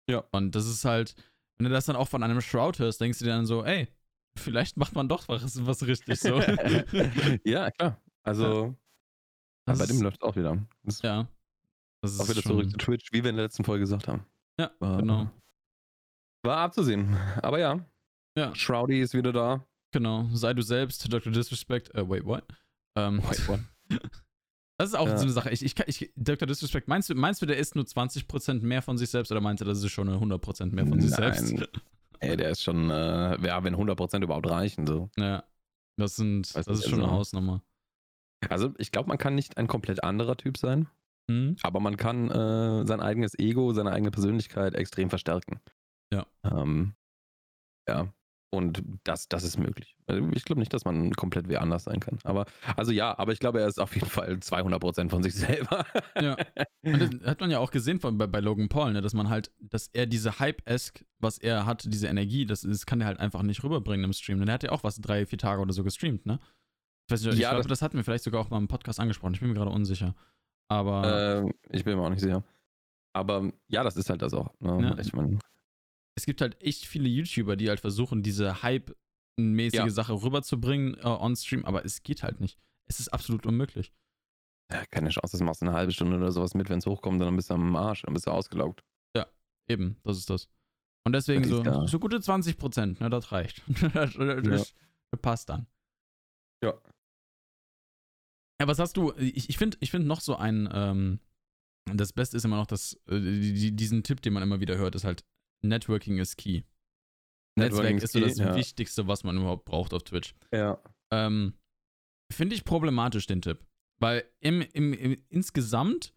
Ja. 0.08 0.24
Und 0.32 0.54
das 0.54 0.66
ist 0.66 0.84
halt, 0.84 1.14
wenn 1.58 1.64
du 1.64 1.70
das 1.70 1.86
dann 1.86 1.96
auch 1.96 2.08
von 2.08 2.22
einem 2.22 2.40
Shroud 2.40 2.78
hörst, 2.78 3.00
denkst 3.00 3.18
du 3.20 3.24
dir 3.24 3.32
dann 3.32 3.46
so, 3.46 3.64
ey, 3.64 3.88
vielleicht 4.36 4.76
macht 4.76 4.94
man 4.94 5.08
doch 5.08 5.28
was, 5.28 5.64
was 5.66 5.86
richtig 5.86 6.20
so. 6.20 6.40
ja, 7.44 7.70
klar. 7.70 8.00
Also, 8.24 8.74
Das 9.66 9.78
bei 9.78 9.86
dem 9.86 10.02
läuft 10.02 10.18
es 10.18 10.22
auch 10.28 10.36
wieder. 10.36 10.58
Das 10.82 11.02
ja. 11.02 11.28
Das 12.02 12.12
ist 12.12 12.20
auch 12.20 12.28
wieder 12.28 12.42
schon- 12.42 12.52
zurück 12.52 12.70
zu 12.70 12.76
Twitch, 12.76 13.12
wie 13.12 13.22
wir 13.22 13.30
in 13.30 13.36
der 13.36 13.46
letzten 13.46 13.64
Folge 13.64 13.80
gesagt 13.84 14.08
haben. 14.08 14.24
Ja, 14.58 14.70
War- 14.80 14.98
genau. 14.98 15.30
War 16.44 16.58
abzusehen. 16.58 17.16
Aber 17.42 17.58
ja, 17.58 17.84
Ja, 18.36 18.54
Shroudy 18.54 19.00
ist 19.00 19.14
wieder 19.14 19.32
da. 19.32 19.64
genau. 19.92 20.28
Sei 20.32 20.54
du 20.54 20.62
selbst, 20.62 21.12
Dr. 21.12 21.32
Disrespect. 21.32 21.94
Äh, 21.94 22.08
wait, 22.08 22.24
what? 22.24 22.44
Ähm, 22.96 23.22
Wait, 23.24 23.48
what? 23.48 23.60
Das 24.78 24.90
ist 24.90 24.94
auch 24.94 25.06
Ja. 25.08 25.16
so 25.16 25.22
eine 25.24 25.32
Sache. 25.32 25.50
Ich, 25.50 25.62
ich, 25.64 25.74
kann- 25.74 25.86
ich, 25.88 26.12
Dr. 26.16 26.46
Disrespect, 26.46 26.86
meinst 26.86 27.08
du, 27.08 27.14
meinst 27.14 27.40
du, 27.40 27.46
der 27.46 27.56
ist 27.56 27.74
nur 27.76 27.84
20% 27.84 28.60
mehr 28.62 28.82
von 28.82 28.98
sich 28.98 29.08
selbst 29.10 29.30
oder 29.32 29.40
meinst 29.40 29.62
du, 29.62 29.64
das 29.64 29.82
ist 29.82 29.90
schon 29.90 30.08
eine 30.08 30.18
100% 30.18 30.74
mehr 30.74 30.86
von 30.86 31.00
sich 31.00 31.10
selbst? 31.10 31.52
Nein. 31.52 31.66
Ey, 32.20 32.36
der 32.36 32.50
ist 32.50 32.62
schon, 32.62 32.90
äh, 32.90 33.40
ja, 33.46 33.62
wenn 33.64 33.74
100% 33.76 34.22
überhaupt 34.22 34.48
reichen, 34.50 34.86
so. 34.86 35.10
Ja. 35.18 35.44
Das, 35.98 36.16
sind, 36.16 36.54
Weiß 36.54 36.66
das 36.66 36.80
ist 36.80 36.84
schon 36.90 36.98
eine 36.98 37.04
also- 37.04 37.16
Hausnummer. 37.16 37.62
Also, 38.50 38.74
ich 38.76 38.92
glaube, 38.92 39.08
man 39.08 39.16
kann 39.18 39.34
nicht 39.34 39.56
ein 39.56 39.66
komplett 39.66 40.04
anderer 40.04 40.36
Typ 40.36 40.58
sein, 40.58 40.88
Hm? 41.30 41.56
aber 41.62 41.80
man 41.80 41.96
kann 41.96 42.30
äh, 42.30 42.86
sein 42.86 43.00
eigenes 43.00 43.36
Ego, 43.38 43.72
seine 43.72 43.92
eigene 43.92 44.10
Persönlichkeit 44.10 44.74
extrem 44.74 45.08
verstärken. 45.08 45.58
Ja. 46.12 46.26
Ähm, 46.44 46.94
ja. 47.88 48.12
Und 48.56 48.82
das, 49.04 49.28
das 49.28 49.44
ist 49.44 49.58
möglich. 49.58 49.96
Also 50.06 50.26
Ich 50.32 50.44
glaube 50.44 50.60
nicht, 50.60 50.72
dass 50.72 50.84
man 50.84 51.12
komplett 51.12 51.48
wer 51.48 51.60
anders 51.62 51.84
sein 51.84 52.00
kann. 52.00 52.18
Aber, 52.24 52.46
also 52.76 52.90
ja, 52.92 53.16
aber 53.18 53.32
ich 53.32 53.38
glaube, 53.38 53.60
er 53.60 53.68
ist 53.68 53.78
auf 53.80 53.94
jeden 53.94 54.08
Fall 54.08 54.32
200% 54.34 55.10
von 55.10 55.22
sich 55.22 55.34
selber. 55.36 55.84
Ja. 56.20 56.36
Und 56.84 57.00
das 57.00 57.10
hat 57.28 57.40
man 57.40 57.50
ja 57.50 57.58
auch 57.58 57.70
gesehen 57.70 58.00
von, 58.00 58.16
bei, 58.18 58.26
bei 58.26 58.40
Logan 58.40 58.68
Paul, 58.68 58.92
ne, 58.92 59.00
dass 59.02 59.14
man 59.14 59.28
halt, 59.28 59.50
dass 59.60 59.88
er 59.92 60.06
diese 60.06 60.38
Hype-esque, 60.38 61.04
was 61.18 61.38
er 61.38 61.66
hat, 61.66 61.84
diese 61.86 62.06
Energie, 62.08 62.46
das, 62.46 62.62
das 62.62 62.86
kann 62.86 63.00
er 63.00 63.06
halt 63.06 63.20
einfach 63.20 63.42
nicht 63.42 63.62
rüberbringen 63.62 64.04
im 64.04 64.12
Stream. 64.12 64.38
Denn 64.38 64.48
er 64.48 64.54
hat 64.54 64.62
ja 64.62 64.72
auch 64.72 64.82
was 64.84 64.96
drei, 64.96 65.26
vier 65.26 65.38
Tage 65.38 65.60
oder 65.62 65.72
so 65.72 65.84
gestreamt, 65.84 66.26
ne? 66.26 66.38
Ich 67.08 67.12
weiß 67.12 67.22
nicht, 67.22 67.34
ich 67.34 67.40
Ja, 67.40 67.50
glaube, 67.50 67.62
das- 67.62 67.68
das 67.78 67.82
hatten 67.82 67.96
wir 67.96 68.04
vielleicht 68.04 68.24
sogar 68.24 68.40
auch 68.40 68.50
mal 68.50 68.58
im 68.58 68.68
Podcast 68.68 68.98
angesprochen. 68.98 69.34
Ich 69.34 69.40
bin 69.40 69.48
mir 69.50 69.54
gerade 69.54 69.70
unsicher. 69.70 70.14
Aber 70.68 71.42
Ähm, 71.44 71.52
ich 71.70 71.84
bin 71.84 71.96
mir 71.96 72.02
auch 72.04 72.10
nicht 72.10 72.20
sicher. 72.20 72.42
Aber 73.12 73.50
ja, 73.68 73.84
das 73.84 73.96
ist 73.96 74.10
halt 74.10 74.20
das 74.22 74.34
auch. 74.34 74.48
Ne? 74.60 74.82
Ja. 74.82 74.98
Ich 74.98 75.12
meine, 75.12 75.38
es 76.16 76.26
gibt 76.26 76.40
halt 76.40 76.60
echt 76.62 76.84
viele 76.86 77.08
YouTuber, 77.08 77.56
die 77.56 77.68
halt 77.68 77.80
versuchen, 77.80 78.22
diese 78.22 78.62
Hype-mäßige 78.62 79.78
Ja. 79.78 79.88
Sache 79.90 80.12
rüberzubringen 80.14 80.94
äh, 80.94 81.06
on 81.06 81.36
Stream, 81.36 81.64
aber 81.64 81.84
es 81.84 82.02
geht 82.02 82.22
halt 82.22 82.40
nicht. 82.40 82.58
Es 82.88 83.00
ist 83.00 83.08
absolut 83.08 83.46
unmöglich. 83.46 83.92
ja, 84.72 84.84
keine 84.86 85.10
Chance, 85.10 85.32
das 85.32 85.40
machst 85.42 85.62
du 85.62 85.66
eine 85.66 85.74
halbe 85.74 85.92
Stunde 85.92 86.16
oder 86.16 86.32
sowas 86.32 86.54
mit, 86.54 86.68
wenn 86.68 86.78
es 86.78 86.86
hochkommt, 86.86 87.20
dann 87.20 87.36
bist 87.36 87.50
du 87.50 87.54
am 87.54 87.76
Arsch, 87.76 88.02
dann 88.02 88.14
bist 88.14 88.26
du 88.26 88.30
ausgelaugt. 88.30 88.82
Eben, 89.68 89.96
das 90.04 90.16
ist 90.18 90.30
das. 90.30 90.48
Und 91.04 91.12
deswegen 91.12 91.42
Das 91.42 91.50
so, 91.50 91.64
ja- 91.64 91.86
so 91.88 91.98
gute 91.98 92.20
20 92.20 92.56
Prozent, 92.56 93.00
ne, 93.00 93.10
das 93.10 93.32
reicht. 93.32 93.64
das, 93.94 94.14
das, 94.14 94.74
das 95.10 95.20
passt 95.20 95.48
dann. 95.48 95.66
Ja. 96.62 96.74
Ja, 98.60 98.68
was 98.68 98.78
hast 98.78 98.96
du, 98.96 99.12
ich, 99.18 99.50
ich 99.50 99.58
finde 99.58 99.76
ich 99.80 99.90
find 99.90 100.06
noch 100.06 100.20
so 100.20 100.36
ein, 100.36 100.68
ähm, 100.72 101.18
das 101.92 102.12
Beste 102.12 102.36
ist 102.36 102.44
immer 102.44 102.58
noch, 102.58 102.68
dass, 102.68 102.94
äh, 103.08 103.18
die, 103.20 103.72
diesen 103.74 104.04
Tipp, 104.04 104.22
den 104.22 104.34
man 104.34 104.42
immer 104.44 104.60
wieder 104.60 104.76
hört, 104.78 104.94
ist 104.94 105.02
halt, 105.04 105.24
Networking 105.62 106.18
is 106.18 106.36
key. 106.36 106.62
Networking 107.58 107.96
Netzwerk 107.96 107.96
is 107.96 108.04
ist 108.04 108.12
so 108.12 108.20
das 108.20 108.38
ja. 108.38 108.54
Wichtigste, 108.54 109.06
was 109.08 109.24
man 109.24 109.36
überhaupt 109.36 109.64
braucht 109.64 109.94
auf 109.94 110.02
Twitch. 110.04 110.34
Ja. 110.52 110.78
Ähm, 111.10 111.54
Finde 112.30 112.54
ich 112.54 112.64
problematisch, 112.64 113.26
den 113.26 113.40
Tipp. 113.40 113.64
Weil 113.98 114.24
im, 114.40 114.60
im, 114.60 114.92
im, 114.92 115.16
insgesamt 115.28 116.12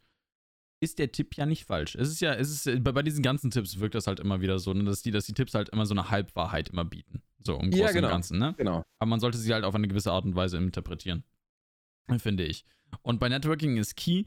ist 0.82 0.98
der 0.98 1.12
Tipp 1.12 1.36
ja 1.36 1.46
nicht 1.46 1.64
falsch. 1.64 1.94
Es 1.94 2.08
ist 2.08 2.20
ja, 2.20 2.34
es 2.34 2.50
ist, 2.50 2.84
bei, 2.84 2.92
bei 2.92 3.02
diesen 3.02 3.22
ganzen 3.22 3.50
Tipps 3.50 3.78
wirkt 3.78 3.94
das 3.94 4.06
halt 4.06 4.20
immer 4.20 4.40
wieder 4.40 4.58
so, 4.58 4.72
ne, 4.74 4.84
dass, 4.84 5.02
die, 5.02 5.10
dass 5.10 5.26
die 5.26 5.34
Tipps 5.34 5.54
halt 5.54 5.70
immer 5.70 5.86
so 5.86 5.94
eine 5.94 6.10
Halbwahrheit 6.10 6.70
immer 6.70 6.84
bieten. 6.84 7.22
So 7.42 7.54
im 7.54 7.70
Großen 7.70 7.86
Ja, 7.86 7.92
genau. 7.92 8.08
und 8.08 8.12
Ganzen, 8.12 8.38
ne? 8.38 8.54
Genau. 8.58 8.84
Aber 8.98 9.08
man 9.08 9.20
sollte 9.20 9.38
sie 9.38 9.52
halt 9.52 9.64
auf 9.64 9.74
eine 9.74 9.88
gewisse 9.88 10.12
Art 10.12 10.24
und 10.24 10.34
Weise 10.34 10.58
interpretieren. 10.58 11.24
Finde 12.18 12.44
ich. 12.44 12.64
Und 13.02 13.20
bei 13.20 13.28
Networking 13.28 13.76
ist 13.76 13.96
key. 13.96 14.24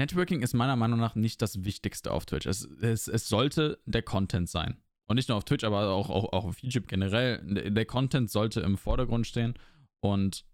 Networking 0.00 0.40
ist 0.40 0.54
meiner 0.54 0.76
Meinung 0.76 0.98
nach 0.98 1.14
nicht 1.14 1.42
das 1.42 1.62
Wichtigste 1.62 2.10
auf 2.10 2.24
Twitch. 2.24 2.46
Es, 2.46 2.64
es, 2.64 3.06
es 3.06 3.28
sollte 3.28 3.78
der 3.84 4.00
Content 4.00 4.48
sein. 4.48 4.78
Und 5.06 5.16
nicht 5.16 5.28
nur 5.28 5.36
auf 5.36 5.44
Twitch, 5.44 5.62
aber 5.62 5.90
auch, 5.90 6.08
auch, 6.08 6.32
auch 6.32 6.46
auf 6.46 6.58
YouTube 6.60 6.88
generell. 6.88 7.42
Der, 7.44 7.84
Content 7.84 8.30
sollte 8.30 8.60
im 8.60 8.78
Vordergrund 8.78 9.26
stehen 9.26 9.54
und 10.00 10.46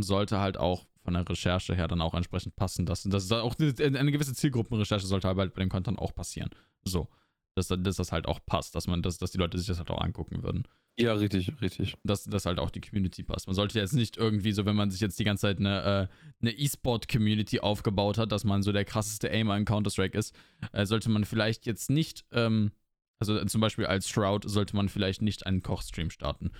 sollte 0.00 0.40
halt 0.40 0.56
auch 0.56 0.86
von 1.02 1.12
der 1.12 1.28
Recherche 1.28 1.74
her 1.74 1.86
dann 1.86 2.00
auch 2.00 2.14
entsprechend 2.14 2.56
passen. 2.56 2.86
Das, 2.86 3.02
das 3.02 3.24
ist 3.24 3.32
auch 3.32 3.56
eine, 3.58 3.98
eine 3.98 4.10
gewisse 4.10 4.32
Zielgruppenrecherche 4.34 5.06
sollte 5.06 5.28
halt 5.28 5.36
bei 5.36 5.48
dem 5.48 5.68
Content 5.68 5.98
auch 5.98 6.14
passieren. 6.14 6.48
So. 6.82 7.08
Dass, 7.58 7.68
dass 7.68 7.96
das 7.96 8.12
halt 8.12 8.26
auch 8.26 8.40
passt, 8.46 8.74
dass 8.74 8.86
man, 8.86 9.02
dass, 9.02 9.18
dass 9.18 9.32
die 9.32 9.38
Leute 9.38 9.58
sich 9.58 9.66
das 9.66 9.78
halt 9.78 9.90
auch 9.90 10.00
angucken 10.00 10.42
würden 10.42 10.64
Ja, 10.98 11.12
richtig, 11.14 11.52
richtig. 11.60 11.96
dass, 12.04 12.24
dass 12.24 12.46
halt 12.46 12.58
auch 12.58 12.70
die 12.70 12.80
Community 12.80 13.22
passt. 13.22 13.46
Man 13.46 13.54
sollte 13.54 13.78
jetzt 13.78 13.94
nicht 13.94 14.16
irgendwie 14.16 14.52
so, 14.52 14.64
wenn 14.64 14.76
man 14.76 14.90
sich 14.90 15.00
jetzt 15.00 15.18
die 15.18 15.24
ganze 15.24 15.42
Zeit 15.42 15.58
eine, 15.58 16.08
äh, 16.10 16.14
eine 16.40 16.52
E-Sport-Community 16.52 17.60
aufgebaut 17.60 18.18
hat, 18.18 18.32
dass 18.32 18.44
man 18.44 18.62
so 18.62 18.72
der 18.72 18.84
krasseste 18.84 19.30
Aimer 19.30 19.56
in 19.56 19.64
Counter-Strike 19.64 20.16
ist, 20.16 20.34
äh, 20.72 20.86
sollte 20.86 21.10
man 21.10 21.24
vielleicht 21.24 21.66
jetzt 21.66 21.90
nicht, 21.90 22.24
ähm, 22.32 22.72
also 23.18 23.44
zum 23.44 23.60
Beispiel 23.60 23.86
als 23.86 24.08
Shroud, 24.08 24.48
sollte 24.48 24.76
man 24.76 24.88
vielleicht 24.88 25.22
nicht 25.22 25.46
einen 25.46 25.62
Kochstream 25.62 26.10
starten. 26.10 26.52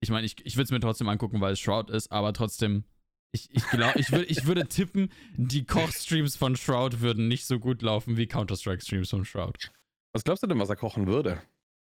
Ich 0.00 0.10
meine, 0.10 0.26
ich, 0.26 0.36
ich 0.44 0.56
würde 0.56 0.64
es 0.64 0.70
mir 0.70 0.80
trotzdem 0.80 1.08
angucken, 1.08 1.40
weil 1.40 1.52
es 1.52 1.60
Shroud 1.60 1.88
ist, 1.90 2.10
aber 2.10 2.32
trotzdem, 2.32 2.84
ich, 3.30 3.48
ich 3.50 3.66
glaube, 3.70 3.98
ich, 3.98 4.10
würd, 4.12 4.30
ich 4.30 4.46
würde 4.46 4.66
tippen, 4.66 5.10
die 5.36 5.64
Kochstreams 5.64 6.36
von 6.36 6.56
Shroud 6.56 7.00
würden 7.00 7.28
nicht 7.28 7.46
so 7.46 7.58
gut 7.58 7.80
laufen 7.82 8.16
wie 8.16 8.26
Counter-Strike-Streams 8.26 9.08
von 9.10 9.24
Shroud. 9.24 9.70
Was 10.12 10.24
glaubst 10.24 10.42
du 10.42 10.46
denn, 10.46 10.58
was 10.58 10.68
er 10.68 10.76
kochen 10.76 11.06
würde, 11.06 11.40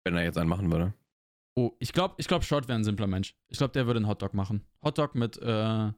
wenn 0.04 0.14
er 0.16 0.24
jetzt 0.24 0.38
einen 0.38 0.48
machen 0.48 0.70
würde? 0.70 0.92
Oh, 1.56 1.72
ich 1.78 1.92
glaube, 1.92 2.14
ich 2.18 2.28
glaub, 2.28 2.44
Shroud 2.44 2.68
wäre 2.68 2.78
ein 2.78 2.85
simpler 2.85 3.06
Mensch. 3.06 3.35
Ich 3.48 3.59
glaube, 3.59 3.72
der 3.72 3.87
würde 3.87 3.98
einen 3.98 4.06
Hotdog 4.09 4.35
machen. 4.35 4.64
Hotdog 4.83 5.14
mit, 5.14 5.37
äh. 5.38 5.92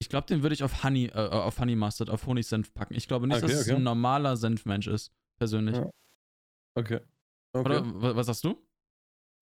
Ich 0.00 0.08
glaube, 0.08 0.26
den 0.26 0.42
würde 0.42 0.54
ich 0.54 0.62
auf 0.62 0.84
Honey, 0.84 1.06
äh, 1.06 1.12
auf 1.14 1.58
Honey 1.58 1.76
Mustard, 1.76 2.10
auf 2.10 2.26
Honigsenf 2.26 2.74
packen. 2.74 2.94
Ich 2.94 3.08
glaube 3.08 3.26
nicht, 3.26 3.38
Okay, 3.38 3.46
dass 3.46 3.60
es 3.60 3.66
okay. 3.68 3.76
ein 3.76 3.82
normaler 3.82 4.36
Senfmensch 4.36 4.86
ist, 4.86 5.12
persönlich. 5.38 5.76
Ja. 5.76 5.90
Okay. 6.76 7.00
okay. 7.52 7.64
Oder 7.64 7.84
wa- 8.02 8.16
was 8.16 8.26
sagst 8.26 8.44
du? 8.44 8.60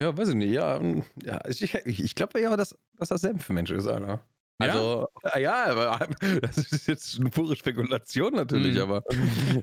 Ja, 0.00 0.16
weiß 0.16 0.30
ich 0.30 0.34
nicht. 0.36 0.52
Ja, 0.52 0.76
ähm, 0.76 1.04
ja 1.22 1.40
ich, 1.48 1.62
ich, 1.62 2.00
ich 2.04 2.14
glaube 2.14 2.40
ja, 2.40 2.56
dass, 2.56 2.78
dass 2.96 3.08
das 3.08 3.20
Senfmensch 3.22 3.70
ist, 3.70 3.86
Alter. 3.86 4.24
Also, 4.58 5.08
ja, 5.34 5.38
ja 5.38 5.64
aber 5.70 6.06
das 6.40 6.58
ist 6.58 6.86
jetzt 6.86 7.18
eine 7.18 7.30
pure 7.30 7.56
Spekulation 7.56 8.34
natürlich, 8.34 8.76
Mhm. 8.76 8.82
aber 8.82 9.02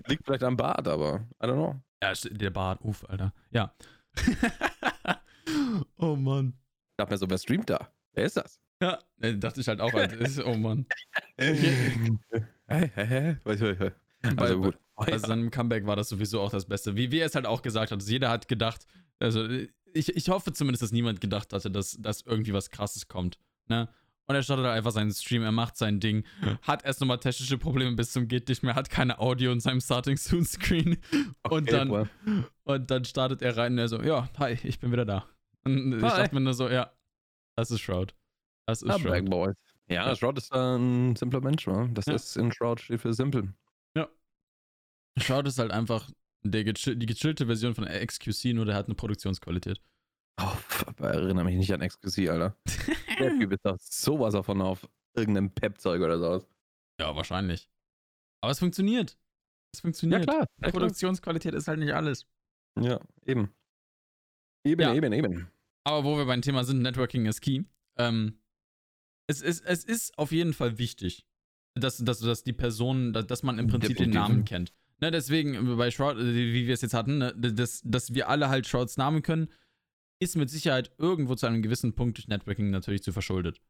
liegt 0.08 0.26
vielleicht 0.26 0.44
am 0.44 0.58
Bart, 0.58 0.88
aber 0.88 1.26
I 1.42 1.46
don't 1.46 1.54
know. 1.54 1.82
Ja, 2.04 2.14
der 2.32 2.50
Bart, 2.50 2.80
uff, 2.84 3.06
Alter. 3.10 3.34
Ja. 3.52 3.74
oh 5.98 6.16
Mann. 6.16 6.54
Ich 6.92 6.98
dachte 6.98 7.14
mir 7.14 7.18
so, 7.18 7.30
wer 7.30 7.38
streamt 7.38 7.70
da? 7.70 7.90
Wer 8.14 8.26
ist 8.26 8.38
das? 8.38 8.60
Ja, 8.82 9.00
äh, 9.22 9.36
dachte 9.38 9.60
ich 9.62 9.68
halt 9.68 9.82
auch, 9.82 9.94
Alter. 9.94 10.18
Oh 10.46 10.56
Mann. 10.56 10.86
Was- 12.68 13.62
was- 13.62 13.80
was- 13.80 13.94
Also 14.38 14.60
gut. 14.62 14.78
Bei 14.96 15.18
seinem 15.18 15.50
Comeback 15.50 15.86
war 15.86 15.96
das 15.96 16.10
sowieso 16.10 16.42
auch 16.42 16.52
das 16.52 16.66
Beste. 16.66 16.96
Wie, 16.98 17.10
wie 17.12 17.20
er 17.20 17.28
es 17.28 17.36
halt 17.36 17.46
auch 17.46 17.62
gesagt 17.62 17.92
hat. 17.92 18.00
Also 18.00 18.12
jeder 18.12 18.30
hat 18.30 18.50
gedacht, 18.50 18.86
also 19.20 19.48
ich, 19.94 20.10
ich 20.16 20.30
hoffe 20.30 20.52
zumindest, 20.52 20.84
dass 20.84 20.92
niemand 20.92 21.22
gedacht 21.22 21.54
hatte, 21.54 21.72
dass, 21.72 21.98
dass 22.02 22.22
irgendwie 22.22 22.54
was 22.54 22.70
krasses 22.70 23.08
kommt. 23.08 23.40
Ne? 23.68 23.88
Und 24.30 24.36
er 24.36 24.44
startet 24.44 24.68
einfach 24.68 24.92
seinen 24.92 25.12
Stream, 25.12 25.42
er 25.42 25.52
macht 25.52 25.76
sein 25.76 26.00
Ding, 26.00 26.24
hat 26.62 26.86
erst 26.86 27.02
nochmal 27.02 27.18
technische 27.20 27.58
Probleme 27.58 27.96
bis 27.96 28.12
zum 28.12 28.28
geht 28.28 28.48
nicht 28.48 28.62
mehr, 28.62 28.76
hat 28.76 28.92
keine 28.92 29.18
Audio 29.18 29.52
in 29.52 29.60
seinem 29.60 29.82
Starting 29.82 30.18
Soon 30.18 30.46
Screen. 30.46 30.98
Und 31.42 31.64
Okay, 31.64 31.72
dann, 31.72 31.92
well. 31.92 32.10
und 32.64 32.92
dann 32.92 33.06
startet 33.06 33.42
er 33.42 33.58
rein 33.58 33.72
und 33.74 33.80
er 33.80 33.88
so, 33.88 34.00
ja, 34.04 34.30
hi, 34.38 34.56
ich 34.64 34.80
bin 34.80 34.92
wieder 34.92 35.06
da. 35.06 35.26
Und 35.66 35.94
ich 35.98 36.04
Hi. 36.04 36.22
dachte 36.22 36.36
mir 36.36 36.42
nur 36.42 36.54
so, 36.54 36.70
ja, 36.70 36.92
das 37.56 37.72
ist 37.72 37.80
Shroud. 37.82 38.14
Das 38.68 38.84
ist 38.84 38.90
Ah, 38.92 39.00
Shroud. 39.00 39.04
Black 39.12 39.26
Boys. 39.32 39.56
Ja, 39.88 40.08
Ja. 40.08 40.16
Shroud 40.16 40.38
ist 40.38 40.54
ein 40.54 41.16
simpler 41.16 41.42
Mensch, 41.42 41.66
wa? 41.66 41.90
Das 41.92 42.06
Ja. 42.06 42.14
ist 42.14 42.38
in 42.38 42.52
Shroud 42.52 42.80
steht 42.82 43.02
für 43.02 43.14
simpel. 43.16 43.52
Shroud 45.18 45.48
ist 45.48 45.58
halt 45.60 45.72
einfach 45.72 46.08
der 46.44 46.64
gechill 46.64 46.96
die 46.96 47.06
gechillte 47.08 47.48
Version 47.48 47.74
von 47.76 47.86
XQC, 47.86 48.54
nur 48.54 48.66
der 48.66 48.76
hat 48.76 48.86
eine 48.86 48.96
Produktionsqualität. 48.96 49.82
Oh, 50.40 50.56
erinnere 51.04 51.44
mich 51.44 51.56
nicht 51.58 51.74
an 51.74 51.82
XQC, 51.82 52.30
Alter. 52.30 52.56
Der 53.20 53.38
Typ 53.38 53.52
ist 53.52 53.66
doch 53.66 53.78
sowas 53.80 54.34
davon 54.34 54.62
auf 54.62 54.88
irgendeinem 55.16 55.52
Pep-Zeug 55.52 56.02
oder 56.02 56.18
sowas. 56.20 56.48
Ja, 57.00 57.16
wahrscheinlich. 57.16 57.70
Aber 58.42 58.52
es 58.52 58.60
funktioniert. 58.60 59.18
Es 59.74 59.82
funktioniert. 59.82 60.26
Ja, 60.26 60.46
klar. 60.46 60.72
Produktionsqualität 60.72 61.54
ist 61.54 61.68
halt 61.68 61.80
nicht 61.80 61.94
alles. 61.94 62.26
Ja, 62.80 63.00
eben. 63.26 63.52
Eben, 64.66 64.82
Ja. 64.82 64.94
eben, 64.94 65.14
eben. 65.14 65.48
Aber 65.84 66.04
wo 66.04 66.18
wir 66.18 66.26
beim 66.26 66.42
Thema 66.42 66.64
sind, 66.64 66.82
Networking 66.82 67.26
ist 67.26 67.42
key. 67.42 67.64
Ähm, 67.98 68.40
es, 69.28 69.42
ist, 69.42 69.64
es 69.66 69.84
ist 69.84 70.18
auf 70.18 70.32
jeden 70.32 70.54
Fall 70.54 70.78
wichtig, 70.78 71.26
dass, 71.76 71.98
dass, 71.98 72.20
dass 72.20 72.44
die 72.44 72.54
Person, 72.54 73.14
dass, 73.14 73.28
dass 73.28 73.44
man 73.44 73.60
im 73.60 73.68
Prinzip 73.68 73.98
den 73.98 74.12
Definitiv. 74.12 74.20
Namen 74.22 74.46
kennt. 74.46 74.74
Ne, 75.02 75.12
deswegen 75.12 75.78
bei 75.78 75.92
Shroud, 75.92 76.18
äh, 76.18 76.34
wie 76.34 76.68
wir 76.68 76.74
es 76.74 76.82
jetzt 76.82 76.94
hatten, 76.94 77.20
ne, 77.20 77.34
dass, 77.36 77.82
dass 77.86 78.14
wir 78.14 78.28
alle 78.28 78.50
halt 78.50 78.68
Shrouds 78.68 78.98
Namen 78.98 79.22
können, 79.22 79.48
ist 80.20 80.36
mit 80.36 80.50
Sicherheit 80.50 80.92
irgendwo 80.98 81.36
zu 81.36 81.48
einem 81.48 81.62
gewissen 81.62 81.96
Punkt 81.96 82.18
durch 82.18 82.28
Networking 82.28 82.70
natürlich 82.70 83.04
zu 83.04 83.12
verschuldet. 83.12 83.62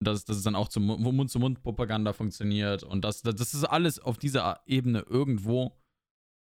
Dass, 0.00 0.24
dass 0.24 0.36
es 0.36 0.44
dann 0.44 0.54
auch 0.54 0.68
zum 0.68 0.86
Mu- 0.86 0.96
Mund-zu-Mund-Propaganda 0.96 2.12
funktioniert 2.12 2.84
und 2.84 3.02
dass, 3.02 3.22
dass 3.22 3.36
das 3.36 3.64
alles 3.64 3.98
auf 3.98 4.16
dieser 4.16 4.62
Ebene 4.66 5.00
irgendwo 5.00 5.76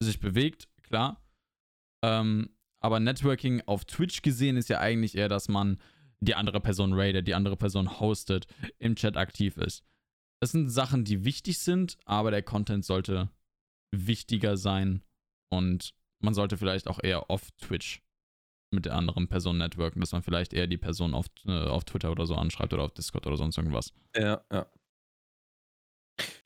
sich 0.03 0.21
bewegt, 0.21 0.69
klar. 0.83 1.25
Ähm, 2.05 2.51
aber 2.83 3.01
Networking 3.01 3.63
auf 3.65 3.87
Twitch 3.87 4.21
gesehen 4.21 4.59
ist 4.59 4.69
ja 4.69 4.81
eigentlich 4.81 5.17
eher, 5.17 5.31
dass 5.31 5.49
man 5.49 5.81
die 6.21 6.35
andere 6.35 6.61
Person 6.61 6.93
raidet, 6.93 7.27
die 7.27 7.35
andere 7.35 7.57
Person 7.57 7.99
hostet, 7.99 8.47
im 8.79 8.95
Chat 8.95 9.17
aktiv 9.17 9.57
ist. 9.57 9.85
Das 10.43 10.53
sind 10.53 10.69
Sachen, 10.69 11.05
die 11.05 11.25
wichtig 11.25 11.59
sind, 11.59 11.97
aber 12.05 12.31
der 12.31 12.43
Content 12.43 12.85
sollte 12.85 13.31
wichtiger 13.91 14.59
sein 14.59 15.03
und 15.51 15.95
man 16.23 16.35
sollte 16.35 16.59
vielleicht 16.59 16.89
auch 16.89 17.03
eher 17.03 17.31
auf 17.31 17.51
Twitch 17.53 18.03
mit 18.70 18.87
der 18.87 18.94
anderen 18.94 19.29
Person 19.29 19.59
networken, 19.59 20.00
dass 20.00 20.12
man 20.12 20.22
vielleicht 20.22 20.52
eher 20.52 20.66
die 20.66 20.79
Person 20.79 21.14
auf, 21.14 21.26
äh, 21.46 21.66
auf 21.66 21.85
Twitter 21.85 22.11
oder 22.11 22.26
so 22.26 22.35
anschreibt 22.35 22.72
oder 22.72 22.83
auf 22.83 22.92
Discord 22.92 23.26
oder 23.26 23.37
sonst 23.37 23.57
irgendwas. 23.57 23.92
Ja, 24.14 24.40
ja. 24.52 24.66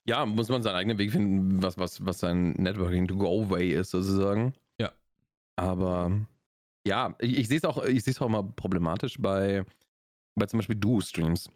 Ja, 0.04 0.26
muss 0.26 0.48
man 0.48 0.62
seinen 0.62 0.74
eigenen 0.74 0.98
Weg 0.98 1.12
finden, 1.12 1.62
was, 1.62 1.78
was, 1.78 2.04
was 2.04 2.18
sein 2.18 2.52
Networking-to-go-way 2.52 3.70
ist, 3.70 3.90
sozusagen. 3.90 4.54
Ja. 4.80 4.90
Aber 5.56 6.10
ja, 6.86 7.14
ich, 7.20 7.38
ich 7.38 7.48
sehe 7.48 7.58
es 7.58 7.64
auch, 7.64 7.84
ich 7.84 8.02
sehe 8.02 8.12
es 8.12 8.20
auch 8.20 8.26
immer 8.26 8.42
problematisch 8.42 9.18
bei, 9.20 9.64
bei 10.34 10.46
zum 10.46 10.58
Beispiel 10.58 10.76
Duo-Streams. 10.76 11.50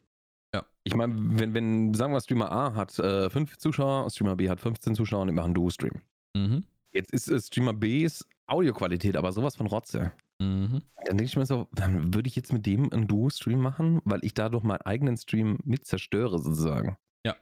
Ja. 0.54 0.64
Ich 0.84 0.94
meine, 0.94 1.14
wenn, 1.16 1.54
wenn, 1.54 1.94
sagen 1.94 2.12
wir, 2.12 2.20
Streamer 2.20 2.52
A 2.52 2.74
hat 2.74 2.96
äh, 2.98 3.28
5 3.28 3.56
Zuschauer, 3.56 4.08
Streamer 4.10 4.36
B 4.36 4.48
hat 4.48 4.60
15 4.60 4.94
Zuschauer 4.94 5.22
und 5.22 5.28
die 5.28 5.34
machen 5.34 5.54
Duo-Stream. 5.54 6.00
Mhm. 6.36 6.64
Jetzt 6.92 7.12
ist 7.12 7.28
äh, 7.28 7.40
Streamer 7.40 7.72
Bs 7.72 8.24
Audioqualität 8.46 9.16
aber 9.16 9.32
sowas 9.32 9.56
von 9.56 9.66
Rotze. 9.66 10.12
Mhm. 10.40 10.82
Dann 10.96 11.16
denke 11.16 11.24
ich 11.24 11.36
mir 11.36 11.46
so, 11.46 11.68
dann 11.72 12.12
würde 12.12 12.26
ich 12.28 12.34
jetzt 12.36 12.52
mit 12.52 12.66
dem 12.66 12.92
einen 12.92 13.06
Duo-Stream 13.06 13.60
machen, 13.60 14.00
weil 14.04 14.24
ich 14.24 14.34
dadurch 14.34 14.64
meinen 14.64 14.80
eigenen 14.82 15.16
Stream 15.16 15.58
mit 15.64 15.86
zerstöre, 15.86 16.38
sozusagen. 16.38 16.96
Ja. 17.24 17.36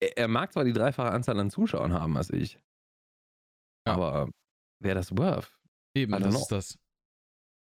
Er, 0.00 0.16
er 0.18 0.28
mag 0.28 0.52
zwar 0.52 0.64
die 0.64 0.72
dreifache 0.72 1.10
Anzahl 1.10 1.38
an 1.38 1.50
Zuschauern 1.50 1.92
haben 1.92 2.16
als 2.16 2.30
ich, 2.30 2.54
Ja. 3.86 3.94
aber 3.94 4.30
wäre 4.82 4.94
das 4.96 5.16
worth? 5.16 5.52
Eben, 5.96 6.12
das 6.12 6.22
know. 6.30 6.38
ist 6.40 6.48
das. 6.48 6.78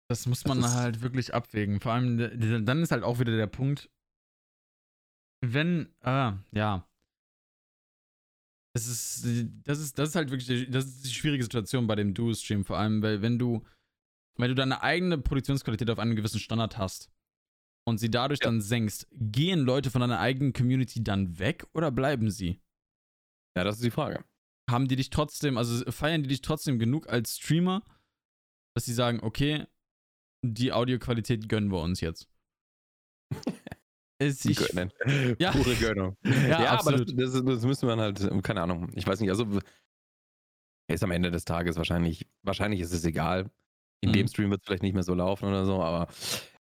Das 0.09 0.25
muss 0.27 0.43
Das 0.43 0.49
man 0.55 0.59
ist- 0.63 0.75
halt 0.75 1.01
wirklich 1.01 1.33
abwägen. 1.33 1.79
Vor 1.79 1.93
allem, 1.93 2.17
dann 2.65 2.81
ist 2.83 2.91
halt 2.91 3.03
auch 3.03 3.19
wieder 3.19 3.35
der 3.35 3.47
Punkt, 3.47 3.89
wenn, 5.43 5.93
ah, 6.01 6.37
ja. 6.51 6.87
Das 8.75 8.87
ist, 8.87 9.25
das 9.65 9.79
ist, 9.79 9.97
das 9.99 10.09
ist 10.09 10.15
halt 10.15 10.29
wirklich, 10.31 10.69
das 10.69 10.85
ist 10.85 11.05
die 11.05 11.09
schwierige 11.13 11.43
Situation 11.43 11.87
bei 11.87 11.95
dem 11.95 12.13
Duo-Stream, 12.13 12.63
vor 12.63 12.77
allem, 12.77 13.01
weil 13.01 13.21
wenn 13.21 13.37
du, 13.39 13.65
wenn 14.37 14.49
du 14.49 14.55
deine 14.55 14.81
eigene 14.81 15.17
Produktionsqualität 15.17 15.89
auf 15.89 15.99
einem 15.99 16.15
gewissen 16.15 16.39
Standard 16.39 16.77
hast 16.77 17.11
und 17.87 17.97
sie 17.97 18.09
dadurch 18.09 18.39
Ja. 18.41 18.45
dann 18.45 18.61
senkst, 18.61 19.07
gehen 19.11 19.59
Leute 19.59 19.91
von 19.91 20.01
deiner 20.01 20.19
eigenen 20.19 20.53
Community 20.53 21.03
dann 21.03 21.37
weg 21.39 21.65
oder 21.73 21.91
bleiben 21.91 22.29
sie? 22.29 22.61
Ja, 23.57 23.63
das 23.63 23.75
ist 23.77 23.83
die 23.83 23.91
Frage. 23.91 24.23
haben 24.69 24.87
die 24.87 24.95
dich 24.95 25.09
trotzdem, 25.09 25.57
also 25.57 25.89
feiern 25.91 26.23
die 26.23 26.29
dich 26.29 26.41
trotzdem 26.41 26.79
genug 26.79 27.09
als 27.09 27.35
Streamer, 27.37 27.83
dass 28.75 28.85
sie 28.85 28.93
sagen, 28.93 29.19
okay, 29.21 29.65
die 30.45 30.71
Audioqualität 30.71 31.49
gönnen 31.49 31.71
wir 31.71 31.81
uns 31.81 31.99
jetzt. 32.01 32.29
Es, 34.23 34.45
ich, 34.45 34.55
Gönnen. 34.57 34.91
Ja. 35.39 35.51
Pure 35.51 35.75
Gönnung. 35.77 36.15
ja, 36.23 36.77
aber 36.79 36.91
das, 36.91 37.05
absolut. 37.07 37.19
das, 37.19 37.43
das 37.43 37.65
müssen 37.65 37.87
wir 37.87 37.97
halt, 37.97 38.43
keine 38.43 38.61
Ahnung, 38.61 38.91
ich 38.93 39.07
weiß 39.07 39.19
nicht, 39.19 39.31
also 39.31 39.47
ist 40.87 41.03
am 41.03 41.09
Ende 41.09 41.31
des 41.31 41.43
Tages 41.43 41.75
wahrscheinlich, 41.77 42.29
wahrscheinlich 42.43 42.81
ist 42.81 42.91
es 42.91 43.03
egal. 43.03 43.49
In 44.01 44.09
Mhm. 44.09 44.13
dem 44.13 44.27
Stream 44.27 44.49
wird 44.49 44.61
es 44.61 44.65
vielleicht 44.65 44.83
nicht 44.83 44.93
mehr 44.93 45.03
so 45.03 45.13
laufen 45.13 45.45
oder 45.47 45.65
so, 45.65 45.81
aber 45.81 46.11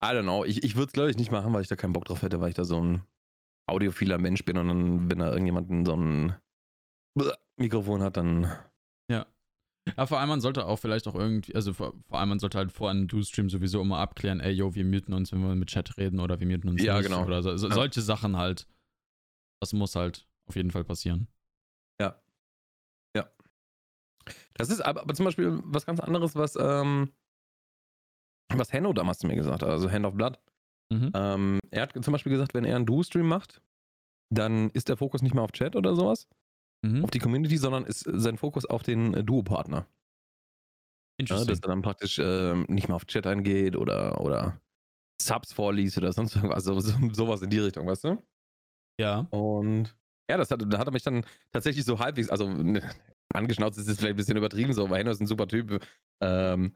I 0.03 0.07
don't 0.07 0.23
know. 0.23 0.45
Ich, 0.45 0.63
ich 0.63 0.75
würde 0.75 0.87
es, 0.87 0.93
glaube 0.93 1.11
ich, 1.11 1.17
nicht 1.17 1.31
machen, 1.31 1.53
weil 1.53 1.61
ich 1.61 1.67
da 1.67 1.75
keinen 1.75 1.93
Bock 1.93 2.05
drauf 2.05 2.21
hätte, 2.21 2.39
weil 2.41 2.49
ich 2.49 2.55
da 2.55 2.63
so 2.63 2.81
ein 2.81 3.03
audiophiler 3.67 4.17
Mensch 4.17 4.43
bin 4.45 4.57
und 4.57 4.67
dann, 4.67 5.11
wenn 5.11 5.19
da 5.19 5.31
irgendjemand 5.31 5.85
so 5.85 5.95
ein 5.95 6.35
Mikrofon 7.57 8.01
hat, 8.01 8.17
dann 8.17 8.51
ja, 9.97 10.05
vor 10.05 10.19
allem 10.19 10.29
man 10.29 10.41
sollte 10.41 10.65
auch 10.65 10.77
vielleicht 10.77 11.07
auch 11.07 11.15
irgendwie, 11.15 11.55
also 11.55 11.73
vor, 11.73 11.93
vor 12.07 12.19
allem 12.19 12.29
man 12.29 12.39
sollte 12.39 12.57
halt 12.57 12.71
vor 12.71 12.89
einem 12.89 13.07
Do-Stream 13.07 13.49
sowieso 13.49 13.81
immer 13.81 13.97
abklären, 13.97 14.39
ey, 14.39 14.51
yo, 14.51 14.75
wir 14.75 14.85
muten 14.85 15.13
uns, 15.13 15.31
wenn 15.31 15.41
wir 15.41 15.55
mit 15.55 15.69
Chat 15.69 15.97
reden 15.97 16.19
oder 16.19 16.39
wir 16.39 16.47
muten 16.47 16.69
uns 16.69 16.83
Ja, 16.83 16.97
nicht. 16.99 17.09
genau. 17.09 17.25
Oder 17.25 17.41
so, 17.41 17.55
so, 17.57 17.67
Ja. 17.69 17.73
solche 17.73 18.01
Sachen 18.01 18.37
halt. 18.37 18.67
Das 19.61 19.73
muss 19.73 19.95
halt 19.95 20.27
auf 20.47 20.55
jeden 20.55 20.71
Fall 20.71 20.83
passieren. 20.83 21.27
Das 24.53 24.69
ist 24.69 24.81
aber, 24.81 25.01
aber 25.01 25.13
zum 25.13 25.25
Beispiel 25.25 25.59
was 25.63 25.85
ganz 25.85 25.99
anderes, 25.99 26.35
was, 26.35 26.55
ähm, 26.59 27.13
was 28.55 28.73
Henno 28.73 28.93
damals 28.93 29.19
zu 29.19 29.27
mir 29.27 29.35
gesagt 29.35 29.61
hat, 29.63 29.69
also 29.69 29.91
Hand 29.91 30.05
of 30.05 30.15
Blood. 30.15 30.39
Mhm. 30.91 31.11
Ähm, 31.15 31.59
er 31.71 31.83
hat 31.83 31.93
zum 32.03 32.11
Beispiel 32.11 32.31
gesagt, 32.31 32.53
wenn 32.53 32.65
er 32.65 32.75
einen 32.75 32.85
Duo-Stream 32.85 33.27
macht, 33.27 33.61
dann 34.33 34.69
ist 34.71 34.89
der 34.89 34.97
Fokus 34.97 35.21
nicht 35.21 35.33
mehr 35.35 35.43
auf 35.43 35.51
Chat 35.51 35.75
oder 35.75 35.95
sowas, 35.95 36.27
Mhm. 36.85 37.03
auf 37.03 37.11
die 37.11 37.19
Community, 37.19 37.57
sondern 37.57 37.85
ist 37.85 38.05
sein 38.11 38.37
Fokus 38.37 38.65
auf 38.65 38.83
den 38.83 39.13
äh, 39.13 39.23
Duo-Partner. 39.23 39.87
Ja, 41.21 41.43
dass 41.43 41.59
er 41.59 41.67
dann 41.69 41.81
praktisch 41.81 42.17
ähm, 42.19 42.65
nicht 42.69 42.87
mehr 42.87 42.95
auf 42.95 43.05
Chat 43.05 43.27
eingeht 43.27 43.75
oder, 43.75 44.21
oder 44.21 44.61
Subs 45.21 45.53
vorliest 45.53 45.97
oder 45.97 46.13
sonst 46.13 46.35
irgendwas, 46.35 46.67
also 46.67 46.79
so, 46.79 46.93
sowas 47.13 47.41
in 47.41 47.49
die 47.49 47.59
Richtung, 47.59 47.87
weißt 47.87 48.05
du? 48.05 48.23
ja. 48.99 49.31
Und 49.31 49.95
ja, 50.29 50.37
das 50.37 50.51
hat, 50.51 50.61
da 50.67 50.77
hat 50.77 50.87
er 50.87 50.93
mich 50.93 51.03
dann 51.03 51.25
tatsächlich 51.51 51.85
so 51.85 51.99
halbwegs, 51.99 52.29
also 52.29 52.47
ne, 52.49 52.81
angeschnauzt 53.33 53.77
ist 53.79 53.87
es 53.87 53.97
vielleicht 53.97 54.13
ein 54.13 54.17
bisschen 54.17 54.37
übertrieben 54.37 54.73
so, 54.73 54.89
weil 54.89 54.99
Henno 54.99 55.11
ist 55.11 55.21
ein 55.21 55.27
super 55.27 55.47
Typ. 55.47 55.83
Ähm, 56.21 56.75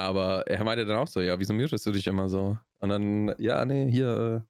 aber 0.00 0.46
er 0.46 0.64
meinte 0.64 0.84
dann 0.86 0.98
auch 0.98 1.08
so, 1.08 1.20
ja, 1.20 1.38
wieso 1.38 1.54
mutest 1.54 1.86
du 1.86 1.92
dich 1.92 2.06
immer 2.06 2.28
so? 2.28 2.58
Und 2.80 2.88
dann, 2.90 3.34
ja, 3.38 3.64
nee, 3.64 3.90
hier, 3.90 4.46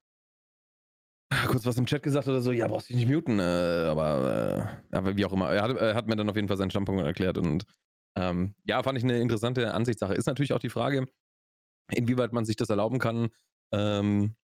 äh, 1.30 1.46
kurz 1.46 1.66
was 1.66 1.76
im 1.78 1.86
Chat 1.86 2.02
gesagt 2.02 2.26
oder 2.28 2.40
so, 2.40 2.52
ja, 2.52 2.66
brauchst 2.68 2.88
dich 2.88 2.96
nicht 2.96 3.08
muten, 3.08 3.38
äh, 3.38 3.42
aber, 3.42 4.80
äh, 4.92 4.96
aber 4.96 5.16
wie 5.16 5.24
auch 5.24 5.32
immer. 5.32 5.50
Er 5.52 5.62
hat, 5.62 5.76
er 5.76 5.94
hat 5.94 6.06
mir 6.06 6.16
dann 6.16 6.28
auf 6.30 6.36
jeden 6.36 6.48
Fall 6.48 6.56
seinen 6.56 6.70
Standpunkt 6.70 7.04
erklärt 7.04 7.38
und 7.38 7.64
ähm, 8.16 8.54
ja, 8.64 8.82
fand 8.82 8.98
ich 8.98 9.04
eine 9.04 9.18
interessante 9.20 9.72
Ansichtssache. 9.74 10.14
Ist 10.14 10.26
natürlich 10.26 10.52
auch 10.52 10.58
die 10.58 10.70
Frage, 10.70 11.06
inwieweit 11.92 12.32
man 12.32 12.44
sich 12.44 12.56
das 12.56 12.70
erlauben 12.70 12.98
kann. 12.98 13.28
Ähm, 13.72 14.36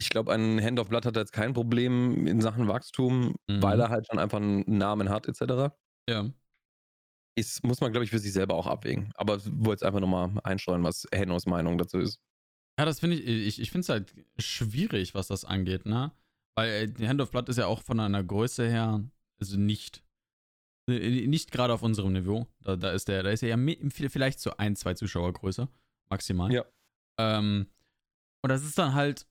ich 0.00 0.10
glaube, 0.10 0.32
ein 0.32 0.62
Hand 0.62 0.78
of 0.80 0.88
Blood 0.88 1.06
hat 1.06 1.16
jetzt 1.16 1.32
kein 1.32 1.54
Problem 1.54 2.26
in 2.26 2.40
Sachen 2.40 2.68
Wachstum, 2.68 3.36
Mhm. 3.48 3.62
weil 3.62 3.80
er 3.80 3.88
halt 3.90 4.06
schon 4.06 4.18
einfach 4.18 4.38
einen 4.38 4.64
Namen 4.78 5.08
hat, 5.10 5.26
etc. 5.28 5.74
Ja. 6.08 6.26
Ist, 7.38 7.62
muss 7.64 7.80
man, 7.80 7.92
glaube 7.92 8.04
ich, 8.04 8.10
für 8.10 8.18
sich 8.18 8.32
selber 8.32 8.54
auch 8.54 8.66
abwägen. 8.66 9.12
Aber 9.14 9.36
ich 9.36 9.44
wollte 9.46 9.70
jetzt 9.72 9.84
einfach 9.84 10.00
nochmal 10.00 10.30
einstreuen, 10.42 10.82
was 10.82 11.06
Hennos 11.12 11.46
Meinung 11.46 11.76
dazu 11.76 11.98
ist. 11.98 12.18
Ja, 12.78 12.84
das 12.84 13.00
finde 13.00 13.16
ich, 13.16 13.26
ich, 13.26 13.60
ich 13.60 13.70
finde 13.70 13.82
es 13.82 13.88
halt 13.88 14.14
schwierig, 14.38 15.14
was 15.14 15.28
das 15.28 15.44
angeht, 15.44 15.86
ne? 15.86 16.12
Weil 16.56 16.92
äh, 16.98 17.06
Hand 17.06 17.20
of 17.20 17.30
Blood 17.30 17.48
ist 17.48 17.58
ja 17.58 17.66
auch 17.66 17.82
von 17.82 18.00
einer 18.00 18.24
Größe 18.24 18.68
her, 18.68 19.04
also 19.38 19.58
nicht, 19.58 20.02
äh, 20.88 21.26
nicht 21.26 21.52
gerade 21.52 21.74
auf 21.74 21.82
unserem 21.82 22.12
Niveau. 22.12 22.46
Da, 22.60 22.76
da 22.76 22.90
ist 22.92 23.08
der, 23.08 23.22
da 23.22 23.30
ist 23.30 23.42
er 23.42 23.56
ja 23.56 23.76
vielleicht 23.90 24.40
so 24.40 24.56
ein, 24.56 24.76
zwei 24.76 24.94
Zuschauer 24.94 25.32
größer, 25.32 25.68
maximal. 26.08 26.52
Ja. 26.52 26.64
Ähm, 27.18 27.66
und 28.42 28.48
das 28.48 28.64
ist 28.64 28.78
dann 28.78 28.94
halt, 28.94 29.26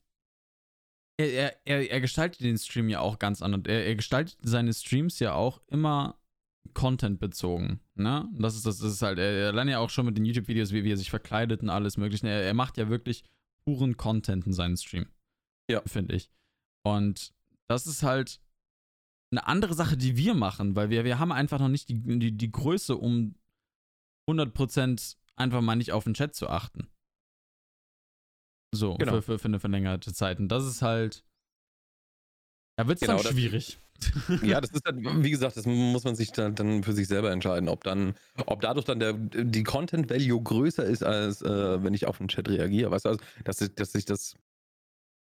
er, 1.17 1.33
er, 1.33 1.57
er, 1.65 1.91
er 1.91 2.01
gestaltet 2.01 2.41
den 2.41 2.57
Stream 2.57 2.89
ja 2.89 2.99
auch 2.99 3.19
ganz 3.19 3.41
anders. 3.41 3.61
Er, 3.67 3.85
er 3.85 3.95
gestaltet 3.95 4.37
seine 4.41 4.73
Streams 4.73 5.19
ja 5.19 5.33
auch 5.33 5.61
immer 5.67 6.19
Content 6.73 7.19
bezogen, 7.19 7.79
ne? 7.95 8.27
Das 8.33 8.55
ist, 8.55 8.65
das 8.65 8.81
ist 8.81 9.01
halt, 9.01 9.19
er, 9.19 9.31
er 9.31 9.53
lernt 9.53 9.69
ja 9.71 9.79
auch 9.79 9.89
schon 9.89 10.05
mit 10.05 10.17
den 10.17 10.25
YouTube-Videos, 10.25 10.71
wie, 10.71 10.83
wie 10.83 10.91
er 10.91 10.97
sich 10.97 11.09
verkleidet 11.09 11.61
und 11.61 11.69
alles 11.69 11.97
mögliche. 11.97 12.27
Er, 12.27 12.43
er 12.43 12.53
macht 12.53 12.77
ja 12.77 12.89
wirklich 12.89 13.23
puren 13.65 13.97
Content 13.97 14.45
in 14.45 14.53
seinen 14.53 14.77
Stream. 14.77 15.07
Ja. 15.69 15.81
Finde 15.85 16.15
ich. 16.15 16.29
Und 16.85 17.33
das 17.67 17.87
ist 17.87 18.03
halt 18.03 18.39
eine 19.31 19.47
andere 19.47 19.73
Sache, 19.73 19.97
die 19.97 20.17
wir 20.17 20.33
machen, 20.33 20.75
weil 20.75 20.89
wir, 20.89 21.03
wir 21.03 21.19
haben 21.19 21.31
einfach 21.31 21.59
noch 21.59 21.69
nicht 21.69 21.89
die, 21.89 21.99
die, 22.19 22.31
die 22.31 22.51
Größe, 22.51 22.95
um 22.95 23.35
100% 24.29 25.17
einfach 25.35 25.61
mal 25.61 25.75
nicht 25.75 25.91
auf 25.91 26.03
den 26.03 26.13
Chat 26.13 26.35
zu 26.35 26.49
achten. 26.49 26.87
So, 28.73 28.95
Genau. 28.95 29.13
für, 29.13 29.21
für, 29.21 29.39
für 29.39 29.47
eine 29.47 29.59
verlängerte 29.59 30.13
Zeit. 30.13 30.39
Und 30.39 30.49
das 30.49 30.65
ist 30.65 30.81
halt. 30.81 31.24
Da 32.77 32.87
wird 32.87 32.97
es 32.97 33.01
Genau, 33.01 33.15
dann 33.17 33.23
das- 33.23 33.31
schwierig. 33.33 33.77
Ja, 34.43 34.59
das 34.59 34.71
ist 34.71 34.85
dann, 34.85 35.23
wie 35.23 35.31
gesagt, 35.31 35.55
das 35.55 35.65
muss 35.65 36.03
man 36.03 36.15
sich 36.15 36.31
dann, 36.33 36.53
dann 36.55 36.83
für 36.83 36.91
sich 36.91 37.07
selber 37.07 37.31
entscheiden, 37.31 37.69
ob 37.69 37.83
dann, 37.85 38.13
ob 38.45 38.59
dadurch 38.61 38.85
dann 38.85 38.99
der, 38.99 39.13
die 39.13 39.63
Content 39.63 40.09
Value 40.09 40.41
größer 40.43 40.83
ist, 40.83 41.01
als 41.01 41.41
äh, 41.41 41.81
wenn 41.83 41.93
ich 41.93 42.05
auf 42.05 42.17
den 42.17 42.27
Chat 42.27 42.49
reagiere. 42.49 42.91
Weißt 42.91 43.05
du, 43.05 43.09
also, 43.09 43.21
dass, 43.45 43.61
ich- 43.61 43.73
dass 43.75 43.93
sich 43.93 44.03
das, 44.03 44.35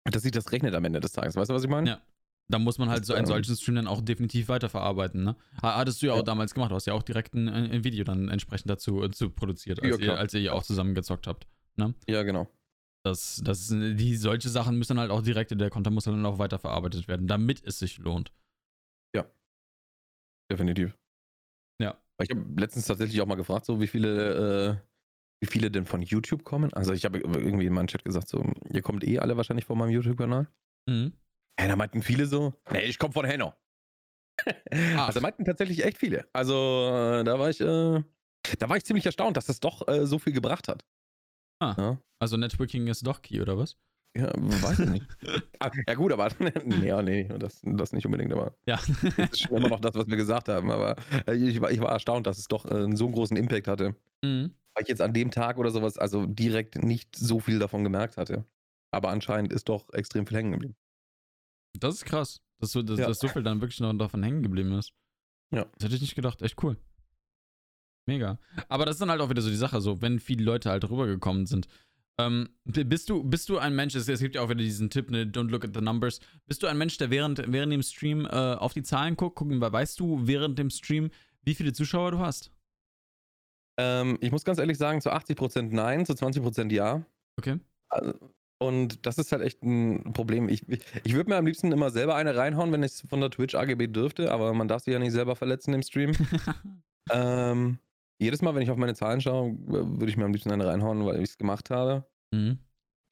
dass 0.05 0.23
sich 0.25 0.33
das 0.33 0.51
rechnet 0.51 0.75
am 0.75 0.85
Ende 0.85 0.99
des 1.01 1.13
Tages. 1.13 1.37
Weißt 1.37 1.51
du, 1.51 1.55
was 1.55 1.63
ich 1.63 1.71
meine? 1.71 1.89
Ja. 1.89 2.01
Da 2.49 2.59
muss 2.59 2.77
man 2.77 2.91
halt 2.91 3.01
Das, 3.01 3.07
so 3.07 3.15
einen 3.15 3.23
ähm, 3.25 3.29
solchen 3.29 3.57
Stream 3.57 3.77
dann 3.77 3.87
auch 3.87 4.03
definitiv 4.03 4.49
weiterverarbeiten, 4.49 5.23
ne? 5.25 5.35
Ha- 5.63 5.77
Hattest 5.77 6.03
du 6.03 6.07
ja 6.07 6.13
auch 6.13 6.19
Ja. 6.19 6.23
damals 6.25 6.53
gemacht, 6.53 6.73
du 6.73 6.75
hast 6.75 6.87
ja 6.87 6.93
auch 6.93 7.03
direkt 7.05 7.33
ein, 7.35 7.49
ein 7.49 7.85
Video 7.85 8.05
dann 8.05 8.29
entsprechend 8.29 8.69
dazu 8.69 9.03
äh, 9.03 9.11
zu 9.13 9.31
produziert, 9.31 9.81
als, 9.81 9.89
Ja, 9.93 9.97
ihr, 9.99 10.05
klar. 10.05 10.19
als 10.19 10.35
ihr 10.35 10.41
ja 10.43 10.53
auch 10.53 10.63
zusammen 10.65 10.95
gezockt 10.95 11.27
habt. 11.27 11.47
Ja, 12.09 12.23
genau. 12.25 12.49
Das, 13.05 13.43
das 13.45 13.69
die, 13.69 14.17
solche 14.17 14.49
Sachen 14.49 14.79
müssen 14.79 14.99
halt 14.99 15.11
auch 15.11 15.23
direkt, 15.23 15.51
der 15.51 15.71
Content 15.71 15.95
muss 15.95 16.05
dann 16.05 16.25
auch 16.25 16.39
weiterverarbeitet 16.39 17.07
werden, 17.07 17.27
damit 17.27 17.63
es 17.63 17.79
sich 17.79 17.99
lohnt. 17.99 18.33
Definitiv. 20.51 20.97
Ja. 21.81 21.99
Ich 22.23 22.31
habe 22.31 22.45
letztens 22.57 22.87
tatsächlich 22.87 23.21
auch 23.21 23.27
mal 23.27 23.35
gefragt, 23.35 23.67
so 23.67 23.81
wie 23.81 23.87
viele, 23.87 24.81
äh, 24.81 24.87
wie 25.43 25.51
viele 25.51 25.71
denn 25.71 25.87
von 25.87 26.03
YouTube 26.03 26.45
kommen. 26.45 26.73
Also 26.75 26.93
ich 26.93 27.05
habe 27.05 27.19
irgendwie 27.19 27.67
in 27.67 27.73
meinem 27.73 27.89
Chat 27.89 28.05
gesagt, 28.05 28.29
so, 28.29 28.45
ihr 28.71 28.83
kommt 28.83 29.05
eh 29.05 29.19
alle 29.19 29.37
wahrscheinlich 29.37 29.65
von 29.65 29.79
meinem 29.79 29.91
YouTube-Kanal. 29.91 30.47
Mhm. 30.89 31.13
Ja, 31.59 31.69
da 31.69 31.77
meinten 31.77 32.03
viele 32.03 32.27
so, 32.27 32.55
nee, 32.71 32.85
ich 32.85 32.99
komme 32.99 33.13
von 33.13 33.25
Henno. 33.25 33.55
Ach. 34.71 35.09
Also 35.09 35.21
meinten 35.21 35.45
tatsächlich 35.45 35.85
echt 35.85 35.99
viele. 35.99 36.29
Also 36.33 36.89
äh, 36.93 37.25
da 37.25 37.39
war 37.39 37.51
ich, 37.51 37.61
äh, 37.61 38.03
da 38.59 38.69
war 38.69 38.77
ich 38.77 38.85
ziemlich 38.85 39.07
erstaunt, 39.07 39.37
dass 39.37 39.47
das 39.47 39.61
doch 39.61 39.87
äh, 39.89 40.07
so 40.07 40.19
viel 40.19 40.33
gebracht 40.33 40.69
hat. 40.69 40.85
Ah. 41.61 41.75
Ja, 41.79 41.99
Also 42.19 42.37
Networking 42.37 42.87
ist 42.89 43.07
doch 43.07 43.23
key, 43.23 43.41
oder 43.41 43.57
was? 43.59 43.77
Ja, 44.17 44.31
weiß 44.37 44.79
ich 44.81 44.89
nicht. 44.91 45.07
ah, 45.61 45.71
ja, 45.89 45.95
gut, 45.95 46.13
aber. 46.13 46.29
nee, 46.65 46.87
ja, 46.87 47.03
nee, 47.03 47.25
das, 47.39 47.61
das 47.65 47.93
nicht 47.93 48.07
unbedingt, 48.07 48.33
aber. 48.33 48.55
Ja. 48.67 48.79
das 49.17 49.31
ist 49.33 49.41
schon 49.41 49.57
immer 49.57 49.69
noch 49.69 49.81
das, 49.81 49.95
was 49.95 50.07
wir 50.07 50.17
gesagt 50.17 50.49
haben. 50.49 50.71
Aber 50.71 50.97
äh, 51.27 51.35
ich 51.35 51.61
war, 51.61 51.71
ich 51.73 51.81
war 51.81 51.91
erstaunt, 51.91 52.27
dass 52.27 52.39
es 52.39 52.47
doch 52.47 52.65
äh, 52.67 52.87
so 52.97 53.05
einen 53.07 53.13
großen 53.15 53.37
Impact 53.37 53.67
hatte. 53.67 53.97
Mhm. 54.23 54.55
Weil 54.75 54.83
ich 54.83 54.89
jetzt 54.89 55.01
an 55.03 55.13
dem 55.15 55.31
Tag 55.33 55.59
oder 55.59 55.71
sowas, 55.71 55.99
also 55.99 56.27
direkt 56.27 56.83
nicht 56.83 57.17
so 57.17 57.41
viel 57.41 57.59
davon 57.59 57.83
gemerkt 57.83 58.17
hatte. 58.17 58.45
Aber 58.93 59.09
anscheinend 59.09 59.53
ist 59.53 59.69
doch 59.69 59.93
extrem 59.93 60.27
viel 60.27 60.37
hängen 60.37 60.53
geblieben. 60.53 60.77
Das 61.81 61.95
ist 61.97 62.05
krass, 62.05 62.41
dass 62.61 62.71
so, 62.71 62.83
dass, 62.83 62.99
Ja. 63.01 63.09
dass 63.09 63.19
so 63.19 63.27
viel 63.27 63.43
dann 63.43 63.61
wirklich 63.61 63.81
noch 63.81 63.93
davon 63.95 64.23
hängen 64.23 64.45
geblieben 64.45 64.73
ist. 64.79 64.93
Ja. 65.53 65.65
Das 65.77 65.87
hätte 65.87 65.97
ich 65.97 66.01
nicht 66.03 66.15
gedacht. 66.15 66.41
Echt 66.43 66.63
cool. 66.63 66.77
Mega. 68.07 68.39
Aber 68.69 68.85
das 68.85 68.97
ist 68.97 69.01
dann 69.01 69.11
halt 69.11 69.21
auch 69.21 69.31
wieder 69.31 69.43
so 69.43 69.51
die 69.51 69.57
Sache, 69.57 69.81
so, 69.81 70.03
wenn 70.03 70.21
viele 70.21 70.45
Leute 70.45 70.71
halt 70.71 70.89
rübergekommen 70.89 71.47
sind. 71.47 71.69
Ähm, 72.19 72.49
bist 72.65 73.11
du, 73.11 73.25
bist 73.25 73.49
du 73.49 73.59
ein 73.59 73.75
Mensch, 73.75 73.95
es, 73.97 74.09
es 74.09 74.21
gibt 74.21 74.37
ja 74.37 74.43
auch 74.43 74.49
wieder 74.49 74.63
diesen 74.63 74.89
Tipp, 74.89 75.11
ne, 75.11 75.25
don't 75.25 75.51
look 75.51 75.65
at 75.65 75.75
the 75.75 75.81
numbers. 75.81 76.21
Bist 76.47 76.63
du 76.63 76.69
ein 76.69 76.79
Mensch, 76.79 76.97
der 76.99 77.11
während, 77.11 77.43
während 77.51 77.73
dem 77.73 77.83
Stream 77.83 78.25
äh, 78.27 78.29
auf 78.29 78.73
die 78.73 78.83
Zahlen 78.83 79.17
guckt? 79.17 79.37
Gucken, 79.37 79.61
weil 79.61 79.73
weißt 79.73 79.99
du 79.99 80.21
während 80.27 80.59
dem 80.59 80.71
Stream, 80.71 81.11
wie 81.43 81.55
viele 81.55 81.73
Zuschauer 81.73 82.13
du 82.13 82.19
hast? 82.19 82.53
Ähm, 83.79 84.19
ich 84.21 84.31
muss 84.31 84.45
ganz 84.45 84.59
ehrlich 84.59 84.79
sagen, 84.79 85.01
zu 85.01 85.13
80% 85.13 85.71
nein, 85.73 86.07
zu 86.07 86.13
20% 86.13 86.73
ja. 86.73 87.05
Okay. 87.37 87.59
Also, 87.89 88.15
Und 88.59 89.05
das 89.07 89.19
ist 89.19 89.33
halt 89.33 89.43
echt 89.43 89.63
ein 89.65 90.13
Problem. 90.13 90.49
Ich, 90.49 90.69
ich, 90.69 90.85
ich 91.03 91.15
würde 91.15 91.31
mir 91.31 91.37
am 91.37 91.47
liebsten 91.47 91.73
immer 91.73 91.91
selber 91.91 92.15
eine 92.15 92.37
reinhauen, 92.37 92.71
wenn 92.71 92.85
ich 92.85 92.93
es 92.93 93.01
von 93.09 93.21
der 93.21 93.31
Twitch 93.31 93.57
AGB 93.57 93.89
dürfte, 93.89 94.31
aber 94.31 94.55
man 94.55 94.69
darf 94.69 94.85
sich 94.85 94.93
ja 94.93 95.01
nicht 95.01 95.13
selber 95.13 95.35
verletzen 95.35 95.75
im 95.75 95.83
Stream. 95.83 96.13
ähm, 97.11 97.79
jedes 98.19 98.43
Mal, 98.43 98.55
wenn 98.55 98.63
ich 98.63 98.71
auf 98.71 98.77
meine 98.77 98.95
Zahlen 98.95 99.21
schaue, 99.21 99.57
würde 99.67 100.09
ich 100.09 100.17
mir 100.17 100.25
am 100.25 100.33
liebsten 100.33 100.51
eine 100.53 100.67
reinhauen, 100.67 101.05
weil 101.05 101.17
ich 101.23 101.31
es 101.31 101.39
gemacht 101.39 101.71
habe. 101.71 102.07
mhm. 102.33 102.59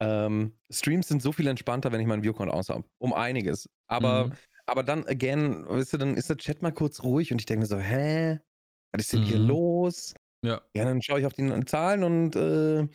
Ähm, 0.01 0.59
Streams 0.71 1.07
sind 1.09 1.23
so 1.23 1.33
viel 1.33 1.47
entspannter, 1.47 1.93
wenn 1.93 2.01
ich 2.01 2.07
meinen 2.07 2.25
Viewcount 2.25 2.51
aus 2.51 2.69
habe. 2.71 2.85
Um 2.99 3.13
einiges. 3.13 3.69
Aber, 3.87 4.27
Mhm. 4.27 4.33
aber 4.67 4.83
dann, 4.83 5.07
again, 5.07 5.65
weißt 5.69 5.93
du, 5.93 5.99
dann 5.99 6.17
ist 6.17 6.29
der 6.29 6.37
Chat 6.39 6.61
mal 6.63 6.73
kurz 6.73 7.03
ruhig 7.05 7.31
und 7.33 7.41
ich 7.41 7.47
denke 7.47 7.61
mir 7.61 7.67
so, 7.67 7.79
hä? 7.79 8.41
Was 8.93 9.03
ist 9.05 9.13
denn 9.13 9.23
hier 9.23 9.39
Mhm. 9.39 9.47
los? 9.47 10.15
Ja. 10.45 10.61
Ja, 10.75 10.85
dann 10.85 11.01
schaue 11.03 11.21
ich 11.21 11.27
auf 11.27 11.35
die 11.35 11.65
Zahlen 11.67 12.03
und 12.03 12.35
äh, 12.37 12.89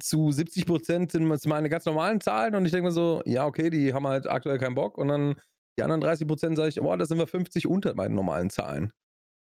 zu 0.00 0.30
70 0.30 0.66
Prozent 0.66 1.12
sind 1.12 1.30
es 1.30 1.46
meine 1.46 1.68
ganz 1.68 1.84
normalen 1.86 2.20
Zahlen 2.20 2.54
und 2.54 2.64
ich 2.66 2.72
denke 2.72 2.86
mir 2.88 2.92
so, 2.92 3.22
ja, 3.24 3.46
okay, 3.46 3.70
die 3.70 3.94
haben 3.94 4.06
halt 4.06 4.26
aktuell 4.26 4.58
keinen 4.58 4.74
Bock 4.74 4.98
und 4.98 5.08
dann 5.08 5.36
die 5.78 5.82
anderen 5.82 6.00
30 6.02 6.26
Prozent 6.26 6.56
sage 6.56 6.68
ich, 6.68 6.76
boah, 6.76 6.96
da 6.98 7.06
sind 7.06 7.18
wir 7.18 7.26
50 7.26 7.66
unter 7.66 7.94
meinen 7.94 8.14
normalen 8.14 8.50
Zahlen. 8.50 8.92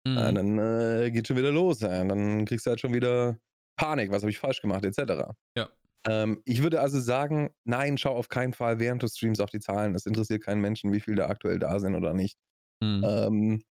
Mhm. 0.06 0.16
Ja, 0.16 0.32
dann 0.32 0.58
äh, 0.58 1.10
geht 1.10 1.28
schon 1.28 1.36
wieder 1.36 1.52
los. 1.52 1.80
Ja. 1.80 2.04
Dann 2.04 2.44
kriegst 2.46 2.66
du 2.66 2.70
halt 2.70 2.80
schon 2.80 2.94
wieder 2.94 3.38
Panik, 3.76 4.10
was 4.10 4.22
habe 4.22 4.30
ich 4.30 4.38
falsch 4.38 4.60
gemacht, 4.62 4.84
etc. 4.84 5.34
Ja. 5.56 5.68
Ähm, 6.06 6.42
ich 6.46 6.62
würde 6.62 6.80
also 6.80 7.00
sagen, 7.00 7.50
nein, 7.64 7.98
schau 7.98 8.16
auf 8.16 8.28
keinen 8.28 8.54
Fall 8.54 8.78
während 8.78 9.02
des 9.02 9.16
Streams 9.16 9.40
auf 9.40 9.50
die 9.50 9.60
Zahlen. 9.60 9.94
Es 9.94 10.06
interessiert 10.06 10.42
keinen 10.44 10.60
Menschen, 10.60 10.92
wie 10.92 11.00
viele 11.00 11.16
da 11.18 11.28
aktuell 11.28 11.58
da 11.58 11.78
sind 11.78 11.94
oder 11.94 12.14
nicht. 12.14 12.38
Mhm. 12.82 13.04
Ähm, 13.06 13.64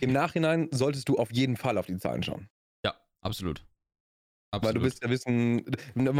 Im 0.00 0.12
Nachhinein 0.12 0.68
solltest 0.70 1.08
du 1.08 1.16
auf 1.18 1.32
jeden 1.32 1.56
Fall 1.56 1.78
auf 1.78 1.86
die 1.86 1.98
Zahlen 1.98 2.22
schauen. 2.22 2.48
ja, 2.84 2.94
absolut. 3.20 3.64
Weil 4.62 4.74
Absolut. 4.74 4.76
du 4.76 4.82
willst 4.84 5.02
ja 5.02 5.10
wissen, 5.10 5.64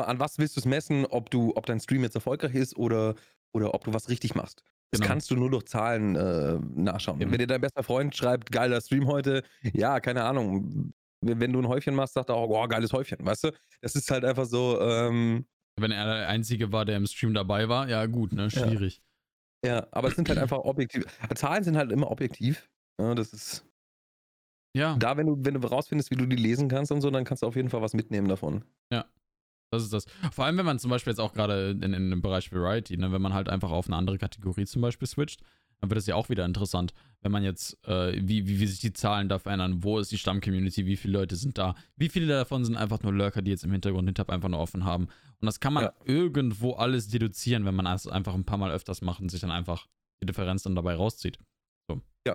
an 0.01 0.21
was 0.21 0.39
willst 0.39 0.57
du 0.57 0.61
es 0.61 0.67
messen, 0.67 1.07
ob 1.07 1.31
du, 1.31 1.57
ob 1.57 1.65
dein 1.67 1.81
Stream 1.81 2.03
jetzt 2.03 2.15
erfolgreich 2.15 2.55
ist 2.55 2.77
oder, 2.77 3.15
oder 3.55 3.73
ob 3.75 3.85
du 3.85 3.95
was 3.95 4.09
richtig 4.11 4.35
machst. 4.35 4.65
Das 4.91 5.01
Genau. 5.01 5.09
kannst 5.13 5.31
du 5.31 5.37
nur 5.37 5.51
durch 5.51 5.65
Zahlen 5.67 6.17
äh, 6.17 6.59
nachschauen. 6.75 7.21
Eben. 7.21 7.31
Wenn 7.31 7.39
dir 7.39 7.47
dein 7.47 7.61
bester 7.61 7.83
Freund 7.83 8.17
schreibt, 8.17 8.51
geiler 8.51 8.81
Stream 8.81 9.07
heute, 9.07 9.43
ja, 9.75 10.01
keine 10.01 10.25
Ahnung. 10.25 10.93
Wenn 11.21 11.53
du 11.53 11.59
ein 11.59 11.69
Häufchen 11.69 11.95
machst, 11.95 12.15
sagt 12.15 12.31
er 12.31 12.37
auch, 12.37 12.49
oh, 12.49 12.67
geiles 12.69 12.93
Häufchen, 12.93 13.19
weißt 13.25 13.45
du? 13.45 13.51
Das 13.83 13.95
ist 13.97 14.11
halt 14.11 14.25
einfach 14.25 14.47
so, 14.47 14.81
ähm, 14.81 15.47
Wenn 15.79 15.91
er 15.91 16.05
der 16.07 16.29
Einzige 16.29 16.73
war, 16.73 16.85
der 16.85 16.97
im 16.97 17.07
Stream 17.07 17.35
dabei 17.35 17.69
war, 17.69 17.89
ja 17.89 18.07
gut, 18.07 18.33
ne? 18.33 18.51
Schwierig. 18.51 19.03
ja, 19.67 19.87
aber 19.91 20.09
es 20.09 20.15
sind 20.17 20.29
halt 20.29 20.39
einfach 20.39 20.59
objektiv. 20.59 21.05
Zahlen 21.35 21.65
sind 21.65 21.77
halt 21.77 21.93
immer 21.93 22.11
objektiv. 22.11 22.71
Ja, 23.01 23.15
das 23.15 23.33
ist 23.33 23.67
Ja, 24.77 24.97
da, 24.97 25.17
wenn 25.17 25.27
du, 25.27 25.37
wenn 25.41 25.55
du 25.55 25.67
rausfindest, 25.69 26.11
wie 26.13 26.17
du 26.17 26.27
die 26.27 26.37
lesen 26.37 26.69
kannst 26.69 26.93
und 26.93 27.01
so, 27.01 27.11
dann 27.11 27.25
kannst 27.25 27.43
du 27.43 27.47
auf 27.47 27.57
jeden 27.57 27.69
Fall 27.69 27.83
was 27.83 27.95
mitnehmen 27.95 28.29
davon. 28.29 28.65
Das 29.71 29.83
ist 29.85 29.93
das. 29.93 30.07
Vor 30.33 30.45
allem, 30.45 30.57
wenn 30.57 30.67
man 30.67 30.79
zum 30.79 30.91
Beispiel 30.91 31.11
jetzt 31.13 31.21
auch 31.21 31.33
gerade 31.35 31.71
in, 31.71 31.93
in 31.93 32.11
dem 32.11 32.23
Bereich 32.23 32.53
Variety, 32.53 32.97
ne, 32.97 33.13
wenn 33.13 33.23
man 33.23 33.35
halt 33.35 33.49
einfach 33.49 33.71
auf 33.71 33.87
eine 33.87 33.97
andere 33.97 34.19
Kategorie 34.19 34.65
zum 34.67 34.83
Beispiel 34.83 35.07
switcht, 35.09 35.41
dann 35.81 35.91
wird 35.91 35.99
es 35.99 36.07
ja 36.07 36.17
auch 36.17 36.29
wieder 36.29 36.45
interessant, 36.45 36.93
wenn 37.21 37.31
man 37.31 37.45
jetzt, 37.45 37.79
äh, 37.87 38.15
wie, 38.21 38.49
wie, 38.49 38.59
wie 38.59 38.67
sich 38.67 38.81
die 38.81 38.93
Zahlen 38.93 39.29
da 39.29 39.39
verändern, 39.39 39.85
wo 39.85 39.99
ist 40.01 40.11
die 40.11 40.19
Stammcommunity, 40.19 40.87
wie 40.87 40.97
viele 40.97 41.19
Leute 41.19 41.37
sind 41.37 41.57
da, 41.57 41.77
wie 41.97 42.09
viele 42.09 42.27
davon 42.27 42.65
sind 42.65 42.77
einfach 42.77 43.01
nur 43.03 43.13
Lurker, 43.13 43.43
die 43.43 43.53
jetzt 43.53 43.63
im 43.65 43.71
Hintergrund 43.71 44.09
Hinterb 44.09 44.31
einfach 44.31 44.49
nur 44.49 44.59
offen 44.59 44.85
haben. 44.85 45.05
Und 45.41 45.47
das 45.47 45.61
kann 45.61 45.73
man 45.73 45.85
Ja. 45.85 45.93
irgendwo 46.05 46.73
alles 46.73 47.07
deduzieren, 47.09 47.65
wenn 47.65 47.77
man 47.77 47.87
es 47.87 48.09
einfach 48.09 48.35
ein 48.35 48.45
paar 48.45 48.59
Mal 48.59 48.73
öfters 48.73 49.03
macht 49.03 49.21
und 49.21 49.29
sich 49.29 49.41
dann 49.41 49.53
einfach 49.53 49.87
die 50.21 50.27
Differenz 50.27 50.65
dann 50.65 50.75
dabei 50.75 50.95
rauszieht. 50.97 51.39
So. 51.89 52.03
Ja. 52.27 52.35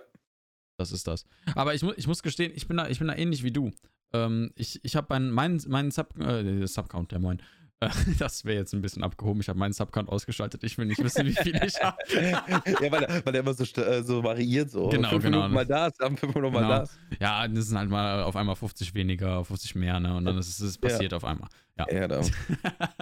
Das 0.77 0.93
ist 0.93 1.05
das. 1.07 1.25
Aber 1.55 1.73
ich, 1.75 1.83
mu 1.83 1.91
ich 1.97 2.07
muss 2.07 2.23
gestehen, 2.23 2.53
ich 2.55 2.67
bin 2.67 2.77
da, 2.77 2.87
ich 2.87 2.99
bin 2.99 3.09
da 3.09 3.15
ähnlich 3.15 3.43
wie 3.43 3.51
du. 3.51 3.71
Ähm, 4.13 4.51
ich 4.55 4.79
ich 4.83 4.95
habe 4.95 5.07
meinen 5.09 5.31
mein, 5.31 5.61
meinen 5.67 5.91
Sub, 5.91 6.17
äh, 6.19 6.65
Subcount, 6.67 7.11
der 7.11 7.19
moin. 7.19 7.39
Äh, 7.79 7.89
Das 8.19 8.45
wäre 8.45 8.57
jetzt 8.59 8.73
ein 8.73 8.81
bisschen 8.81 9.03
abgehoben. 9.03 9.41
Ich 9.41 9.49
habe 9.49 9.57
meinen 9.59 9.73
Subcount 9.73 10.07
ausgeschaltet. 10.09 10.63
Ich 10.63 10.77
will 10.77 10.85
nicht 10.85 11.03
wissen, 11.03 11.25
wie 11.25 11.33
viel 11.33 11.55
ich 11.63 11.81
habe. 11.81 11.97
ja, 12.13 12.43
weil, 12.91 12.99
der- 13.01 13.25
weil 13.25 13.33
der 13.33 13.41
immer 13.41 13.53
so, 13.53 13.63
äh, 13.81 14.03
so 14.03 14.23
variiert 14.23 14.69
so. 14.71 14.89
Genau, 14.89 15.09
fünf 15.09 15.23
genau. 15.23 15.37
Minuten 15.37 15.53
mal 15.55 15.65
das, 15.65 15.93
dann 15.97 16.15
fünf 16.15 16.33
Minuten 16.35 16.53
mal 16.53 16.61
Genau. 16.61 16.79
das. 16.79 16.97
Ja, 17.19 17.47
das 17.47 17.65
sind 17.67 17.77
halt 17.77 17.89
mal 17.89 18.23
auf 18.23 18.35
einmal 18.35 18.55
50 18.55 18.93
weniger, 18.93 19.43
50 19.43 19.75
mehr, 19.75 19.99
ne? 19.99 20.15
Und 20.15 20.25
dann 20.25 20.37
ist 20.37 20.59
es 20.59 20.75
Ja. 20.75 20.81
passiert 20.81 21.13
auf 21.13 21.25
einmal. 21.25 21.49
Ja. 21.77 21.87
Ja, 21.91 22.07
da. 22.07 22.21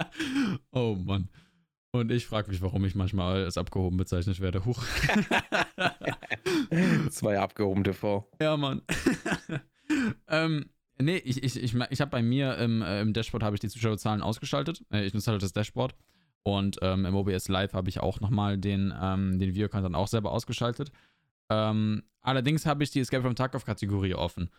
oh 0.72 0.96
Mann. 0.96 1.28
Und 1.94 2.10
ich 2.10 2.24
frage 2.26 2.50
mich, 2.50 2.62
warum 2.62 2.86
ich 2.86 2.94
manchmal 2.94 3.44
als 3.44 3.58
abgehoben 3.58 3.98
bezeichnet 3.98 4.40
werde. 4.40 4.64
Huch. 4.64 4.82
Zwei 7.10 7.38
abgehoben 7.38 7.84
TV. 7.84 8.26
Ja, 8.40 8.56
Mann. 8.56 8.80
ähm, 10.28 10.70
nee, 11.00 11.16
ich, 11.16 11.42
ich, 11.42 11.56
ich, 11.62 11.74
ich 11.74 12.00
habe 12.00 12.10
bei 12.10 12.22
mir 12.22 12.56
im, 12.58 12.82
äh, 12.82 13.00
im 13.00 13.12
Dashboard 13.12 13.42
habe 13.42 13.56
ich 13.56 13.60
die 13.60 13.68
Zuschauerzahlen 13.68 14.22
ausgeschaltet. 14.22 14.84
Äh, 14.92 15.04
ich 15.04 15.14
nutze 15.14 15.30
halt 15.30 15.42
das 15.42 15.52
Dashboard. 15.52 15.94
Und 16.44 16.78
ähm, 16.82 17.04
im 17.06 17.14
OBS 17.14 17.48
Live 17.48 17.72
habe 17.72 17.88
ich 17.88 18.00
auch 18.00 18.20
nochmal 18.20 18.58
den, 18.58 18.92
ähm, 19.00 19.38
den 19.38 19.50
Videocontent 19.50 19.86
dann 19.86 19.94
auch 19.94 20.08
selber 20.08 20.32
ausgeschaltet. 20.32 20.90
Ähm, 21.50 22.02
allerdings 22.20 22.66
habe 22.66 22.82
ich 22.82 22.90
die 22.90 23.00
Escape 23.00 23.22
from 23.22 23.36
Tarkov-Kategorie 23.36 24.14
offen. 24.14 24.50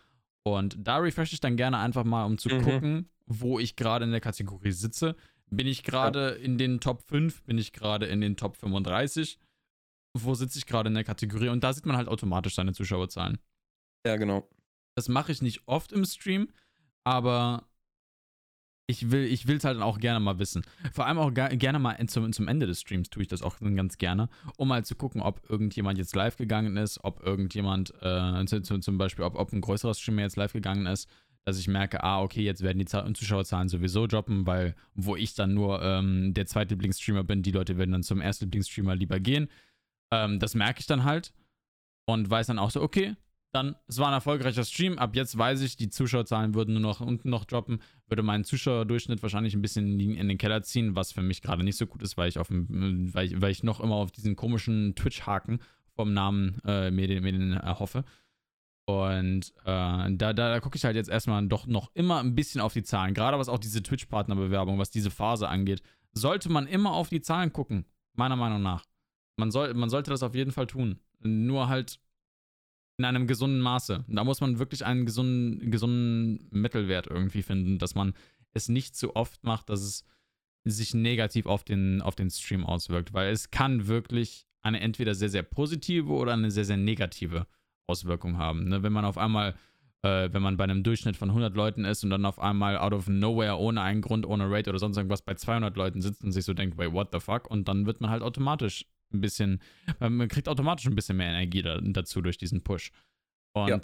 Und 0.44 0.76
da 0.78 0.98
refresh 0.98 1.32
ich 1.32 1.40
dann 1.40 1.56
gerne 1.56 1.78
einfach 1.78 2.04
mal, 2.04 2.24
um 2.24 2.38
zu 2.38 2.48
Mhm. 2.48 2.62
gucken, 2.62 3.08
wo 3.26 3.58
ich 3.58 3.76
gerade 3.76 4.04
in 4.04 4.10
der 4.12 4.20
Kategorie 4.20 4.72
sitze. 4.72 5.16
Bin 5.50 5.66
ich 5.66 5.82
gerade 5.84 6.30
in 6.30 6.56
den 6.58 6.80
Top 6.80 7.02
5? 7.02 7.42
Bin 7.44 7.58
ich 7.58 7.72
gerade 7.72 8.06
in 8.06 8.20
den 8.20 8.36
Top 8.36 8.56
35? 8.56 9.38
Wo 10.14 10.34
sitze 10.34 10.58
ich 10.58 10.66
gerade 10.66 10.88
in 10.88 10.94
der 10.94 11.04
Kategorie? 11.04 11.48
Und 11.48 11.64
da 11.64 11.72
sieht 11.72 11.86
man 11.86 11.96
halt 11.96 12.08
automatisch 12.08 12.54
seine 12.54 12.72
Zuschauerzahlen. 12.72 13.38
Ja, 14.06 14.16
genau. 14.16 14.48
Das 14.94 15.08
mache 15.08 15.32
ich 15.32 15.42
nicht 15.42 15.62
oft 15.66 15.92
im 15.92 16.04
Stream, 16.04 16.48
aber 17.04 17.66
ich 18.86 19.10
will 19.10 19.24
ich 19.24 19.46
es 19.48 19.64
halt 19.64 19.80
auch 19.80 19.98
gerne 19.98 20.20
mal 20.20 20.38
wissen. 20.38 20.62
Vor 20.92 21.06
allem 21.06 21.18
auch 21.18 21.32
gerne 21.32 21.78
mal 21.78 22.06
zum, 22.06 22.32
zum 22.32 22.48
Ende 22.48 22.66
des 22.66 22.80
Streams 22.80 23.08
tue 23.08 23.22
ich 23.22 23.28
das 23.28 23.42
auch 23.42 23.58
ganz 23.60 23.96
gerne, 23.98 24.28
um 24.58 24.68
mal 24.68 24.84
zu 24.84 24.94
gucken, 24.94 25.22
ob 25.22 25.48
irgendjemand 25.48 25.98
jetzt 25.98 26.14
live 26.14 26.36
gegangen 26.36 26.76
ist, 26.76 27.02
ob 27.02 27.22
irgendjemand, 27.22 27.94
äh, 28.02 28.44
zu, 28.44 28.60
zu, 28.62 28.78
zum 28.78 28.98
Beispiel, 28.98 29.24
ob, 29.24 29.36
ob 29.36 29.52
ein 29.52 29.62
größerer 29.62 29.94
Streamer 29.94 30.22
jetzt 30.22 30.36
live 30.36 30.52
gegangen 30.52 30.86
ist, 30.86 31.08
dass 31.46 31.58
ich 31.58 31.68
merke, 31.68 32.02
ah, 32.02 32.20
okay, 32.20 32.42
jetzt 32.42 32.62
werden 32.62 32.78
die 32.78 32.84
Za- 32.84 33.12
Zuschauerzahlen 33.12 33.68
sowieso 33.68 34.06
droppen, 34.06 34.46
weil 34.46 34.74
wo 34.94 35.16
ich 35.16 35.34
dann 35.34 35.54
nur 35.54 35.82
ähm, 35.82 36.34
der 36.34 36.46
Zweitlieblingsstreamer 36.46 37.24
bin, 37.24 37.42
die 37.42 37.52
Leute 37.52 37.78
werden 37.78 37.92
dann 37.92 38.02
zum 38.02 38.20
Erstlieblingsstreamer 38.20 38.94
lieber 38.96 39.18
gehen. 39.20 39.48
Ähm, 40.10 40.38
das 40.38 40.54
merke 40.54 40.80
ich 40.80 40.86
dann 40.86 41.04
halt 41.04 41.32
und 42.06 42.28
weiß 42.28 42.48
dann 42.48 42.58
auch 42.58 42.70
so, 42.70 42.82
okay, 42.82 43.16
dann, 43.54 43.76
es 43.86 43.98
war 43.98 44.08
ein 44.08 44.14
erfolgreicher 44.14 44.64
Stream. 44.64 44.98
Ab 44.98 45.14
jetzt 45.14 45.38
weiß 45.38 45.60
ich, 45.62 45.76
die 45.76 45.88
Zuschauerzahlen 45.88 46.54
würden 46.54 46.74
nur 46.74 46.82
noch 46.82 47.00
unten 47.00 47.30
noch 47.30 47.44
droppen, 47.44 47.80
würde 48.08 48.22
meinen 48.22 48.44
Zuschauerdurchschnitt 48.44 49.22
wahrscheinlich 49.22 49.54
ein 49.54 49.62
bisschen 49.62 49.98
in, 50.00 50.28
den 50.28 50.38
Keller 50.38 50.62
ziehen, 50.62 50.96
was 50.96 51.12
für 51.12 51.22
mich 51.22 51.42
gerade 51.42 51.64
nicht 51.64 51.76
so 51.76 51.86
gut 51.86 52.02
ist, 52.02 52.16
weil 52.16 52.28
ich 52.28 52.38
auf 52.38 52.48
dem, 52.48 53.14
weil 53.14 53.26
ich, 53.26 53.40
weil 53.40 53.50
ich 53.50 53.62
noch 53.62 53.80
immer 53.80 53.94
auf 53.94 54.10
diesen 54.10 54.36
komischen 54.36 54.94
Twitch-Haken 54.94 55.60
vom 55.94 56.12
Namen 56.12 56.60
äh, 56.64 56.90
mir 56.90 57.06
den, 57.06 57.22
mir 57.22 57.32
den 57.32 57.52
erhoffe. 57.52 58.04
Und 58.86 59.52
äh, 59.64 59.64
da, 59.64 60.12
da, 60.12 60.32
da 60.32 60.60
gucke 60.60 60.76
ich 60.76 60.84
halt 60.84 60.96
jetzt 60.96 61.08
erstmal 61.08 61.46
doch 61.46 61.66
noch 61.66 61.90
immer 61.94 62.20
ein 62.20 62.34
bisschen 62.34 62.60
auf 62.60 62.72
die 62.72 62.82
Zahlen. 62.82 63.14
Gerade 63.14 63.38
was 63.38 63.48
auch 63.48 63.58
diese 63.58 63.82
Twitch-Partnerbewerbung, 63.82 64.78
was 64.78 64.90
diese 64.90 65.10
Phase 65.10 65.48
angeht, 65.48 65.82
sollte 66.12 66.50
man 66.50 66.66
immer 66.66 66.92
auf 66.92 67.08
die 67.08 67.20
Zahlen 67.20 67.52
gucken, 67.52 67.86
meiner 68.14 68.36
Meinung 68.36 68.62
nach. 68.62 68.84
Man, 69.36 69.50
soll, 69.50 69.72
man 69.74 69.90
sollte 69.90 70.10
das 70.10 70.22
auf 70.22 70.34
jeden 70.34 70.52
Fall 70.52 70.66
tun. 70.66 71.00
Nur 71.20 71.68
halt 71.68 71.98
in 72.96 73.04
einem 73.04 73.26
gesunden 73.26 73.60
Maße. 73.60 74.04
Da 74.08 74.24
muss 74.24 74.40
man 74.40 74.58
wirklich 74.58 74.84
einen 74.84 75.06
gesunden, 75.06 75.70
gesunden 75.70 76.48
Mittelwert 76.50 77.06
irgendwie 77.08 77.42
finden, 77.42 77.78
dass 77.78 77.94
man 77.94 78.14
es 78.52 78.68
nicht 78.68 78.96
zu 78.96 79.16
oft 79.16 79.42
macht, 79.44 79.68
dass 79.68 79.80
es 79.80 80.04
sich 80.64 80.94
negativ 80.94 81.46
auf 81.46 81.64
den, 81.64 82.00
auf 82.02 82.14
den 82.14 82.30
Stream 82.30 82.64
auswirkt. 82.64 83.12
Weil 83.12 83.32
es 83.32 83.50
kann 83.50 83.86
wirklich 83.88 84.46
eine 84.62 84.80
entweder 84.80 85.14
sehr, 85.14 85.28
sehr 85.28 85.42
positive 85.42 86.10
oder 86.10 86.32
eine 86.32 86.50
sehr, 86.50 86.64
sehr 86.64 86.76
negative 86.76 87.46
Auswirkung 87.86 88.38
haben. 88.38 88.68
Ne? 88.68 88.82
Wenn 88.82 88.92
man 88.92 89.04
auf 89.04 89.18
einmal 89.18 89.54
äh, 90.04 90.32
wenn 90.32 90.42
man 90.42 90.56
bei 90.56 90.64
einem 90.64 90.82
Durchschnitt 90.82 91.16
von 91.16 91.30
100 91.30 91.56
Leuten 91.56 91.84
ist 91.84 92.04
und 92.04 92.10
dann 92.10 92.26
auf 92.26 92.38
einmal 92.38 92.76
out 92.76 92.92
of 92.92 93.08
nowhere, 93.08 93.58
ohne 93.58 93.80
einen 93.80 94.02
Grund, 94.02 94.26
ohne 94.26 94.50
Rate 94.50 94.70
oder 94.70 94.78
sonst 94.78 94.98
irgendwas 94.98 95.22
bei 95.22 95.34
200 95.34 95.76
Leuten 95.76 96.02
sitzt 96.02 96.22
und 96.22 96.32
sich 96.32 96.44
so 96.44 96.52
denkt, 96.52 96.76
wait, 96.76 96.92
what 96.92 97.08
the 97.12 97.20
fuck? 97.20 97.50
Und 97.50 97.68
dann 97.68 97.86
wird 97.86 98.00
man 98.00 98.10
halt 98.10 98.22
automatisch 98.22 98.86
ein 99.14 99.20
bisschen, 99.20 99.60
man 100.00 100.28
kriegt 100.28 100.48
automatisch 100.48 100.86
ein 100.86 100.94
bisschen 100.94 101.16
mehr 101.16 101.28
Energie 101.28 101.62
da, 101.62 101.80
dazu 101.80 102.20
durch 102.20 102.36
diesen 102.36 102.62
Push. 102.62 102.90
Und 103.56 103.68
ja. 103.68 103.80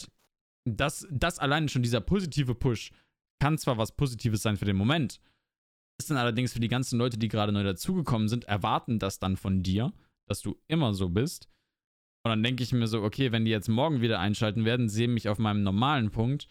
das, 0.69 1.07
das 1.11 1.39
alleine 1.39 1.69
schon, 1.69 1.83
dieser 1.83 2.01
positive 2.01 2.55
Push, 2.55 2.93
kann 3.41 3.57
zwar 3.57 3.79
was 3.79 3.93
Positives 3.97 4.43
sein 4.43 4.57
für 4.57 4.67
den 4.67 4.77
Moment, 4.77 5.21
ist 5.99 6.11
dann 6.11 6.19
allerdings 6.19 6.53
für 6.53 6.61
die 6.61 6.69
ganzen 6.69 6.99
Leute, 6.99 7.19
die 7.19 7.29
gerade 7.29 7.53
neu 7.53 7.63
dazugekommen 7.63 8.29
sind, 8.29 8.45
erwarten 8.45 8.99
das 8.99 9.19
dann 9.19 9.37
von 9.37 9.63
dir, 9.63 9.93
dass 10.29 10.43
du 10.43 10.61
immer 10.69 10.95
so 10.95 11.09
bist. 11.09 11.49
Und 12.25 12.31
dann 12.31 12.43
denke 12.43 12.63
ich 12.63 12.73
mir 12.73 12.87
so, 12.87 13.03
okay, 13.03 13.33
wenn 13.33 13.45
die 13.45 13.51
jetzt 13.51 13.69
morgen 13.69 14.01
wieder 14.01 14.21
einschalten 14.21 14.65
werden, 14.65 14.89
sehen 14.89 15.15
mich 15.15 15.29
auf 15.29 15.39
meinem 15.39 15.63
normalen 15.63 16.11
Punkt. 16.11 16.49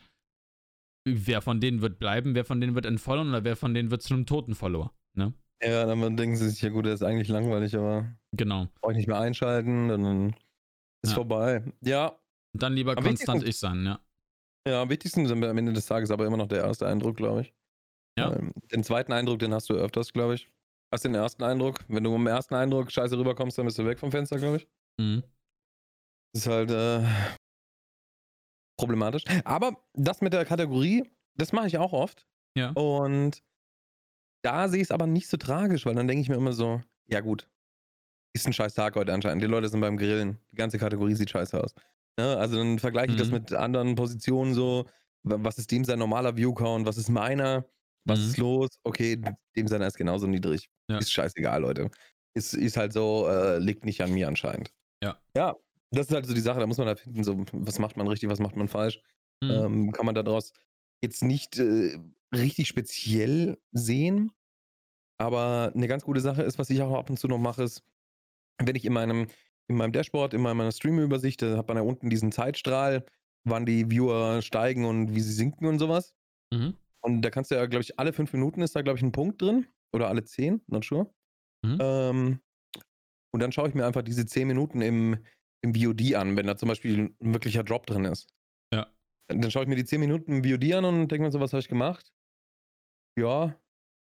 Wer 1.08 1.42
von 1.42 1.62
denen 1.62 1.82
wird 1.82 2.00
bleiben, 2.00 2.36
wer 2.36 2.46
von 2.46 2.60
denen 2.60 2.76
wird 2.76 2.86
entfolgen 2.86 3.30
oder 3.30 3.44
wer 3.44 3.56
von 3.56 3.74
denen 3.74 3.92
wird 3.92 4.02
zu 4.02 4.14
einem 4.14 4.26
toten 4.26 4.56
Follower, 4.56 4.94
ne? 5.16 5.34
Ja, 5.62 5.86
dann 5.86 6.16
denken 6.16 6.38
sie 6.38 6.50
sich, 6.50 6.62
ja 6.62 6.70
gut, 6.70 6.86
der 6.86 6.94
ist 6.94 7.04
eigentlich 7.04 7.28
langweilig, 7.28 7.76
aber 7.76 8.16
genau. 8.32 8.68
brauche 8.82 8.94
ich 8.94 8.98
nicht 8.98 9.08
mehr 9.08 9.20
einschalten, 9.20 9.90
dann 9.90 10.36
ist 11.04 11.12
ja. 11.12 11.16
vorbei. 11.16 11.64
Ja. 11.82 12.20
Dann 12.54 12.74
lieber 12.74 12.98
am 12.98 13.04
konstant 13.04 13.44
ich 13.44 13.60
sein, 13.60 13.86
ja. 13.86 14.00
Ja, 14.68 14.82
am 14.82 14.90
wichtigsten 14.90 15.26
sind 15.28 15.44
am 15.44 15.58
Ende 15.58 15.74
des 15.74 15.86
Tages 15.86 16.12
aber 16.12 16.26
immer 16.26 16.38
noch 16.38 16.48
der 16.48 16.64
erste 16.64 16.88
Eindruck, 16.88 17.18
glaube 17.18 17.42
ich. 17.42 17.54
Ja. 18.18 18.34
Ähm, 18.34 18.54
den 18.72 18.84
zweiten 18.84 19.14
Eindruck, 19.14 19.40
den 19.40 19.54
hast 19.54 19.70
du 19.70 19.76
öfters, 19.76 20.12
glaube 20.14 20.36
ich. 20.36 20.50
Hast 20.92 21.06
den 21.06 21.16
ersten 21.16 21.44
Eindruck. 21.44 21.80
Wenn 21.88 22.04
du 22.04 22.16
im 22.16 22.28
ersten 22.28 22.56
Eindruck 22.56 22.92
scheiße 22.92 23.18
rüberkommst, 23.18 23.58
dann 23.58 23.66
bist 23.66 23.78
du 23.78 23.86
weg 23.86 24.00
vom 24.00 24.12
Fenster, 24.12 24.38
glaube 24.38 24.58
ich. 24.58 24.68
Mhm. 25.00 25.24
Das 26.34 26.44
ist 26.44 26.48
halt 26.48 26.72
äh, 26.72 27.08
problematisch. 28.78 29.24
Aber 29.46 29.78
das 29.94 30.22
mit 30.22 30.34
der 30.34 30.46
Kategorie, 30.46 31.10
das 31.36 31.52
mache 31.54 31.68
ich 31.68 31.78
auch 31.78 31.94
oft. 31.94 32.28
Ja. 32.58 32.72
Und 32.72 33.44
da 34.44 34.68
sehe 34.68 34.82
ich 34.82 34.88
es 34.88 34.92
aber 34.92 35.08
nicht 35.08 35.28
so 35.28 35.38
tragisch, 35.38 35.86
weil 35.86 35.96
dann 35.96 36.08
denke 36.08 36.22
ich 36.22 36.30
mir 36.30 36.36
immer 36.36 36.54
so, 36.54 36.82
ja 37.08 37.22
gut, 37.22 37.48
ist 38.42 38.48
ein 38.48 38.54
scheiß 38.54 38.74
Tag 38.74 38.96
heute 38.96 39.14
anscheinend. 39.14 39.44
Die 39.44 39.48
Leute 39.48 39.70
sind 39.70 39.82
beim 39.82 39.98
Grillen. 39.98 40.38
Die 40.52 40.56
ganze 40.56 40.78
Kategorie 40.78 41.16
sieht 41.16 41.30
scheiße 41.30 41.62
aus. 41.62 41.74
Ne? 42.18 42.38
Also 42.38 42.58
dann 42.58 42.80
vergleiche 42.80 43.12
ich 43.12 43.16
mhm. 43.16 43.20
das 43.20 43.32
mit 43.32 43.54
anderen 43.54 43.96
Positionen 43.96 44.54
so. 44.54 44.86
Was 45.24 45.58
ist 45.58 45.72
dem 45.72 45.84
sein 45.84 46.00
normaler 46.00 46.36
Viewcount? 46.36 46.86
Was 46.86 46.98
ist 46.98 47.10
meiner? 47.10 47.66
Was 48.06 48.20
mhm. 48.20 48.26
ist 48.26 48.38
los? 48.38 48.70
Okay, 48.84 49.22
dem 49.56 49.68
seiner 49.68 49.88
ist 49.88 49.98
genauso 49.98 50.28
niedrig. 50.28 50.70
Ja. 50.90 50.98
Ist 50.98 51.12
scheißegal, 51.12 51.62
Leute. 51.62 51.92
Ist, 52.34 52.54
ist 52.54 52.78
halt 52.78 52.94
so, 52.94 53.28
äh, 53.28 53.58
liegt 53.60 53.86
nicht 53.86 54.02
an 54.02 54.14
mir 54.14 54.28
anscheinend. 54.28 54.72
Ja. 55.04 55.18
Ja, 55.36 55.56
das 55.92 56.08
ist 56.08 56.14
halt 56.14 56.26
so 56.26 56.34
die 56.34 56.42
Sache, 56.42 56.60
da 56.60 56.68
muss 56.68 56.78
man 56.78 56.88
halt 56.88 57.00
finden, 57.00 57.24
so, 57.24 57.46
was 57.52 57.80
macht 57.80 57.98
man 57.98 58.08
richtig, 58.08 58.30
was 58.30 58.40
macht 58.40 58.56
man 58.56 58.68
falsch. 58.68 59.02
Mhm. 59.42 59.50
Ähm, 59.50 59.92
kann 59.92 60.06
man 60.06 60.16
daraus 60.16 60.54
jetzt 61.02 61.24
nicht 61.24 61.58
äh, 61.58 61.98
richtig 62.34 62.68
speziell 62.68 63.58
sehen. 63.72 64.32
Aber 65.18 65.72
eine 65.76 65.88
ganz 65.88 66.04
gute 66.04 66.22
Sache 66.22 66.44
ist, 66.44 66.60
was 66.60 66.70
ich 66.70 66.82
auch 66.82 66.98
ab 66.98 67.10
und 67.10 67.20
zu 67.20 67.28
noch 67.28 67.38
mache, 67.38 67.64
ist, 67.64 67.84
wenn 68.60 68.76
ich 68.76 68.86
in 68.86 68.94
meinem, 68.94 69.28
in 69.68 69.78
meinem 69.78 69.92
Dashboard, 69.92 70.34
in 70.34 70.42
meiner 70.42 70.72
Stream-Übersicht, 70.72 71.42
da 71.42 71.58
hat 71.58 71.68
man 71.68 71.78
da 71.78 71.84
unten 71.84 72.10
diesen 72.10 72.32
Zeitstrahl, 72.32 73.06
wann 73.46 73.66
die 73.66 73.90
Viewer 73.90 74.42
steigen 74.42 74.86
und 74.86 75.16
wie 75.16 75.22
sie 75.22 75.34
sinken 75.34 75.66
und 75.68 75.80
sowas. 75.80 76.14
Mhm. 76.54 76.76
Und 77.02 77.22
da 77.22 77.30
kannst 77.30 77.52
du 77.52 77.56
ja, 77.56 77.66
glaube 77.66 77.84
ich, 77.84 77.98
alle 77.98 78.14
fünf 78.14 78.34
Minuten 78.34 78.62
ist 78.62 78.76
da, 78.76 78.82
glaube 78.82 78.98
ich, 78.98 79.04
ein 79.04 79.12
Punkt 79.12 79.42
drin. 79.42 79.68
Oder 79.92 80.08
alle 80.08 80.24
zehn, 80.24 80.62
not 80.68 80.86
sure. 80.86 81.12
Mhm. 81.66 81.78
Ähm, 81.82 82.40
und 83.34 83.42
dann 83.42 83.52
schaue 83.52 83.70
ich 83.70 83.76
mir 83.76 83.86
einfach 83.86 84.02
diese 84.02 84.26
zehn 84.26 84.48
Minuten 84.48 84.82
im, 84.82 85.18
im 85.62 85.74
VOD 85.74 86.16
an, 86.16 86.36
wenn 86.36 86.48
da 86.48 86.58
zum 86.58 86.70
Beispiel 86.70 87.16
ein 87.22 87.34
wirklicher 87.34 87.64
Drop 87.64 87.86
drin 87.86 88.06
ist. 88.06 88.28
Ja. 88.74 88.88
Dann 89.30 89.52
schaue 89.52 89.64
ich 89.64 89.70
mir 89.70 89.76
die 89.76 89.86
10 89.86 90.00
Minuten 90.00 90.32
im 90.32 90.44
VOD 90.44 90.74
an 90.74 90.86
und 90.86 91.08
denke 91.10 91.26
mir 91.26 91.32
so, 91.32 91.40
was 91.40 91.54
habe 91.54 91.62
ich 91.62 91.68
gemacht? 91.68 92.12
Ja, 93.18 93.56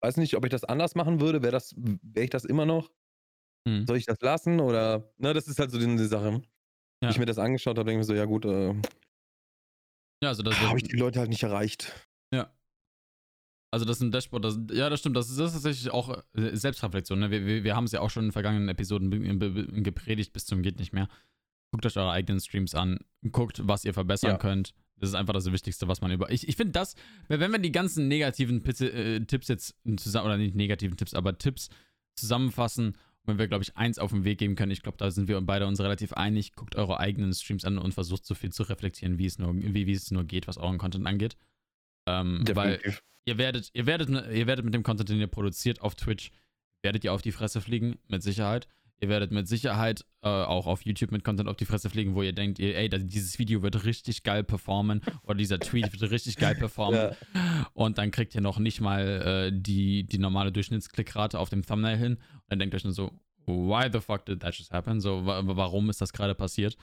weiß 0.03 0.17
nicht, 0.17 0.35
ob 0.35 0.45
ich 0.45 0.51
das 0.51 0.63
anders 0.63 0.95
machen 0.95 1.19
würde. 1.19 1.41
Wäre 1.41 1.51
das, 1.51 1.73
wäre 1.77 2.25
ich 2.25 2.29
das 2.29 2.45
immer 2.45 2.65
noch? 2.65 2.91
Hm. 3.67 3.85
Soll 3.87 3.97
ich 3.97 4.05
das 4.05 4.19
lassen? 4.21 4.59
Oder, 4.59 5.11
ne, 5.17 5.33
das 5.33 5.47
ist 5.47 5.59
halt 5.59 5.71
so 5.71 5.79
die, 5.79 5.85
die 5.85 6.05
Sache. 6.05 6.41
Ja. 7.01 7.09
Ich 7.09 7.19
mir 7.19 7.25
das 7.25 7.37
angeschaut 7.37 7.77
habe, 7.77 7.89
denke 7.89 8.01
ich 8.01 8.07
mir 8.07 8.13
so, 8.13 8.15
ja 8.15 8.25
gut, 8.25 8.45
äh, 8.45 8.73
ja, 10.25 10.29
also 10.29 10.43
das 10.43 10.59
habe 10.59 10.77
ich 10.77 10.83
die 10.83 10.95
Leute 10.95 11.19
halt 11.19 11.29
nicht 11.29 11.43
erreicht. 11.43 11.91
Ja. 12.33 12.51
Also 13.71 13.85
das 13.85 13.97
ist 13.97 14.03
ein 14.03 14.11
Dashboard, 14.11 14.45
das, 14.45 14.57
ja, 14.71 14.89
das 14.89 14.99
stimmt, 14.99 15.17
das 15.17 15.29
ist, 15.29 15.37
das 15.37 15.49
ist 15.49 15.63
tatsächlich 15.63 15.91
auch 15.91 16.23
äh, 16.33 16.55
Selbstreflexion. 16.55 17.19
Ne? 17.19 17.29
Wir, 17.31 17.45
wir, 17.45 17.63
wir 17.63 17.75
haben 17.75 17.83
es 17.83 17.91
ja 17.91 18.01
auch 18.01 18.09
schon 18.09 18.25
in 18.25 18.31
vergangenen 18.31 18.69
Episoden 18.69 19.83
gepredigt 19.83 20.33
bis 20.33 20.45
zum 20.45 20.61
geht 20.61 20.79
nicht 20.79 20.93
mehr. 20.93 21.09
Guckt 21.71 21.85
euch 21.85 21.97
eure 21.97 22.11
eigenen 22.11 22.39
Streams 22.39 22.73
an, 22.73 22.99
guckt, 23.31 23.61
was 23.65 23.83
ihr 23.83 23.93
verbessern 23.93 24.31
ja. 24.31 24.37
könnt. 24.37 24.73
Das 24.97 25.09
ist 25.09 25.15
einfach 25.15 25.33
das 25.33 25.51
Wichtigste, 25.51 25.89
was 25.89 25.99
man 25.99 26.09
über. 26.09 26.31
Ich, 26.31 26.47
ich 26.47 26.55
finde 26.55 26.71
das, 26.71 26.95
wenn 27.27 27.51
wir 27.51 27.59
die 27.59 27.73
ganzen 27.73 28.07
negativen 28.07 28.63
Pizze, 28.63 28.89
äh, 28.91 29.19
Tipps 29.25 29.49
jetzt 29.49 29.75
zusammen, 29.97 30.27
oder 30.27 30.37
nicht 30.37 30.55
negativen 30.55 30.95
Tipps, 30.95 31.13
aber 31.13 31.37
Tipps 31.37 31.69
zusammenfassen, 32.15 32.97
wenn 33.25 33.37
wir, 33.37 33.47
glaube 33.47 33.63
ich, 33.63 33.75
eins 33.75 33.99
auf 33.99 34.11
den 34.11 34.23
Weg 34.23 34.39
geben 34.39 34.55
können, 34.55 34.71
ich 34.71 34.81
glaube, 34.81 34.97
da 34.97 35.11
sind 35.11 35.27
wir 35.27 35.39
beide 35.41 35.67
uns 35.67 35.79
relativ 35.79 36.13
einig, 36.13 36.53
guckt 36.53 36.75
eure 36.75 36.99
eigenen 36.99 37.33
Streams 37.33 37.65
an 37.65 37.77
und 37.77 37.93
versucht 37.93 38.25
so 38.25 38.35
viel 38.35 38.51
zu 38.51 38.63
reflektieren, 38.63 39.17
wie 39.17 39.25
es 39.25 39.39
nur, 39.39 39.55
wie, 39.55 39.87
wie 39.87 39.93
es 39.93 40.11
nur 40.11 40.23
geht, 40.23 40.47
was 40.47 40.57
euren 40.57 40.77
Content 40.77 41.07
angeht. 41.07 41.37
Ähm, 42.07 42.43
weil 42.53 42.79
ihr 43.25 43.37
werdet, 43.37 43.69
ihr 43.73 43.85
werdet, 43.85 44.09
ihr 44.09 44.47
werdet 44.47 44.65
mit 44.65 44.73
dem 44.73 44.83
Content, 44.83 45.09
den 45.09 45.19
ihr 45.19 45.27
produziert 45.27 45.81
auf 45.81 45.95
Twitch, 45.95 46.31
werdet 46.83 47.03
ihr 47.03 47.13
auf 47.13 47.21
die 47.21 47.31
Fresse 47.31 47.61
fliegen, 47.61 47.97
mit 48.07 48.23
Sicherheit. 48.23 48.67
Ihr 49.01 49.09
werdet 49.09 49.31
mit 49.31 49.47
Sicherheit 49.47 50.05
äh, 50.21 50.29
auch 50.29 50.67
auf 50.67 50.85
YouTube 50.85 51.11
mit 51.11 51.23
Content 51.23 51.49
auf 51.49 51.57
die 51.57 51.65
Fresse 51.65 51.89
fliegen, 51.89 52.15
wo 52.15 52.21
ihr 52.21 52.31
denkt, 52.31 52.59
ihr, 52.59 52.77
ey, 52.77 52.89
dieses 52.89 53.37
Video 53.37 53.61
wird 53.61 53.83
richtig 53.83 54.23
geil 54.23 54.43
performen 54.43 55.01
oder 55.23 55.35
dieser 55.35 55.59
Tweet 55.59 55.91
wird 55.91 56.11
richtig 56.11 56.37
geil 56.37 56.55
performen. 56.55 57.11
Ja. 57.11 57.67
Und 57.73 57.97
dann 57.97 58.11
kriegt 58.11 58.33
ihr 58.35 58.41
noch 58.41 58.57
nicht 58.57 58.79
mal 58.79 59.01
äh, 59.01 59.51
die, 59.53 60.05
die 60.05 60.17
normale 60.17 60.51
Durchschnittsklickrate 60.53 61.37
auf 61.37 61.49
dem 61.49 61.65
Thumbnail 61.65 61.97
hin. 61.97 62.13
Und 62.13 62.43
dann 62.47 62.59
denkt 62.59 62.73
euch 62.73 62.85
nur 62.85 62.93
so, 62.93 63.11
why 63.45 63.89
the 63.91 63.99
fuck 63.99 64.25
did 64.25 64.39
that 64.39 64.55
just 64.55 64.71
happen? 64.71 65.01
So, 65.01 65.25
warum 65.25 65.89
ist 65.89 65.99
das 65.99 66.13
gerade 66.13 66.33
passiert? 66.33 66.77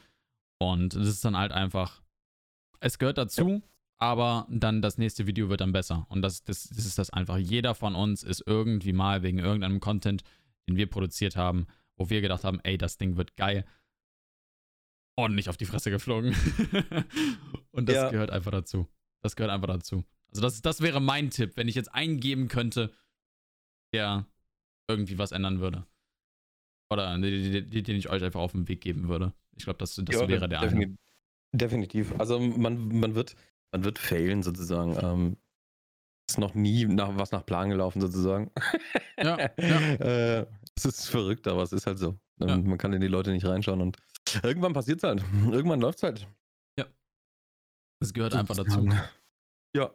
Und 0.59 0.95
das 0.95 1.09
ist 1.09 1.25
dann 1.25 1.37
halt 1.37 1.51
einfach, 1.51 2.03
es 2.81 2.99
gehört 2.99 3.19
dazu, 3.19 3.49
ja. 3.49 3.61
aber 3.99 4.47
dann 4.51 4.83
das 4.83 4.99
nächste 4.99 5.27
Video 5.27 5.49
wird 5.49 5.61
dann 5.61 5.73
besser. 5.73 6.07
Und 6.09 6.23
das, 6.23 6.45
das, 6.45 6.69
das 6.69 6.85
ist 6.85 6.99
das 6.99 7.11
einfach. 7.11 7.39
Jeder 7.39 7.75
von 7.75 7.95
uns 7.95 8.23
ist 8.23 8.45
irgendwie 8.47 8.93
mal 8.93 9.23
wegen 9.23 9.39
irgendeinem 9.39 9.81
Content, 9.81 10.23
den 10.69 10.77
wir 10.77 10.89
produziert 10.89 11.37
haben, 11.37 11.67
wo 11.97 12.11
wir 12.11 12.21
gedacht 12.21 12.45
haben, 12.45 12.61
ey, 12.63 12.79
das 12.79 12.99
Ding 12.99 13.17
wird 13.17 13.37
geil, 13.37 13.65
ordentlich 15.17 15.49
auf 15.49 15.57
die 15.57 15.67
Fresse 15.67 15.91
geflogen. 15.91 16.35
und 17.71 17.89
das 17.89 17.97
ja. 17.97 18.11
gehört 18.11 18.31
einfach 18.31 18.51
dazu. 18.51 18.89
Das 19.23 19.37
gehört 19.37 19.53
einfach 19.53 19.69
dazu. 19.69 20.05
Also 20.31 20.43
das, 20.43 20.63
das 20.63 20.81
wäre 20.81 21.01
mein 21.01 21.31
Tipp, 21.31 21.57
wenn 21.57 21.69
ich 21.69 21.75
jetzt 21.75 21.93
eingeben 21.95 22.49
könnte, 22.49 22.93
der 23.93 24.27
irgendwie 24.89 25.19
was 25.19 25.33
ändern 25.33 25.61
würde. 25.61 25.87
Oder 26.91 27.19
den, 27.19 27.71
den 27.71 27.97
ich 27.97 28.11
euch 28.11 28.23
einfach 28.23 28.41
auf 28.41 28.53
den 28.53 28.69
Weg 28.69 28.81
geben 28.81 29.09
würde. 29.09 29.33
Ich 29.57 29.65
glaube, 29.65 29.79
das, 29.79 29.95
das 29.95 30.21
ja, 30.21 30.29
wäre 30.29 30.49
der 30.49 30.61
definitiv, 30.61 30.99
eine. 31.53 31.59
Definitiv. 31.59 32.15
Also 32.19 32.41
man, 32.41 32.89
man 32.89 33.15
wird, 33.15 33.37
man 33.71 33.85
wird 33.85 33.99
failen 33.99 34.43
sozusagen. 34.43 34.97
Ähm, 35.03 35.37
ist 36.33 36.39
noch 36.39 36.55
nie 36.55 36.85
nach, 36.87 37.17
was 37.17 37.33
nach 37.33 37.45
Plan 37.45 37.71
gelaufen 37.71 38.01
sozusagen. 38.01 38.51
Ja, 39.19 39.39
ja. 39.39 39.51
äh, 40.41 40.47
es 40.75 40.85
ist 40.85 41.09
verrückt, 41.09 41.47
aber 41.47 41.63
es 41.63 41.73
ist 41.73 41.87
halt 41.87 41.99
so. 41.99 42.19
Ja. 42.41 42.57
Man 42.57 42.79
kann 42.79 42.93
in 42.93 43.01
die 43.01 43.09
Leute 43.09 43.31
nicht 43.31 43.45
reinschauen 43.45 43.81
und 43.81 43.99
irgendwann 44.43 44.73
passiert 44.73 44.99
es 44.99 45.05
halt. 45.05 45.25
Irgendwann 45.51 45.81
läuft 45.81 45.99
es 45.99 46.03
halt. 46.03 46.29
Ja. 46.79 46.87
Es 48.01 48.13
gehört 48.13 48.35
einfach 48.35 48.57
dazu. 48.57 48.89
Ja. 49.77 49.95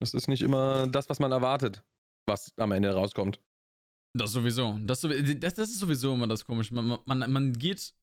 Das 0.00 0.14
ist 0.14 0.28
nicht 0.28 0.42
immer 0.42 0.86
das, 0.86 1.08
was 1.08 1.18
man 1.18 1.32
erwartet, 1.32 1.82
was 2.26 2.52
am 2.56 2.72
Ende 2.72 2.92
rauskommt. 2.92 3.40
Das 4.16 4.32
sowieso. 4.32 4.78
Das, 4.82 5.00
das, 5.00 5.54
das 5.54 5.70
ist 5.70 5.78
sowieso 5.78 6.14
immer 6.14 6.26
das 6.26 6.44
Komische. 6.44 6.74
Man, 6.74 6.98
man, 7.04 7.32
man 7.32 7.52
geht 7.52 7.94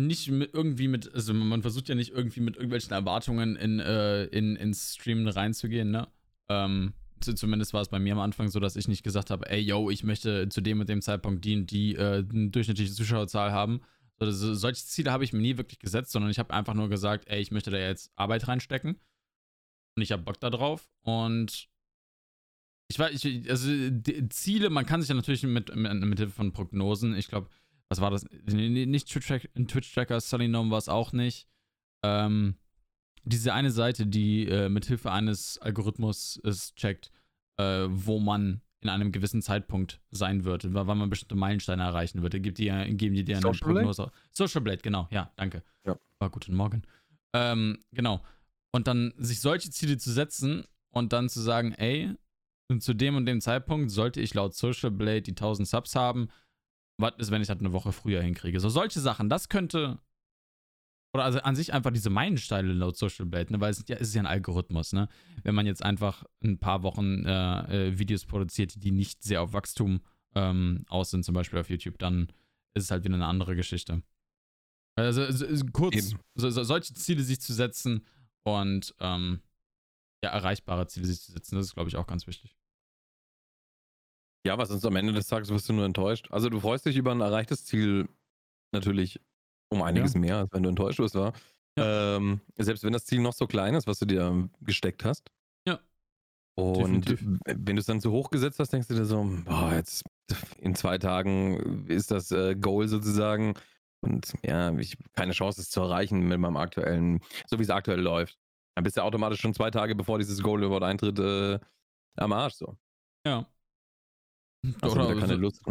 nicht 0.00 0.30
mit 0.30 0.54
irgendwie 0.54 0.88
mit, 0.88 1.12
also 1.12 1.34
man 1.34 1.62
versucht 1.62 1.88
ja 1.88 1.94
nicht 1.94 2.12
irgendwie 2.12 2.40
mit 2.40 2.56
irgendwelchen 2.56 2.92
Erwartungen 2.92 3.56
in, 3.56 3.80
äh, 3.80 4.24
in, 4.26 4.56
ins 4.56 4.94
Stream 4.94 5.26
reinzugehen, 5.26 5.90
ne? 5.90 6.08
Ähm, 6.48 6.92
zumindest 7.20 7.74
war 7.74 7.82
es 7.82 7.88
bei 7.88 7.98
mir 7.98 8.12
am 8.12 8.20
Anfang 8.20 8.48
so, 8.48 8.60
dass 8.60 8.76
ich 8.76 8.88
nicht 8.88 9.02
gesagt 9.02 9.30
habe, 9.30 9.48
ey, 9.50 9.60
yo, 9.60 9.90
ich 9.90 10.04
möchte 10.04 10.48
zu 10.48 10.60
dem 10.60 10.80
und 10.80 10.88
dem 10.88 11.02
Zeitpunkt 11.02 11.44
die 11.44 11.56
und 11.56 11.70
die 11.70 11.94
äh, 11.94 12.24
durchschnittliche 12.24 12.92
Zuschauerzahl 12.92 13.52
haben. 13.52 13.80
Also, 14.18 14.54
solche 14.54 14.84
Ziele 14.84 15.12
habe 15.12 15.24
ich 15.24 15.32
mir 15.32 15.40
nie 15.40 15.56
wirklich 15.56 15.78
gesetzt, 15.78 16.10
sondern 16.10 16.30
ich 16.30 16.38
habe 16.38 16.52
einfach 16.52 16.74
nur 16.74 16.88
gesagt, 16.88 17.28
ey, 17.28 17.40
ich 17.40 17.50
möchte 17.50 17.70
da 17.70 17.78
jetzt 17.78 18.10
Arbeit 18.16 18.48
reinstecken. 18.48 18.98
Und 19.96 20.02
ich 20.02 20.12
habe 20.12 20.22
Bock 20.22 20.40
da 20.40 20.50
drauf. 20.50 20.88
Und 21.02 21.68
ich 22.88 22.98
weiß, 22.98 23.24
ich, 23.24 23.50
also 23.50 23.70
Ziele, 24.30 24.70
man 24.70 24.86
kann 24.86 25.00
sich 25.00 25.08
ja 25.08 25.14
natürlich 25.14 25.42
mit, 25.42 25.74
mit, 25.74 25.92
mit 25.92 26.18
Hilfe 26.18 26.34
von 26.34 26.52
Prognosen, 26.52 27.14
ich 27.16 27.28
glaube, 27.28 27.48
was 27.88 28.00
war 28.00 28.10
das? 28.10 28.24
Nicht 28.46 29.08
Twitch-Tracker, 29.08 30.20
Sunny 30.20 30.52
war 30.52 30.78
es 30.78 30.88
auch 30.88 31.12
nicht. 31.12 31.48
Ähm, 32.02 32.56
diese 33.24 33.54
eine 33.54 33.70
Seite, 33.70 34.06
die 34.06 34.46
äh, 34.46 34.68
mit 34.68 34.86
Hilfe 34.86 35.12
eines 35.12 35.58
Algorithmus 35.58 36.40
es 36.44 36.74
checkt, 36.74 37.10
äh, 37.58 37.86
wo 37.88 38.18
man 38.18 38.60
in 38.80 38.88
einem 38.88 39.10
gewissen 39.10 39.42
Zeitpunkt 39.42 40.00
sein 40.10 40.44
wird, 40.44 40.72
wann 40.72 40.98
man 40.98 41.10
bestimmte 41.10 41.34
Meilensteine 41.34 41.82
erreichen 41.82 42.22
wird. 42.22 42.40
Gibt 42.42 42.58
die, 42.58 42.66
geben 42.66 43.14
die 43.14 43.24
dir 43.24 43.36
eine 43.36 43.42
Social 43.42 43.74
Prognose. 43.74 44.02
Blade? 44.02 44.16
Social 44.30 44.60
Blade, 44.60 44.78
genau, 44.82 45.08
ja, 45.10 45.32
danke. 45.36 45.62
Ja. 45.84 45.98
War 46.20 46.30
guten 46.30 46.54
Morgen. 46.54 46.82
Ähm, 47.34 47.78
genau. 47.92 48.22
Und 48.72 48.86
dann 48.86 49.12
sich 49.16 49.40
solche 49.40 49.70
Ziele 49.70 49.98
zu 49.98 50.12
setzen 50.12 50.64
und 50.90 51.12
dann 51.12 51.28
zu 51.28 51.40
sagen, 51.40 51.72
ey, 51.72 52.14
zu 52.80 52.94
dem 52.94 53.16
und 53.16 53.26
dem 53.26 53.40
Zeitpunkt 53.40 53.90
sollte 53.90 54.20
ich 54.20 54.34
laut 54.34 54.54
Social 54.54 54.90
Blade 54.90 55.22
die 55.22 55.32
1000 55.32 55.66
Subs 55.66 55.96
haben. 55.96 56.28
Was 56.98 57.14
ist, 57.18 57.30
wenn 57.30 57.40
ich 57.40 57.48
das 57.48 57.58
eine 57.58 57.72
Woche 57.72 57.92
früher 57.92 58.22
hinkriege? 58.22 58.60
So 58.60 58.68
solche 58.68 59.00
Sachen, 59.00 59.28
das 59.28 59.48
könnte 59.48 59.98
oder 61.14 61.24
also 61.24 61.40
an 61.40 61.56
sich 61.56 61.72
einfach 61.72 61.90
diese 61.90 62.10
Meilensteine 62.10 62.72
laut 62.72 62.96
Social 62.96 63.26
Blade, 63.26 63.52
ne? 63.52 63.60
weil 63.60 63.70
es, 63.70 63.82
ja, 63.88 63.96
es 63.96 64.08
ist 64.08 64.14
ja 64.14 64.22
ein 64.22 64.26
Algorithmus, 64.26 64.92
ne? 64.92 65.08
Wenn 65.42 65.54
man 65.54 65.66
jetzt 65.66 65.82
einfach 65.82 66.24
ein 66.42 66.58
paar 66.58 66.82
Wochen 66.82 67.24
äh, 67.24 67.88
äh, 67.88 67.98
Videos 67.98 68.26
produziert, 68.26 68.82
die 68.82 68.90
nicht 68.90 69.22
sehr 69.22 69.42
auf 69.42 69.52
Wachstum 69.52 70.02
ähm, 70.34 70.84
aus 70.88 71.10
sind, 71.10 71.24
zum 71.24 71.34
Beispiel 71.34 71.58
auf 71.58 71.70
YouTube, 71.70 71.98
dann 71.98 72.28
ist 72.74 72.84
es 72.84 72.90
halt 72.90 73.04
wieder 73.04 73.14
eine 73.14 73.26
andere 73.26 73.56
Geschichte. 73.56 74.02
Also, 74.96 75.22
also 75.22 75.64
kurz, 75.72 76.14
so, 76.34 76.50
so, 76.50 76.62
solche 76.64 76.92
Ziele 76.92 77.22
sich 77.22 77.40
zu 77.40 77.54
setzen 77.54 78.04
und 78.42 78.94
ähm, 79.00 79.40
ja, 80.22 80.30
erreichbare 80.30 80.86
Ziele 80.88 81.06
sich 81.06 81.20
zu 81.20 81.32
setzen, 81.32 81.54
das 81.54 81.66
ist, 81.66 81.74
glaube 81.74 81.88
ich, 81.88 81.96
auch 81.96 82.06
ganz 82.06 82.26
wichtig. 82.26 82.56
Ja, 84.44 84.58
was 84.58 84.68
sonst 84.68 84.84
am 84.84 84.96
Ende 84.96 85.12
des 85.12 85.26
Tages 85.26 85.50
wirst 85.50 85.68
du 85.68 85.72
nur 85.72 85.84
enttäuscht. 85.84 86.28
Also 86.30 86.48
du 86.48 86.60
freust 86.60 86.86
dich 86.86 86.96
über 86.96 87.12
ein 87.12 87.20
erreichtes 87.20 87.64
Ziel 87.64 88.08
natürlich 88.72 89.20
um 89.70 89.82
einiges 89.82 90.14
ja. 90.14 90.20
mehr, 90.20 90.36
als 90.38 90.52
wenn 90.52 90.62
du 90.62 90.68
enttäuscht 90.68 90.98
wirst, 90.98 91.14
war. 91.14 91.32
Ja. 91.78 92.16
Ähm, 92.16 92.40
selbst 92.56 92.84
wenn 92.84 92.92
das 92.92 93.04
Ziel 93.04 93.20
noch 93.20 93.32
so 93.32 93.46
klein 93.46 93.74
ist, 93.74 93.86
was 93.86 93.98
du 93.98 94.06
dir 94.06 94.48
gesteckt 94.60 95.04
hast. 95.04 95.30
Ja. 95.66 95.78
Und 96.56 97.08
Definitiv. 97.08 97.40
wenn 97.46 97.76
du 97.76 97.80
es 97.80 97.86
dann 97.86 98.00
zu 98.00 98.10
hoch 98.10 98.30
gesetzt 98.30 98.58
hast, 98.58 98.72
denkst 98.72 98.88
du 98.88 98.94
dir 98.94 99.04
so, 99.04 99.22
boah, 99.44 99.74
jetzt 99.74 100.04
in 100.58 100.74
zwei 100.74 100.98
Tagen 100.98 101.86
ist 101.86 102.10
das 102.10 102.32
äh, 102.32 102.56
Goal 102.56 102.88
sozusagen. 102.88 103.54
Und 104.00 104.32
ja, 104.44 104.72
ich 104.78 104.92
habe 104.92 105.04
keine 105.14 105.32
Chance, 105.32 105.60
es 105.60 105.70
zu 105.70 105.80
erreichen 105.80 106.26
mit 106.26 106.38
meinem 106.38 106.56
aktuellen, 106.56 107.20
so 107.46 107.58
wie 107.58 107.62
es 107.62 107.70
aktuell 107.70 108.00
läuft. 108.00 108.38
Dann 108.74 108.84
bist 108.84 108.96
du 108.96 109.02
automatisch 109.02 109.40
schon 109.40 109.54
zwei 109.54 109.70
Tage, 109.70 109.94
bevor 109.94 110.18
dieses 110.18 110.42
Goal 110.42 110.62
überhaupt 110.62 110.84
eintritt, 110.84 111.18
äh, 111.18 111.58
am 112.16 112.32
Arsch 112.32 112.54
so. 112.54 112.76
Ja. 113.26 113.46
Also 114.80 115.00
oder, 115.00 115.18
keine 115.18 115.34
Lust. 115.34 115.62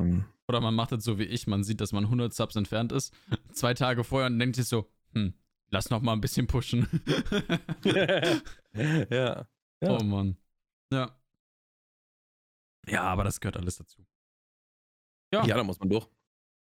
Oder 0.47 0.61
man 0.61 0.73
macht 0.73 0.91
es 0.91 1.03
so 1.03 1.19
wie 1.19 1.23
ich, 1.23 1.47
man 1.47 1.63
sieht, 1.63 1.81
dass 1.81 1.91
man 1.91 2.05
100 2.05 2.33
Subs 2.33 2.55
entfernt 2.55 2.91
ist, 2.91 3.13
zwei 3.51 3.73
Tage 3.73 4.03
vorher 4.03 4.27
und 4.27 4.39
denkt 4.39 4.55
sich 4.55 4.65
so, 4.67 4.89
hm, 5.13 5.33
lass 5.69 5.89
noch 5.89 6.01
mal 6.01 6.13
ein 6.13 6.21
bisschen 6.21 6.47
pushen. 6.47 6.87
ja. 7.83 8.35
ja. 9.09 9.47
Oh 9.81 10.03
Mann. 10.03 10.37
Ja. 10.91 11.11
Ja, 12.87 13.03
aber 13.03 13.23
das 13.25 13.39
gehört 13.39 13.57
alles 13.57 13.77
dazu. 13.77 14.05
Ja. 15.33 15.45
Ja, 15.45 15.57
da 15.57 15.63
muss 15.63 15.79
man 15.79 15.89
durch. 15.89 16.07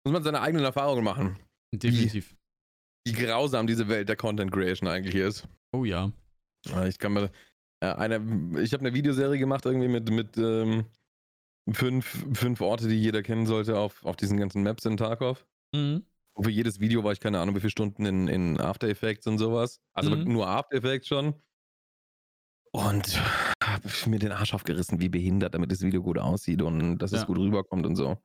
Muss 0.05 0.13
man 0.13 0.25
seine 0.25 0.41
eigenen 0.41 0.65
Erfahrungen 0.65 1.05
machen. 1.05 1.39
Definitiv. 1.73 2.37
Wie, 3.05 3.13
wie 3.13 3.25
grausam 3.25 3.67
diese 3.67 3.89
Welt 3.89 4.09
der 4.09 4.17
Content 4.17 4.53
Creation 4.53 4.89
eigentlich 4.89 5.15
ist. 5.15 5.49
Oh 5.73 5.85
ja. 5.85 6.11
Ich 6.89 6.99
kann 6.99 7.13
mir. 7.13 7.31
Äh, 7.81 7.93
eine, 7.93 8.17
ich 8.61 8.73
habe 8.73 8.81
eine 8.81 8.95
Videoserie 8.95 9.39
gemacht, 9.39 9.67
irgendwie 9.67 9.89
mit, 9.89 10.11
mit 10.11 10.37
ähm, 10.39 10.87
fünf, 11.73 12.25
fünf 12.33 12.61
Orte, 12.61 12.89
die 12.89 13.01
jeder 13.01 13.23
kennen 13.23 13.47
sollte 13.47 13.79
auf, 13.79 14.05
auf 14.05 14.17
diesen 14.17 14.39
ganzen 14.39 14.63
Maps 14.63 14.85
in 14.85 14.97
Tarkov. 14.97 15.47
Mhm. 15.75 16.05
Und 16.35 16.45
für 16.45 16.51
jedes 16.51 16.81
Video 16.81 17.03
war 17.03 17.13
ich 17.13 17.21
keine 17.21 17.41
Ahnung, 17.41 17.55
wie 17.55 17.61
viele 17.61 17.71
Stunden 17.71 18.05
in, 18.05 18.29
in 18.29 18.61
After 18.61 18.89
Effects 18.89 19.27
und 19.27 19.39
sowas. 19.39 19.81
Also 19.95 20.15
mhm. 20.15 20.33
nur 20.33 20.47
After 20.47 20.77
Effects 20.77 21.09
schon. 21.09 21.35
Und 22.73 23.19
habe 23.63 23.89
mir 24.07 24.19
den 24.19 24.33
Arsch 24.33 24.53
aufgerissen, 24.53 25.01
wie 25.01 25.09
behindert, 25.09 25.55
damit 25.55 25.73
das 25.73 25.81
Video 25.81 26.03
gut 26.03 26.19
aussieht 26.19 26.61
und 26.61 26.99
dass 26.99 27.13
ja. 27.13 27.21
es 27.21 27.27
gut 27.27 27.39
rüberkommt 27.39 27.87
und 27.87 27.97
so. 27.97 28.19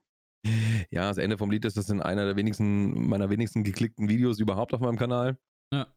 Ja, 0.89 1.07
das 1.07 1.17
Ende 1.17 1.37
vom 1.37 1.51
Lied 1.51 1.63
ist, 1.65 1.77
das 1.77 1.85
sind 1.85 2.01
einer 2.01 2.25
der 2.25 2.35
wenigsten, 2.35 3.07
meiner 3.07 3.29
wenigsten 3.29 3.63
geklickten 3.63 4.09
Videos 4.09 4.39
überhaupt 4.39 4.73
auf 4.73 4.81
meinem 4.81 4.97
Kanal. 4.97 5.37
Ja. 5.71 5.87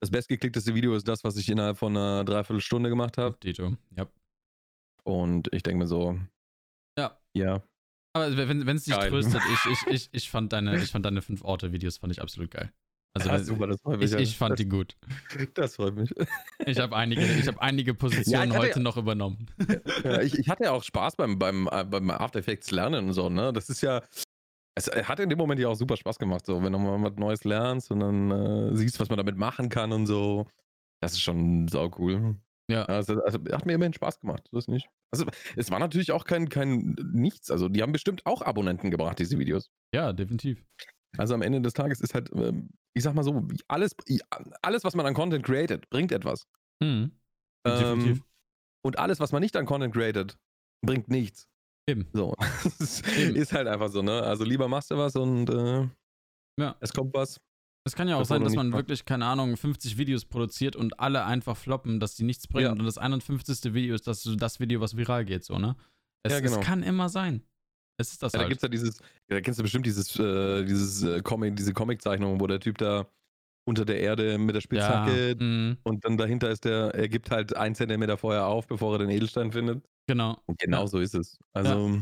Das 0.00 0.10
bestgeklickteste 0.10 0.74
Video 0.74 0.94
ist 0.94 1.08
das, 1.08 1.24
was 1.24 1.36
ich 1.36 1.48
innerhalb 1.48 1.78
von 1.78 1.96
einer 1.96 2.24
Dreiviertelstunde 2.24 2.90
gemacht 2.90 3.16
habe. 3.18 3.38
Dito, 3.42 3.76
ja. 3.96 4.06
Und 5.04 5.48
ich 5.52 5.62
denke 5.62 5.78
mir 5.78 5.86
so, 5.86 6.18
ja. 7.38 7.62
Aber 8.14 8.36
wenn 8.36 8.68
es 8.68 8.84
dich 8.84 8.94
geil. 8.94 9.10
tröstet, 9.10 9.40
ich, 9.52 9.72
ich, 9.72 9.86
ich, 9.86 10.08
ich, 10.12 10.30
fand 10.30 10.52
deine, 10.52 10.76
ich 10.82 10.90
fand 10.90 11.04
deine 11.04 11.22
fünf 11.22 11.42
Orte-Videos 11.42 11.98
fand 11.98 12.12
ich 12.12 12.20
absolut 12.20 12.50
geil. 12.50 12.72
Also 13.14 13.30
ja, 13.30 13.38
super, 13.38 13.66
das 13.66 13.80
freut 13.80 13.98
mich. 13.98 14.12
Ich, 14.12 14.20
ich 14.20 14.36
fand 14.36 14.52
das, 14.52 14.58
die 14.58 14.68
gut. 14.68 14.96
Das 15.54 15.76
freut 15.76 15.96
mich. 15.96 16.10
Ich 16.66 16.78
habe 16.78 16.94
einige, 16.94 17.22
hab 17.22 17.58
einige 17.58 17.94
Positionen 17.94 18.52
ja, 18.52 18.58
heute 18.58 18.78
ja, 18.78 18.82
noch 18.82 18.96
übernommen. 18.96 19.46
Ja, 20.04 20.20
ich, 20.20 20.38
ich 20.38 20.48
hatte 20.48 20.64
ja 20.64 20.72
auch 20.72 20.82
Spaß 20.82 21.16
beim, 21.16 21.38
beim, 21.38 21.68
äh, 21.70 21.84
beim 21.84 22.10
After 22.10 22.38
Effects 22.38 22.70
lernen 22.70 23.06
und 23.06 23.12
so, 23.14 23.28
ne? 23.28 23.52
Das 23.52 23.70
ist 23.70 23.80
ja. 23.80 24.02
Es 24.76 24.86
hat 24.86 25.18
in 25.18 25.28
dem 25.28 25.38
Moment 25.38 25.60
ja 25.60 25.68
auch 25.68 25.74
super 25.74 25.96
Spaß 25.96 26.18
gemacht, 26.18 26.46
so, 26.46 26.62
wenn 26.62 26.72
du 26.72 26.78
mal 26.78 27.02
was 27.02 27.16
Neues 27.16 27.42
lernst 27.42 27.90
und 27.90 27.98
dann 27.98 28.30
äh, 28.30 28.76
siehst, 28.76 29.00
was 29.00 29.08
man 29.08 29.16
damit 29.16 29.36
machen 29.36 29.68
kann 29.68 29.92
und 29.92 30.06
so. 30.06 30.46
Das 31.00 31.12
ist 31.12 31.20
schon 31.20 31.66
sau 31.66 31.90
cool. 31.98 32.36
Ja. 32.70 32.84
Also, 32.84 33.20
also, 33.22 33.38
hat 33.50 33.66
mir 33.66 33.72
immerhin 33.72 33.94
Spaß 33.94 34.20
gemacht, 34.20 34.48
ist 34.52 34.68
nicht. 34.68 34.88
Also, 35.10 35.26
es 35.56 35.70
war 35.70 35.78
natürlich 35.78 36.12
auch 36.12 36.24
kein, 36.24 36.48
kein 36.48 36.94
Nichts. 37.12 37.50
Also, 37.50 37.68
die 37.68 37.82
haben 37.82 37.92
bestimmt 37.92 38.26
auch 38.26 38.42
Abonnenten 38.42 38.90
gebracht, 38.90 39.18
diese 39.18 39.38
Videos. 39.38 39.70
Ja, 39.94 40.12
definitiv. 40.12 40.62
Also, 41.16 41.34
am 41.34 41.42
Ende 41.42 41.60
des 41.60 41.72
Tages 41.72 42.00
ist 42.00 42.14
halt, 42.14 42.30
ähm, 42.34 42.68
ich 42.94 43.02
sag 43.02 43.14
mal 43.14 43.22
so, 43.22 43.46
alles, 43.68 43.94
alles 44.62 44.84
was 44.84 44.94
man 44.94 45.06
an 45.06 45.14
Content 45.14 45.44
created, 45.44 45.88
bringt 45.88 46.12
etwas. 46.12 46.46
Mhm. 46.82 47.12
Definitiv. 47.66 48.18
Ähm, 48.18 48.24
und 48.84 48.98
alles, 48.98 49.18
was 49.20 49.32
man 49.32 49.42
nicht 49.42 49.56
an 49.56 49.66
Content 49.66 49.94
created, 49.94 50.36
bringt 50.84 51.08
nichts. 51.08 51.48
Eben. 51.88 52.06
So. 52.12 52.34
Eben. 53.16 53.34
ist 53.34 53.52
halt 53.52 53.66
einfach 53.66 53.90
so, 53.90 54.02
ne? 54.02 54.22
Also, 54.22 54.44
lieber 54.44 54.68
machst 54.68 54.90
du 54.90 54.98
was 54.98 55.16
und 55.16 55.48
äh, 55.48 55.88
ja. 56.60 56.76
es 56.80 56.92
kommt 56.92 57.14
was. 57.14 57.40
Es 57.86 57.94
kann 57.94 58.08
ja 58.08 58.16
auch 58.16 58.20
das 58.20 58.28
sein, 58.28 58.44
dass 58.44 58.54
man 58.54 58.72
wirklich, 58.72 59.04
keine 59.04 59.26
Ahnung, 59.26 59.56
50 59.56 59.96
Videos 59.96 60.24
produziert 60.24 60.76
und 60.76 61.00
alle 61.00 61.24
einfach 61.24 61.56
floppen, 61.56 62.00
dass 62.00 62.16
die 62.16 62.24
nichts 62.24 62.46
bringen. 62.46 62.66
Ja. 62.66 62.72
Und 62.72 62.84
das 62.84 62.98
51. 62.98 63.72
Video 63.72 63.94
ist 63.94 64.06
das, 64.06 64.28
das 64.36 64.60
Video, 64.60 64.80
was 64.80 64.96
viral 64.96 65.24
geht, 65.24 65.44
so, 65.44 65.58
ne? 65.58 65.76
Es, 66.22 66.32
ja, 66.32 66.40
genau. 66.40 66.58
es 66.58 66.60
kann 66.60 66.82
immer 66.82 67.08
sein. 67.08 67.42
Es 68.00 68.12
ist 68.12 68.22
das 68.22 68.32
ja, 68.32 68.40
halt. 68.40 68.46
Da 68.46 68.48
gibt's 68.48 68.62
ja 68.62 68.68
dieses, 68.68 68.98
da 69.28 69.40
kennst 69.40 69.58
du 69.58 69.62
bestimmt 69.62 69.86
dieses, 69.86 70.18
äh, 70.18 70.64
dieses 70.64 71.02
äh, 71.02 71.22
Comic, 71.22 71.56
diese 71.56 71.72
Comiczeichnung, 71.72 72.40
wo 72.40 72.46
der 72.46 72.60
Typ 72.60 72.78
da 72.78 73.06
unter 73.66 73.84
der 73.84 74.00
Erde 74.00 74.38
mit 74.38 74.54
der 74.54 74.60
Spitzhacke 74.60 75.28
ja, 75.30 75.34
mhm. 75.34 75.76
und 75.82 76.04
dann 76.04 76.16
dahinter 76.16 76.50
ist 76.50 76.64
der, 76.64 76.94
er 76.94 77.08
gibt 77.08 77.30
halt 77.30 77.54
ein 77.54 77.74
Zentimeter 77.74 78.16
vorher 78.16 78.46
auf, 78.46 78.66
bevor 78.66 78.94
er 78.94 78.98
den 79.00 79.10
Edelstein 79.10 79.52
findet. 79.52 79.84
Genau. 80.08 80.40
Und 80.46 80.58
genau 80.58 80.86
so 80.86 81.00
ist 81.00 81.14
es. 81.14 81.38
Also. 81.52 82.00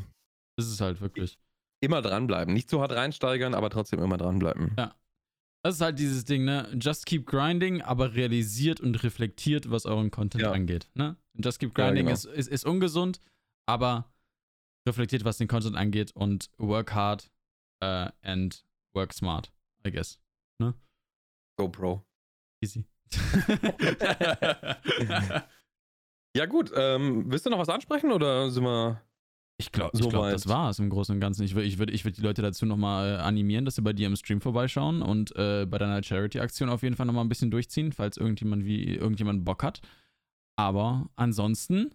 Ist 0.59 0.81
halt 0.81 1.01
wirklich. 1.01 1.39
Immer 1.83 2.03
dranbleiben. 2.03 2.55
Nicht 2.55 2.71
zu 2.71 2.81
hart 2.81 2.93
reinsteigern, 2.93 3.55
aber 3.55 3.69
trotzdem 3.69 4.01
immer 4.01 4.17
dranbleiben. 4.17 4.75
Ja. 4.79 4.95
Das 5.67 5.75
ist 5.75 5.81
halt 5.81 5.99
dieses 5.99 6.25
Ding, 6.25 6.45
ne? 6.45 6.73
Just 6.81 7.07
keep 7.07 7.27
grinding, 7.27 7.83
aber 7.83 8.15
realisiert 8.15 8.81
und 8.81 9.03
reflektiert, 9.03 9.69
was 9.69 9.85
euren 9.85 10.13
Content 10.13 10.45
ja. 10.45 10.53
angeht. 10.53 10.89
Ne? 10.95 11.17
Just 11.35 11.59
keep 11.59 11.75
grinding 11.75 12.07
ja, 12.07 12.15
genau. 12.15 12.31
ist, 12.31 12.47
ist, 12.47 12.47
ist 12.47 12.65
ungesund, 12.65 13.21
aber 13.69 14.09
reflektiert, 14.87 15.25
was 15.25 15.39
den 15.39 15.49
Content 15.49 15.75
angeht 15.75 16.13
und 16.15 16.53
work 16.59 16.95
hard 16.95 17.33
uh, 17.83 18.11
and 18.23 18.65
work 18.95 19.13
smart, 19.13 19.53
I 19.85 19.91
guess. 19.91 20.21
Ne? 20.61 20.73
GoPro. 21.59 22.07
Easy. 22.63 22.85
ja, 26.37 26.47
gut. 26.47 26.71
Ähm, 26.77 27.25
willst 27.27 27.45
du 27.45 27.51
noch 27.51 27.59
was 27.59 27.71
ansprechen 27.71 28.13
oder 28.13 28.53
sind 28.53 28.63
wir. 28.63 29.03
Ich 29.59 29.73
glaube, 29.73 29.97
so 29.97 30.09
glaub, 30.11 30.31
das 30.31 30.49
war 30.49 30.69
es 30.69 30.79
im 30.79 30.91
Großen 30.91 31.15
und 31.15 31.21
Ganzen. 31.21 31.43
Ich 31.43 31.55
würde 31.55 31.67
ich 31.67 31.79
würd, 31.79 31.91
ich 31.91 32.05
würd 32.05 32.19
die 32.19 32.23
Leute 32.23 32.43
dazu 32.43 32.67
nochmal 32.67 33.15
äh, 33.15 33.17
animieren, 33.17 33.65
dass 33.65 33.77
sie 33.77 33.83
bei 33.83 33.95
dir 33.95 34.07
im 34.07 34.17
Stream 34.17 34.43
vorbeischauen 34.43 35.01
und 35.01 35.35
äh, 35.37 35.65
bei 35.67 35.79
deiner 35.79 36.03
Charity-Aktion 36.03 36.69
auf 36.69 36.83
jeden 36.83 36.95
Fall 36.95 37.07
nochmal 37.07 37.25
ein 37.25 37.31
bisschen 37.31 37.51
durchziehen, 37.51 37.93
falls 37.93 38.19
irgendjemand 38.19 38.67
wie 38.67 38.95
irgendjemand 38.95 39.45
Bock 39.45 39.63
hat. 39.63 39.81
Aber 40.57 41.09
ansonsten. 41.17 41.95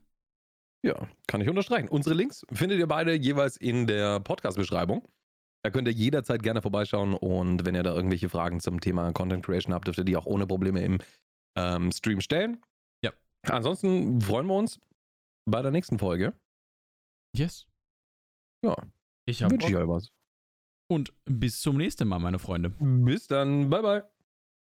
Ja, 0.84 1.08
kann 1.28 1.42
ich 1.42 1.50
unterstreichen. 1.50 1.88
Unsere 1.88 2.16
Links 2.16 2.44
findet 2.52 2.80
ihr 2.80 2.88
beide 2.88 3.14
jeweils 3.14 3.58
in 3.58 3.86
der 3.86 4.20
Podcast-Beschreibung. 4.20 5.08
Da 5.64 5.70
könnt 5.70 5.88
ihr 5.88 5.94
jederzeit 5.94 6.42
gerne 6.42 6.64
vorbeischauen 6.64 7.14
und 7.14 7.64
wenn 7.66 7.76
ihr 7.76 7.84
da 7.84 7.94
irgendwelche 7.94 8.30
Fragen 8.30 8.60
zum 8.60 8.80
Thema 8.80 9.12
Content 9.14 9.46
Creation 9.46 9.76
habt, 9.76 9.86
dürft 9.86 10.00
ihr 10.00 10.06
die 10.06 10.18
auch 10.18 10.26
ohne 10.26 10.48
Probleme 10.48 10.84
im 10.84 10.98
ähm, 11.56 11.92
Stream 11.92 12.22
stellen. 12.22 12.58
Ja. 13.04 13.12
Ansonsten 13.44 14.20
freuen 14.22 14.48
wir 14.48 14.56
uns 14.56 14.80
bei 15.46 15.62
der 15.62 15.70
nächsten 15.70 16.00
Folge. 16.00 16.34
Yes. 17.36 17.66
Ja. 18.64 18.76
Ich 19.26 19.44
habe 19.44 19.54
Wünsche 19.54 19.70
ich 19.70 19.76
euch 19.76 19.88
was. 19.88 20.12
Und 20.90 21.14
bis 21.26 21.62
zum 21.62 21.78
nächsten 21.78 22.08
Mal, 22.08 22.20
meine 22.20 22.40
Freunde. 22.40 22.70
Bis 22.70 23.28
dann. 23.28 23.70
Bye, 23.70 23.82
bye. 23.82 24.11